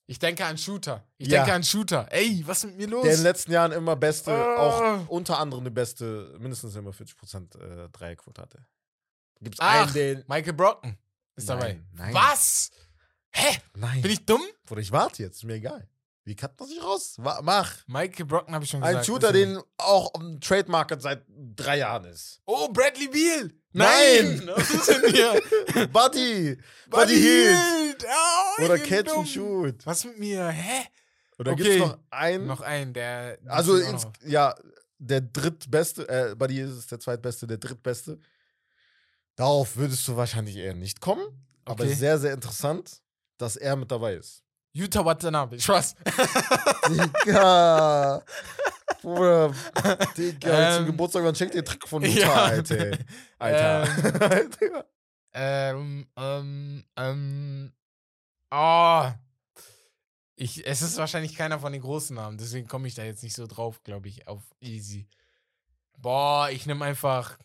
[0.09, 1.05] ich denke an Shooter.
[1.19, 1.39] Ich Ja.
[1.41, 2.09] denke an Shooter.
[2.11, 3.03] Ey, was ist mit mir los?
[3.05, 4.57] Der in den letzten Jahren immer beste, Ah.
[4.57, 8.67] auch unter anderem die beste, mindestens immer 40% äh, Dreierquote hatte.
[9.41, 10.25] Gibt's Ach, einen, den.
[10.27, 10.99] Michael Brockton
[11.37, 11.81] ist Nein, dabei.
[11.93, 12.15] nein.
[12.15, 12.71] Was?
[13.31, 13.59] Hä?
[13.77, 14.03] Nein.
[14.03, 14.43] Bin ich dumm?
[14.67, 15.87] Bruder, ich warte jetzt, ist mir egal.
[16.25, 17.17] Wie kann man sich raus?
[17.19, 17.75] Mach.
[17.87, 18.99] Michael Brockton habe ich schon gesagt.
[18.99, 22.41] Ein Shooter, er- den auch um Trademarket seit drei Jahren ist.
[22.45, 23.51] Oh, Bradley Beal.
[23.73, 24.51] Nein.
[24.55, 25.43] Was ist denn hier?
[25.93, 26.57] Buddy!
[26.89, 28.05] Buddy Hield!
[28.07, 29.87] Oh, Oder ich Catch and Shoot.
[29.87, 30.49] Was mit mir?
[30.49, 30.85] Hä?
[31.39, 31.63] Oder Okay.
[31.63, 32.47] gibt's noch einen?
[32.47, 33.39] Noch einen, der.
[33.47, 34.55] also, ins, ja,
[34.99, 38.19] der drittbeste, äh, Buddy ist es der zweitbeste, der drittbeste.
[39.37, 41.23] Darauf würdest du wahrscheinlich eher nicht kommen.
[41.65, 41.95] Aber Okay.
[41.95, 43.03] sehr, sehr interessant,
[43.37, 44.43] dass er mit dabei ist.
[44.73, 45.61] Utah Watanabe.
[45.61, 45.95] Spaß.
[46.89, 48.23] Digga!
[49.03, 49.55] Bruder,
[50.17, 52.11] Digga, zum Ähm, Geburtstag, man schenkt dir Trick von ja.
[52.11, 52.99] Utah, Alter.
[53.39, 54.87] Alter.
[55.33, 57.73] Ähm, ähm, ähm.
[58.51, 59.11] Oh.
[60.37, 63.35] Ich, es ist wahrscheinlich keiner von den großen Namen, deswegen komme ich da jetzt nicht
[63.35, 65.09] so drauf, glaube ich, auf easy.
[65.97, 67.37] Boah, ich nehme einfach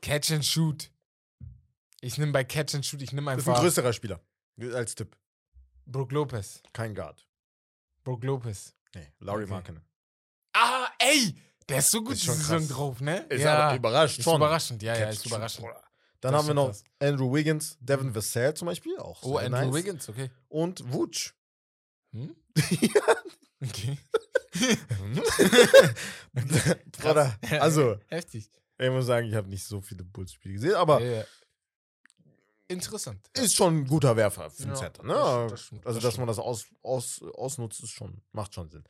[0.00, 0.92] Catch and Shoot.
[2.00, 4.20] Ich nehme bei Catch and Shoot, ich nehme Das ist ein einfach größerer Spieler.
[4.72, 5.16] Als Tipp.
[5.86, 6.62] Brook Lopez.
[6.72, 7.26] Kein Guard.
[8.04, 8.74] Brook Lopez.
[8.94, 9.52] Nee, Laurie Okay.
[9.52, 9.82] Markkinen.
[10.54, 11.34] Ah, ey!
[11.68, 13.18] Der ist so gut Ist schon Saison drauf, ne?
[13.28, 14.36] Ist aber überrascht Ist schon.
[14.36, 15.66] überraschend, ja, ja, ist überraschend.
[15.66, 15.82] Bruder.
[16.20, 16.84] Dann Das haben wir noch krass.
[16.98, 19.74] Andrew Wiggins, Devin Vassell zum Beispiel, auch Oh, Andrew nice.
[19.74, 20.30] Wiggins, okay.
[20.48, 21.34] Und Wutsch.
[22.12, 22.34] Hm?
[23.60, 23.98] Okay.
[26.92, 28.50] Bruder, Ja, also, Heftig.
[28.78, 31.24] ich muss sagen, ich habe nicht so viele Bulls-Spiele gesehen, aber Ja, ja.
[32.68, 33.28] Interessant.
[33.34, 35.02] ist schon ein guter Werfer für den Ja, Center.
[35.02, 35.14] Ne?
[35.14, 36.26] das- das stimmt, also, das dass stimmt.
[36.26, 38.84] man das aus, aus, ausnutzt, ist schon, macht schon Sinn.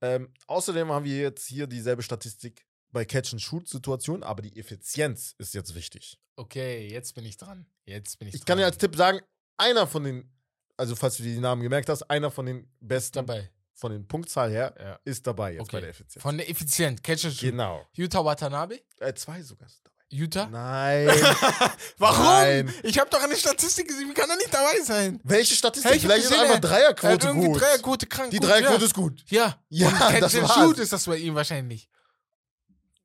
[0.00, 5.74] Ähm, außerdem haben wir jetzt hier dieselbe Statistik bei Catch-and-Shoot-Situationen, aber die Effizienz ist jetzt
[5.74, 6.18] wichtig.
[6.36, 7.66] Okay, jetzt bin ich dran.
[7.84, 8.46] Jetzt bin ich, Ich dran.
[8.46, 9.20] kann dir als Tipp sagen,
[9.56, 10.32] einer von den,
[10.76, 13.50] also falls du dir die Namen gemerkt hast, einer von den besten dabei.
[13.74, 15.00] von den Punktzahl her Ja.
[15.04, 15.76] ist dabei jetzt Okay.
[15.76, 16.22] bei der Effizienz.
[16.22, 17.50] Von der Effizient, Catch and Shoot.
[17.50, 17.84] genau.
[17.94, 18.80] Utah Watanabe?
[19.00, 19.97] Äh, zwei sogar sind dabei.
[20.10, 20.46] Utah?
[20.50, 21.08] Nein.
[21.98, 22.24] Warum?
[22.24, 22.74] Nein.
[22.82, 25.20] Ich habe doch eine Statistik gesehen, wie kann er nicht dabei sein?
[25.22, 25.90] Welche Statistik?
[25.92, 27.60] Hey, Vielleicht ist gesehen, einfach er- Er hat Dreierquote gut.
[27.60, 28.30] Dreierquote krank.
[28.30, 28.86] Die Dreierquote ja.
[28.86, 29.22] ist gut.
[29.28, 30.54] Ja, Ja, Und das war's.
[30.54, 31.88] Shoot ist das bei ihm wahrscheinlich.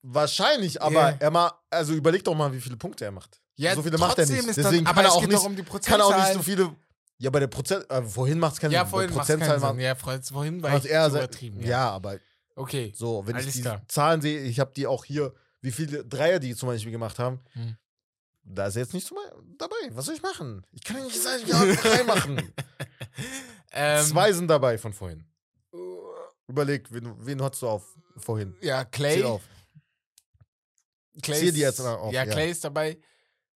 [0.01, 1.15] Wahrscheinlich, aber Ja.
[1.19, 3.39] er mal, also überleg doch mal, wie viele Punkte er macht.
[3.55, 4.37] Ja, so viele macht er nicht.
[4.47, 6.33] Ist Deswegen das, kann aber er es auch geht nicht, um die kann auch nicht
[6.33, 6.75] so viele.
[7.19, 9.95] Ja, bei der Prozent, äh, vorhin macht es keinen Ja, vorhin keinen Prozentzahl macht Ja,
[9.95, 11.61] Freund, vorhin war ich er zu sehr- übertrieben.
[11.65, 11.89] Ja.
[11.91, 12.17] aber
[12.55, 12.91] Okay.
[12.95, 13.81] so, wenn Alles ich die klar.
[13.87, 17.39] Zahlen sehe, ich habe die auch hier, wie viele Dreier die zum Beispiel gemacht haben.
[17.53, 17.75] Hm.
[18.43, 19.11] Da ist er jetzt nicht
[19.57, 19.75] dabei.
[19.91, 20.63] Was soll ich machen?
[20.73, 22.53] Ich kann ja nicht sagen, ja, drei machen.
[23.71, 25.23] Ähm, Zwei sind dabei von vorhin.
[26.47, 28.53] Überleg, wen, wen hast du auf vorhin?
[28.61, 29.15] Ja, Clay.
[29.15, 29.41] Zähl auf.
[31.21, 32.31] Clay Zähl die ist- jetzt auf, Ja, ja.
[32.31, 32.97] Clay ist dabei.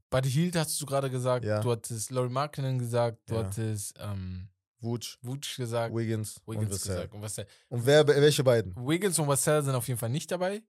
[0.09, 1.43] Buddy Hield hast du gerade gesagt.
[1.43, 1.59] Ja.
[1.59, 3.17] Du hattest Laurie Markkinen gesagt.
[3.29, 3.43] Du Ja.
[3.43, 4.47] hattest ähm,
[4.79, 5.93] Wutsch, Vooch gesagt.
[5.93, 6.95] Wiggins, und Wiggins Vassell.
[6.95, 7.13] gesagt.
[7.13, 7.47] Und Vassell.
[7.67, 8.73] Und wer, welche beiden?
[8.77, 10.61] Wiggins und Vassell sind auf jeden Fall nicht dabei.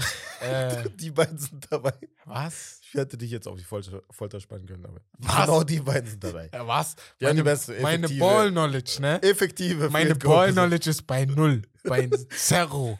[0.40, 1.92] äh, Die beiden sind dabei.
[2.24, 2.80] was?
[2.82, 5.36] Ich hätte dich jetzt auf die Folter, Folter spannen können, aber Was?
[5.46, 6.50] genau die beiden sind dabei.
[6.52, 6.96] Ja, was?
[7.20, 9.22] Die haben die beste, meine Ball-Knowledge, ne?
[9.22, 10.14] Effektive Meine.
[10.16, 11.62] Ball-Knowledge ist bei null.
[11.84, 12.98] Bei Zero.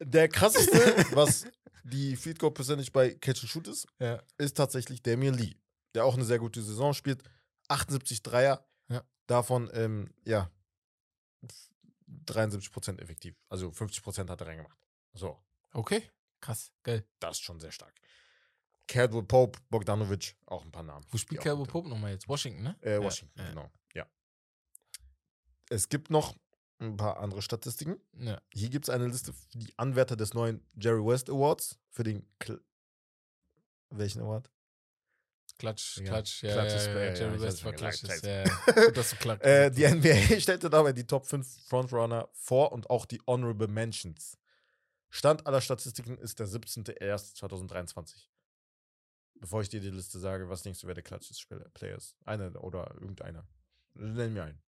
[0.00, 0.78] Der krasseste,
[1.16, 1.44] was
[1.84, 4.22] die Field Goal Percentage bei Catch and Shoot ist, Ja.
[4.38, 5.54] ist tatsächlich Damian Lee,
[5.94, 7.22] der auch eine sehr gute Saison spielt.
[7.68, 9.02] 78 Dreier, Ja.
[9.26, 10.50] davon, ähm, ja,
[12.26, 13.34] 73% effektiv.
[13.48, 14.76] Also 50% hat er reingemacht.
[15.14, 15.38] So,
[15.74, 16.02] Okay.
[16.42, 16.72] Krass.
[16.82, 17.06] Geil.
[17.20, 17.94] das ist schon sehr stark.
[18.88, 21.06] Caldwell Pope, Bogdanovic, auch ein paar Namen.
[21.10, 22.28] Wo spielt gut- Pope nochmal jetzt?
[22.28, 22.76] Washington, ne?
[22.82, 23.48] Äh, Washington, ja.
[23.48, 23.70] genau.
[23.94, 24.06] Ja.
[25.70, 26.36] Es gibt noch
[26.80, 27.96] ein paar andere Statistiken.
[28.18, 28.42] Ja.
[28.52, 31.78] Hier gibt es eine Liste für die Anwärter des neuen Jerry West Awards.
[31.90, 32.28] Für den.
[32.38, 32.60] Kl
[33.90, 34.50] Welchen Award?
[35.58, 38.02] Klatsch, Ja, Klatsch, ja, Klatsch ja, ist- ja, ja, ja, Jerry West war Klatsch.
[38.02, 38.42] ist, Ja.
[38.86, 39.84] Gut, dass du Klatsch Äh, die.
[39.86, 44.36] NBA stellte dabei die Top 5 Frontrunner vor und auch die Honorable Mentions.
[45.14, 48.28] Stand aller Statistiken ist der 17.01.2023.
[49.34, 52.16] Bevor ich dir die Liste sage, was denkst du, wer der Klatsch Player ist?
[52.24, 53.46] Einer oder irgendeiner.
[53.92, 54.62] Nenn mir einen.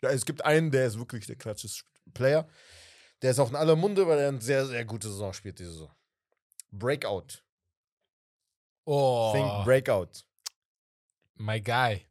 [0.00, 1.82] Ja, es gibt einen, der ist wirklich der Klatsch
[2.14, 2.48] Player.
[3.22, 5.72] Der ist auch in aller Munde, weil er eine sehr, sehr gute Saison spielt diese
[5.72, 5.90] Saison.
[6.70, 7.42] Breakout.
[8.84, 10.24] Oh, Think Breakout.
[11.34, 12.06] my guy.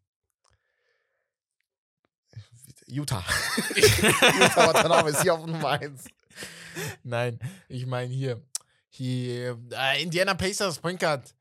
[2.88, 3.24] Utah.
[3.76, 6.04] Utah Watanabe ist hier auf Nummer 1.
[7.04, 8.42] Nein, ich meine hier.
[8.90, 11.34] hier äh, Indiana Pacers, Point Guard.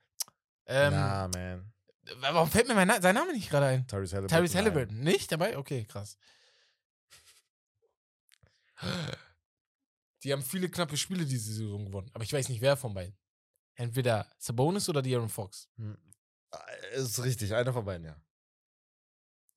[0.66, 1.72] Ähm, Na, man.
[2.20, 3.86] Warum fällt mir mein Na sein Name nicht gerade ein?
[3.86, 4.38] Tyrese Halliburton.
[4.38, 4.58] Tyrese.
[4.58, 5.00] Halliburton.
[5.00, 5.58] Nicht dabei?
[5.58, 6.16] Okay, krass.
[10.22, 12.10] Die haben viele knappe Spiele diese Saison gewonnen.
[12.12, 13.16] Aber ich weiß nicht, wer von beiden.
[13.74, 15.68] Entweder Sabonis oder De'Aaron Fox.
[15.76, 15.96] Hm.
[16.52, 18.16] Äh, Ist richtig, einer von beiden, ja.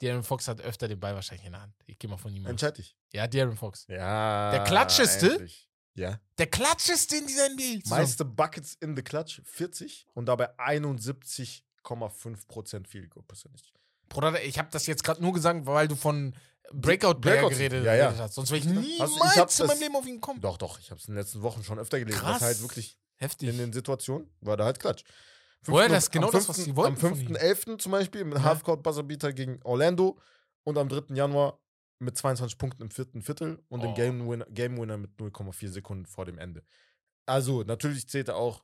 [0.01, 1.73] De'Aaron Fox hat öfter den Ball wahrscheinlich in der Hand.
[1.85, 2.51] Ich gehe mal von ihm aus.
[2.51, 2.95] Entscheid dich.
[3.11, 3.85] Ja, De'Aaron Fox.
[3.89, 4.51] Ja.
[4.51, 5.31] Der klatscheste?
[5.31, 5.67] endlich.
[5.95, 6.19] Ja.
[6.37, 7.79] Der klatscheste in dieser NBA.
[7.79, 7.89] -Saison.
[7.89, 13.63] Meiste Buckets in the Clutch, 40 und dabei 71,5% Field Goal Percentage.
[14.07, 16.33] Bruder, ich habe das jetzt gerade nur gesagt, weil du von
[16.71, 18.05] Breakout-Player Breakouts, geredet, ja, ja.
[18.05, 18.35] geredet hast.
[18.35, 20.41] Sonst wäre ich niemals Also in meinem Leben auf ihn gekommen.
[20.41, 22.19] Doch, doch, ich habe es in den letzten Wochen schon öfter gelesen.
[22.19, 22.39] Krass.
[22.39, 23.49] Das halt wirklich Heftig.
[23.49, 25.03] in den Situationen war da halt Klatsch.
[25.65, 27.35] Woher, das genau am das, was sie wollten Am von ihm.
[27.35, 27.77] 5.11.
[27.79, 28.43] zum Beispiel mit Ja.
[28.43, 30.17] Halfcourt Buzzerbeater gegen Orlando
[30.63, 31.13] und am 3.
[31.15, 31.59] Januar
[31.99, 33.83] mit 22 Punkten im vierten Viertel und Oh.
[33.83, 36.63] dem Game Winner, Game Winner mit 0,4 Sekunden vor dem Ende.
[37.25, 38.63] Also, natürlich zählt er auch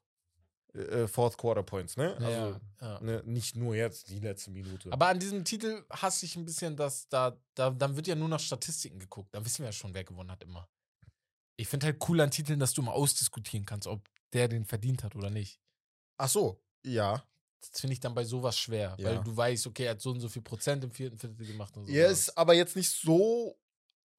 [0.74, 2.18] äh, Fourth Quarter Points, ne?
[2.20, 3.00] Ja, Also, ja.
[3.02, 4.92] ne, nicht nur jetzt die letzte Minute.
[4.92, 8.28] Aber an diesem Titel hasse ich ein bisschen, dass da, da, dann wird ja nur
[8.30, 9.34] nach Statistiken geguckt.
[9.34, 10.68] Da wissen wir ja schon, wer gewonnen hat immer.
[11.58, 14.02] Ich finde halt cool an Titeln, dass du mal ausdiskutieren kannst, ob
[14.34, 15.62] der den verdient hat oder nicht.
[16.18, 17.24] Ach so, ja.
[17.72, 19.10] Das finde ich dann bei sowas schwer, Ja.
[19.10, 21.76] weil du weißt, okay, er hat so und so viel Prozent im vierten Viertel gemacht
[21.76, 21.92] und so.
[21.92, 23.60] Er ist aber jetzt nicht so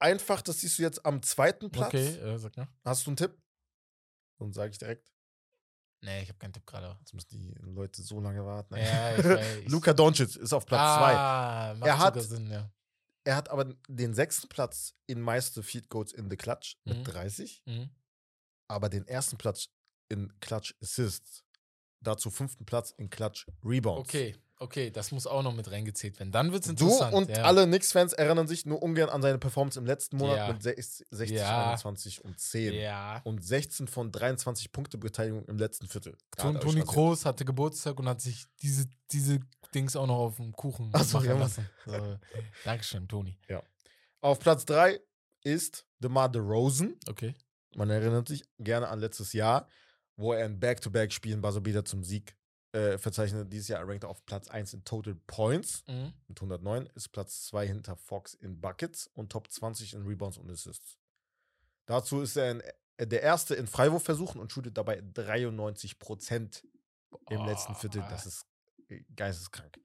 [0.01, 1.89] einfach, das siehst du jetzt am zweiten Platz.
[1.89, 2.67] Okay, äh, sag mal.
[2.85, 3.39] Hast du einen Tipp?
[4.39, 5.11] Und sage ich direkt.
[6.03, 6.97] Nee, ich habe keinen Tipp gerade.
[7.01, 8.77] Jetzt müssen die Leute so lange warten.
[8.77, 9.65] Ja, ich weiß.
[9.69, 11.15] Luka Doncic ist auf Platz 2.
[11.17, 12.71] ah, macht Er hat- Sinn, ja.
[13.25, 17.05] Er hat aber den sechsten Platz in meiste Field Goals in the Clutch mit Mhm.
[17.05, 17.91] 30, Mhm.
[18.69, 19.69] aber den ersten Platz
[20.09, 21.43] in Clutch Assists.
[22.07, 24.09] Dazu fünften Platz in Clutch Rebounds.
[24.09, 26.31] Okay, okay, das muss auch noch mit reingezählt werden.
[26.33, 27.15] Dann wird es Du interessant.
[27.15, 27.43] und ja.
[27.43, 30.53] alle Knicks-Fans erinnern sich nur ungern an seine Performance im letzten Monat Ja.
[30.53, 31.67] mit 60, 60 Ja.
[31.71, 32.75] 21 und 10.
[32.75, 33.21] Ja.
[33.25, 36.17] Und 16 von 23 Punkte Beteiligung im letzten Viertel.
[36.37, 36.83] Ton, Toni.
[36.83, 39.41] Kroos hatte Geburtstag und hat sich diese, diese
[39.75, 41.69] Dings auch noch auf dem Kuchen Ach so, machen ja, lassen.
[41.85, 42.19] So,
[42.65, 43.39] Dankeschön, Toni.
[44.21, 45.01] Auf Platz 3
[45.43, 46.95] ist DeMar DeRozan.
[47.09, 47.35] Okay.
[47.75, 49.69] Man erinnert sich gerne an letztes Jahr,
[50.17, 52.37] wo er in Back-to-Back-Spielen Buzzer zum Sieg
[52.73, 53.53] äh, verzeichnet.
[53.53, 56.13] Dieses Jahr rankt er auf Platz 1 in Total Points Mhm.
[56.29, 60.51] mit 109, ist Platz 2 hinter Fox in Buckets und Top 20 in Rebounds und
[60.51, 60.99] Assists.
[61.87, 62.63] Dazu ist er in,
[62.99, 66.67] äh, der Erste in Freiwurfversuchen und shootet dabei 93 Prozent
[67.31, 68.05] im letzten Viertel.
[68.11, 68.47] Das ist
[68.89, 69.79] äh, geisteskrank.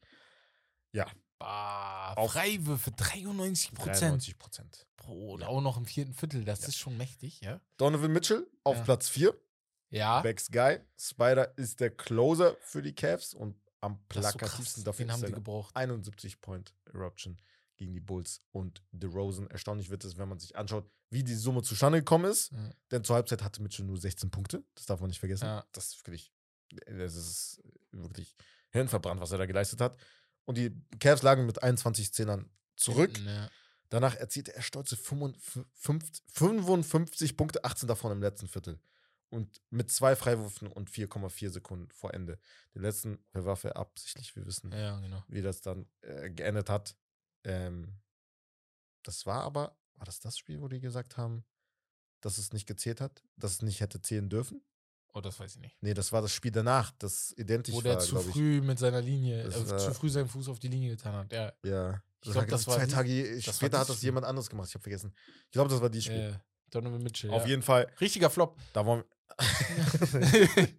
[0.91, 1.07] Ja,
[1.39, 4.01] Bah, Freiwürfe 93 Prozent.
[4.01, 4.87] 93 Prozent.
[4.97, 5.47] Bro, Ja.
[5.47, 6.43] auch noch im vierten Viertel.
[6.45, 6.67] Das Ja.
[6.67, 7.59] ist schon mächtig, ja?
[7.77, 8.83] Donovan Mitchell auf Ja.
[8.83, 9.33] Platz 4.
[9.91, 10.21] Ja.
[10.21, 10.79] Becks Guy.
[10.97, 14.83] Spider ist der Closer für die Cavs und am so plakativsten krass.
[14.83, 15.75] dafür Den haben die gebraucht.
[15.75, 17.37] 71 Point Eruption
[17.77, 19.47] gegen die Bulls und DeRozan.
[19.47, 22.51] Erstaunlich wird es, wenn man sich anschaut, wie die Summe zustande gekommen ist.
[22.51, 22.71] Ja.
[22.91, 24.63] Denn zur Halbzeit hatte Mitchell nur 16 Punkte.
[24.75, 25.45] Das darf man nicht vergessen.
[25.45, 25.65] Ja.
[25.71, 26.31] Das ist wirklich,
[26.85, 27.61] das ist
[27.91, 28.35] wirklich
[28.69, 29.97] hirnverbrannt, was er da geleistet hat.
[30.45, 33.17] Und die Cavs lagen mit 21 Zehnern zurück.
[33.19, 33.49] Ja.
[33.89, 38.79] Danach erzielte er stolze 55, 55 Punkte, 18 davon im letzten Viertel.
[39.31, 42.37] Und mit zwei Freiwürfen und 4,4 Sekunden vor Ende.
[42.75, 44.35] Den letzten verwarf er absichtlich.
[44.35, 45.23] Wir wissen, ja, genau.
[45.29, 46.95] wie das dann äh, geendet hat.
[47.45, 47.97] Ähm,
[49.03, 51.45] das war aber, war das das Spiel, wo die gesagt haben,
[52.19, 53.23] dass es nicht gezählt hat?
[53.37, 54.61] Dass es nicht hätte zählen dürfen?
[55.13, 55.77] Oh, das weiß ich nicht.
[55.81, 58.79] Nee, das war das Spiel danach, das identisch Wo der war, zu glaube früh mit
[58.79, 61.31] seiner Linie, Das äh, war- zu früh seinen Fuß auf die Linie getan hat.
[61.31, 61.53] Ja.
[61.63, 62.03] Ja.
[62.23, 64.07] Ich glaub, das war zwei die- Tage das war später hat das das Spiel.
[64.07, 64.67] jemand anderes gemacht.
[64.67, 65.13] Ich habe vergessen.
[65.45, 66.15] Ich glaube, das war die Spiel.
[66.35, 66.39] Äh,
[66.69, 67.31] Donovan Mitchell.
[67.31, 67.49] Auf ja.
[67.49, 68.57] jeden Fall, Richtiger Flop.
[68.73, 69.03] da wollen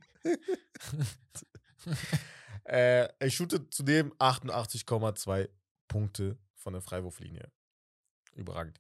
[2.65, 5.49] äh, er shootet zudem 88,2
[5.89, 7.51] Punkte von der Freiwurflinie.
[8.35, 8.79] Überragend.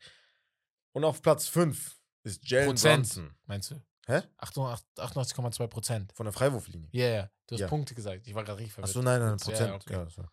[0.93, 2.75] Und auf Platz 5 ist Jalen.
[2.77, 3.83] Brunson Meinst du?
[4.07, 4.23] Hä?
[4.39, 6.13] 88,2 Prozent.
[6.13, 6.89] von der Freiwurflinie.
[6.93, 7.31] Ja, ja.
[7.47, 7.69] Du hast Ja.
[7.69, 8.27] Punkte gesagt.
[8.27, 8.91] Ich war gerade richtig verwirrt.
[8.91, 9.69] Achso, nein, nein, Prozent.
[9.69, 9.93] Ja, okay.
[9.93, 10.25] Ja, so.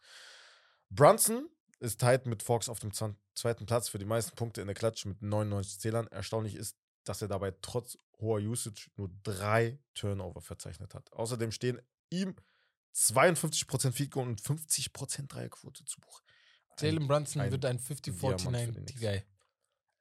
[0.90, 1.49] Brunson
[1.80, 5.06] ist tight mit Fox auf dem zweiten Platz für die meisten Punkte in der Klatsch
[5.06, 6.07] mit 99 Zählern.
[6.07, 6.76] Erstaunlich ist,
[7.10, 11.11] dass er dabei trotz hoher Usage nur drei Turnover verzeichnet hat.
[11.11, 11.81] Außerdem stehen
[12.11, 12.36] ihm
[12.95, 16.22] 52% Field Goal und 50% Dreierquote zu Buch.
[16.80, 19.23] Jalen Brunson ein wird ein Diamant für den 50-49 Guy.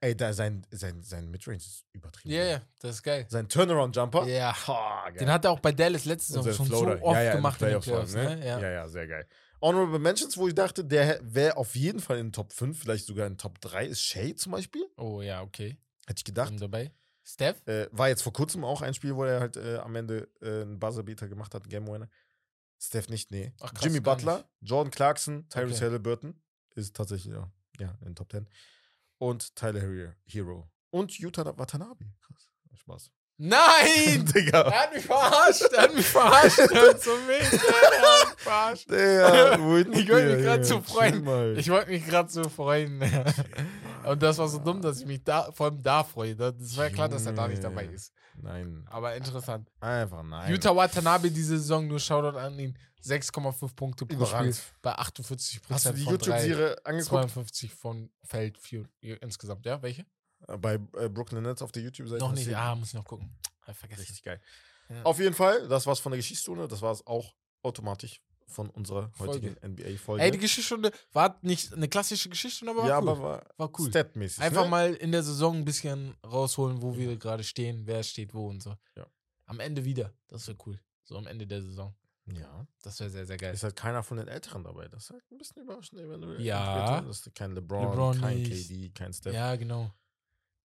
[0.01, 2.33] Ey, da sein, sein, sein Midrange ist übertrieben.
[2.33, 3.27] Ja, ja, das ist geil.
[3.29, 4.29] Sein Turnaround-Jumper.
[4.29, 4.55] Ja.
[4.65, 5.15] Geil.
[5.19, 6.99] Den hat er auch bei Dallas letzte Und Saison sein schon Floater.
[6.99, 8.47] so oft ja, ja, gemacht in den Playoffs allem, Ne?
[8.47, 8.61] Ja.
[8.61, 9.27] ja, ja, sehr geil.
[9.61, 13.07] Honorable Mentions, wo ich dachte, der wäre auf jeden Fall in den Top 5, vielleicht
[13.07, 14.87] sogar in den Top 3, ist Shay zum Beispiel.
[14.97, 15.79] Oh ja, okay.
[16.09, 16.53] Hätte ich gedacht.
[16.59, 16.93] Dabei.
[17.23, 17.67] Steph?
[17.69, 20.63] Äh, war jetzt vor kurzem auch ein Spiel, wo er halt äh, am Ende äh,
[20.63, 22.09] einen Buzzerbeater gemacht hat, Game Winner.
[22.81, 23.53] Steph nicht, nee.
[23.61, 24.71] Ach, krass, Jimmy Butler, nicht.
[24.71, 25.85] Jordan Clarkson, Tyrese Okay.
[25.85, 26.41] Halliburton
[26.75, 28.49] ist tatsächlich ja, ja, in den Top 10.
[29.19, 30.71] Und Tyler Hero- Hero.
[30.91, 32.07] Und Yuta Watanabe.
[32.23, 32.49] Krass.
[32.75, 33.11] Spaß.
[33.41, 34.25] Nein!
[34.35, 34.63] Digga.
[34.63, 35.73] Er hat mich verarscht!
[35.73, 36.59] Er hat mich verarscht!
[36.59, 37.53] Er hat so mich!
[37.53, 38.91] Er hat mich verarscht!
[38.91, 41.57] Digga, Ich wollte mich Junge, so freuen.
[41.57, 43.01] Ich wollte mich gerade so freuen.
[44.05, 46.35] Und das war so dumm, dass ich mich da, vor allem da freue.
[46.35, 48.13] Das war klar, dass er da nicht dabei ist.
[48.43, 48.85] Nein.
[48.91, 49.69] Aber interessant.
[49.81, 50.51] Einfach nein.
[50.51, 54.57] Yuta Watanabe diese Saison, nur Shoutout an ihn, 6,5 Punkte pro Überragend.
[54.57, 57.09] Spiel bei 48% Hast du die YouTube-Serie angeguckt?
[57.09, 58.85] 52 von Feld 4
[59.23, 59.65] insgesamt.
[59.67, 60.05] Ja, welche?
[60.47, 62.25] Bei äh, Brooklyn Nets auf der YouTube-Seite.
[62.25, 62.49] noch nicht.
[62.49, 63.31] Ja, muss ich noch gucken.
[63.63, 64.01] Hab ich vergessen.
[64.01, 64.41] Richtig geil.
[64.89, 65.03] Ja.
[65.03, 66.69] Auf jeden Fall, das war's von der Geschichtsstunde.
[66.69, 70.25] Das war's auch automatisch von unserer heutigen NBA-Folge.
[70.25, 73.09] Ey, die Geschichtsstunde war nicht eine klassische Geschichtsstunde, aber war ja, cool.
[73.11, 73.89] aber war, war cool.
[73.89, 74.43] statmäßig.
[74.43, 74.71] Einfach ne?
[74.71, 78.63] mal in der Saison ein bisschen rausholen, wo wir gerade stehen, wer steht wo und
[78.63, 78.75] so.
[78.97, 79.07] Ja.
[79.45, 80.15] Am Ende wieder.
[80.29, 80.81] Das wäre cool.
[81.05, 81.95] So am Ende der Saison.
[82.35, 82.67] Ja.
[82.83, 83.55] Das wäre sehr, sehr geil.
[83.55, 84.89] Ist halt keiner von den Älteren dabei.
[84.89, 86.41] Das ist halt ein bisschen überraschend, eventuell.
[86.41, 87.01] Ja.
[87.01, 88.69] Das ist kein LeBron, LeBron kein nicht.
[88.69, 89.91] KD, kein Steph, Ja, genau.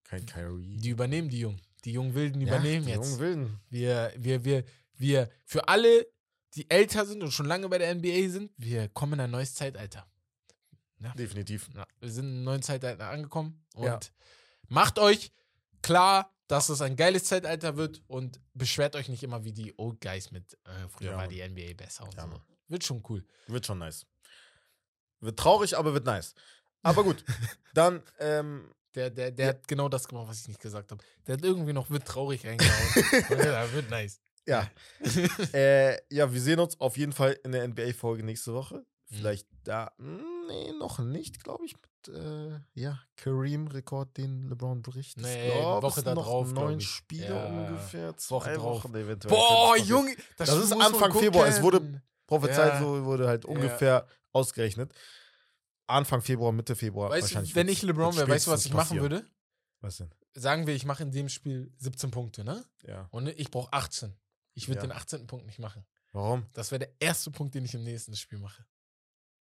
[0.04, 0.76] Kein Kyrie.
[0.78, 1.60] Die übernehmen die Jungen.
[1.84, 3.04] Die jungen Wilden ja, übernehmen die jetzt.
[3.04, 3.60] Jungen Wilden.
[3.68, 4.64] Wir, wir, wir,
[4.96, 6.06] wir, für alle,
[6.54, 9.54] die älter sind und schon lange bei der NBA sind, wir kommen in ein neues
[9.54, 10.06] Zeitalter.
[11.18, 11.68] Definitiv.
[11.74, 14.00] Ja, wir sind in einem neuen Zeitalter angekommen und Ja.
[14.68, 15.32] macht euch
[15.82, 20.00] klar, dass es ein geiles Zeitalter wird und beschwert euch nicht immer wie die Old
[20.00, 22.40] Guys mit, äh, früher Ja, war die NBA besser und Ja, so.
[22.68, 23.24] Wird schon cool.
[23.48, 24.06] Wird schon nice.
[25.20, 26.34] Wird traurig, aber wird nice.
[26.82, 27.24] Aber gut,
[27.74, 31.02] dann ähm, Der, der, der hat genau das gemacht, was ich nicht gesagt habe.
[31.26, 33.24] Der hat irgendwie noch wird traurig reingehauen.
[33.44, 34.20] ja, wird nice.
[34.46, 34.70] Ja.
[35.52, 38.84] äh, ja, wir sehen uns auf jeden Fall in der NBA-Folge nächste Woche.
[39.06, 41.74] Vielleicht da, hm, nee, noch nicht, glaube ich.
[41.74, 45.18] Mit, äh, ja, Kareem-Rekord, den LeBron bricht.
[45.18, 46.80] Nee, glaub, Woche da drauf, neun.
[46.80, 48.16] Spiele Ja, ungefähr.
[48.16, 48.84] Zwei Woche drauf.
[48.84, 49.34] Wochen eventuell.
[49.34, 49.76] Boah.
[49.76, 52.02] Junge, Das ist muss man Anfang Februar, es wurde-.
[52.26, 52.80] Prophezeit, Ja.
[52.80, 54.92] so wurde halt ungefähr ausgerechnet.
[55.86, 57.10] Anfang Februar, Mitte Februar.
[57.10, 59.02] Weißt wahrscheinlich du, wenn ich LeBron wäre, weißt du, was ich machen passieren.
[59.02, 59.26] würde?
[59.80, 60.10] Was denn?
[60.34, 62.64] Sagen wir, ich mache in dem Spiel 17 Punkte, ne?
[62.86, 63.06] Ja.
[63.10, 64.14] Und ich brauche 18.
[64.54, 64.86] Ich würde Ja.
[64.86, 65.26] den 18.
[65.26, 65.84] Punkt nicht machen.
[66.12, 66.46] Warum?
[66.54, 68.64] Das wäre der erste Punkt, den ich im nächsten Spiel mache.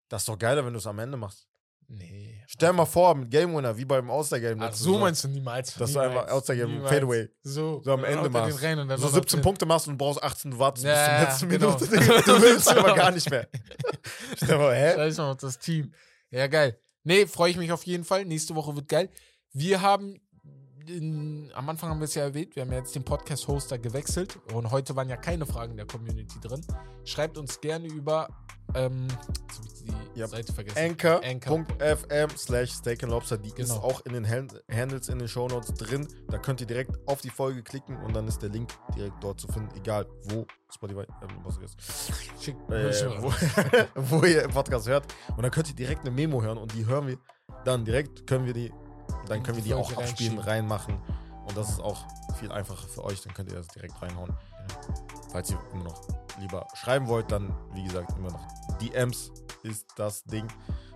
[0.09, 1.49] Das ist doch geiler, wenn du es am Ende machst.
[1.89, 2.43] Nee.
[2.49, 4.61] Stell mal vor, mit Game Winner, wie beim All-Star-Game.
[4.61, 5.75] Ach, so meinst du niemals.
[5.75, 6.83] Dass du einfach All-Star-Game.
[6.85, 8.59] Fadeaway So, so am Ende machst.
[8.59, 8.67] So
[9.07, 11.07] noch 17 den- Punkte machst und brauchst 18, du wartest bis Ja,
[11.39, 11.79] zum letzten genau.
[11.79, 12.23] Minute.
[12.27, 13.49] Du willst aber gar nicht mehr.
[14.37, 14.95] Stell mal, hä?
[14.95, 15.93] Scheiß mal auf das Team.
[16.31, 16.79] Ja, geil.
[17.05, 18.25] Nee, freue ich mich auf jeden Fall.
[18.25, 19.11] Nächste Woche wird geil.
[19.53, 20.21] Wir haben,
[20.89, 24.39] in, am Anfang haben wir es ja erwähnt, wir haben ja jetzt den Podcast-Hoster gewechselt
[24.53, 26.61] und heute waren ja keine Fragen der Community drin.
[27.05, 28.29] Schreibt uns gerne über,
[28.75, 30.31] ähm, jetzt hab ich die Yep.
[30.31, 30.79] Seite vergessen.
[31.23, 33.83] Anchor.fm slash Steak and Lobster, die ist Genau.
[33.83, 36.09] auch in den Hand Handles in den Shownotes drin.
[36.29, 39.41] Da könnt ihr direkt auf die Folge klicken und dann ist der Link direkt dort
[39.41, 41.77] zu finden, egal wo Spotify, ähm, was ist
[42.43, 42.91] Schick, äh,
[43.23, 43.31] wo,
[44.21, 45.05] wo ihr im Podcast hört.
[45.37, 47.19] Und dann könnt ihr direkt eine Memo hören und die hören wir
[47.65, 48.73] dann direkt, können wir die,
[49.29, 50.99] dann können wir die auch abspielen, reinmachen.
[51.47, 51.99] Und das ist auch
[52.39, 54.33] viel einfacher für euch, dann könnt ihr das direkt reinhauen.
[55.31, 56.03] Falls ihr immer noch
[56.41, 58.47] lieber schreiben wollt, dann, wie gesagt, immer noch
[58.81, 59.31] DMs
[59.63, 60.49] ist das Ding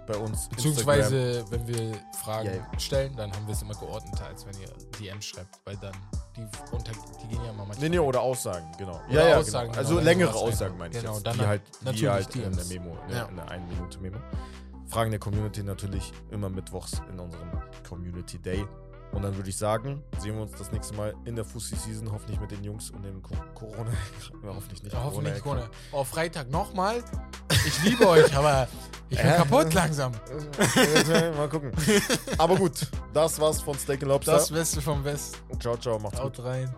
[0.06, 0.48] bei uns.
[0.48, 0.56] Instagram.
[0.56, 2.78] Beziehungsweise, wenn wir Fragen Ja, ja.
[2.80, 4.68] stellen, dann haben wir es immer geordneter, als wenn ihr
[4.98, 5.92] DMs schreibt, weil dann
[6.36, 6.92] die unter
[7.22, 7.78] die gehen ja mal manchmal.
[7.78, 9.00] Nee, nee, oder Aussagen, genau.
[9.08, 9.82] Oder ja, ja, Aussagen, genau.
[9.82, 11.26] genau, Also längere Aussagen meine ich genau, jetzt.
[11.26, 13.18] dann die halt, natürlich die halt in der Memo, in, Ja.
[13.24, 14.16] der, in der 1 Minute Memo.
[14.90, 17.48] Fragen der Community natürlich immer mittwochs in unserem
[17.88, 18.64] Community Day.
[19.12, 22.12] Und dann würde ich sagen, sehen wir uns das nächste Mal in der Fussi Season,
[22.12, 23.90] hoffentlich mit den Jungs und dem Co Corona.
[24.44, 24.92] Hoffentlich nicht.
[24.92, 25.62] Ja, hoffentlich nicht Corona.
[25.62, 25.74] Corona.
[25.90, 27.02] Oh, Freitag nochmal.
[27.66, 28.68] Ich liebe euch, aber
[29.08, 29.36] ich bin Äh?
[29.36, 30.12] kaputt langsam.
[31.36, 31.72] Mal gucken.
[32.38, 34.32] Aber gut, das war's von Steak and Lobster.
[34.32, 35.42] Das Beste vom Best.
[35.58, 36.38] ciao, ciao, macht's gut.
[36.38, 36.72] Haut rein.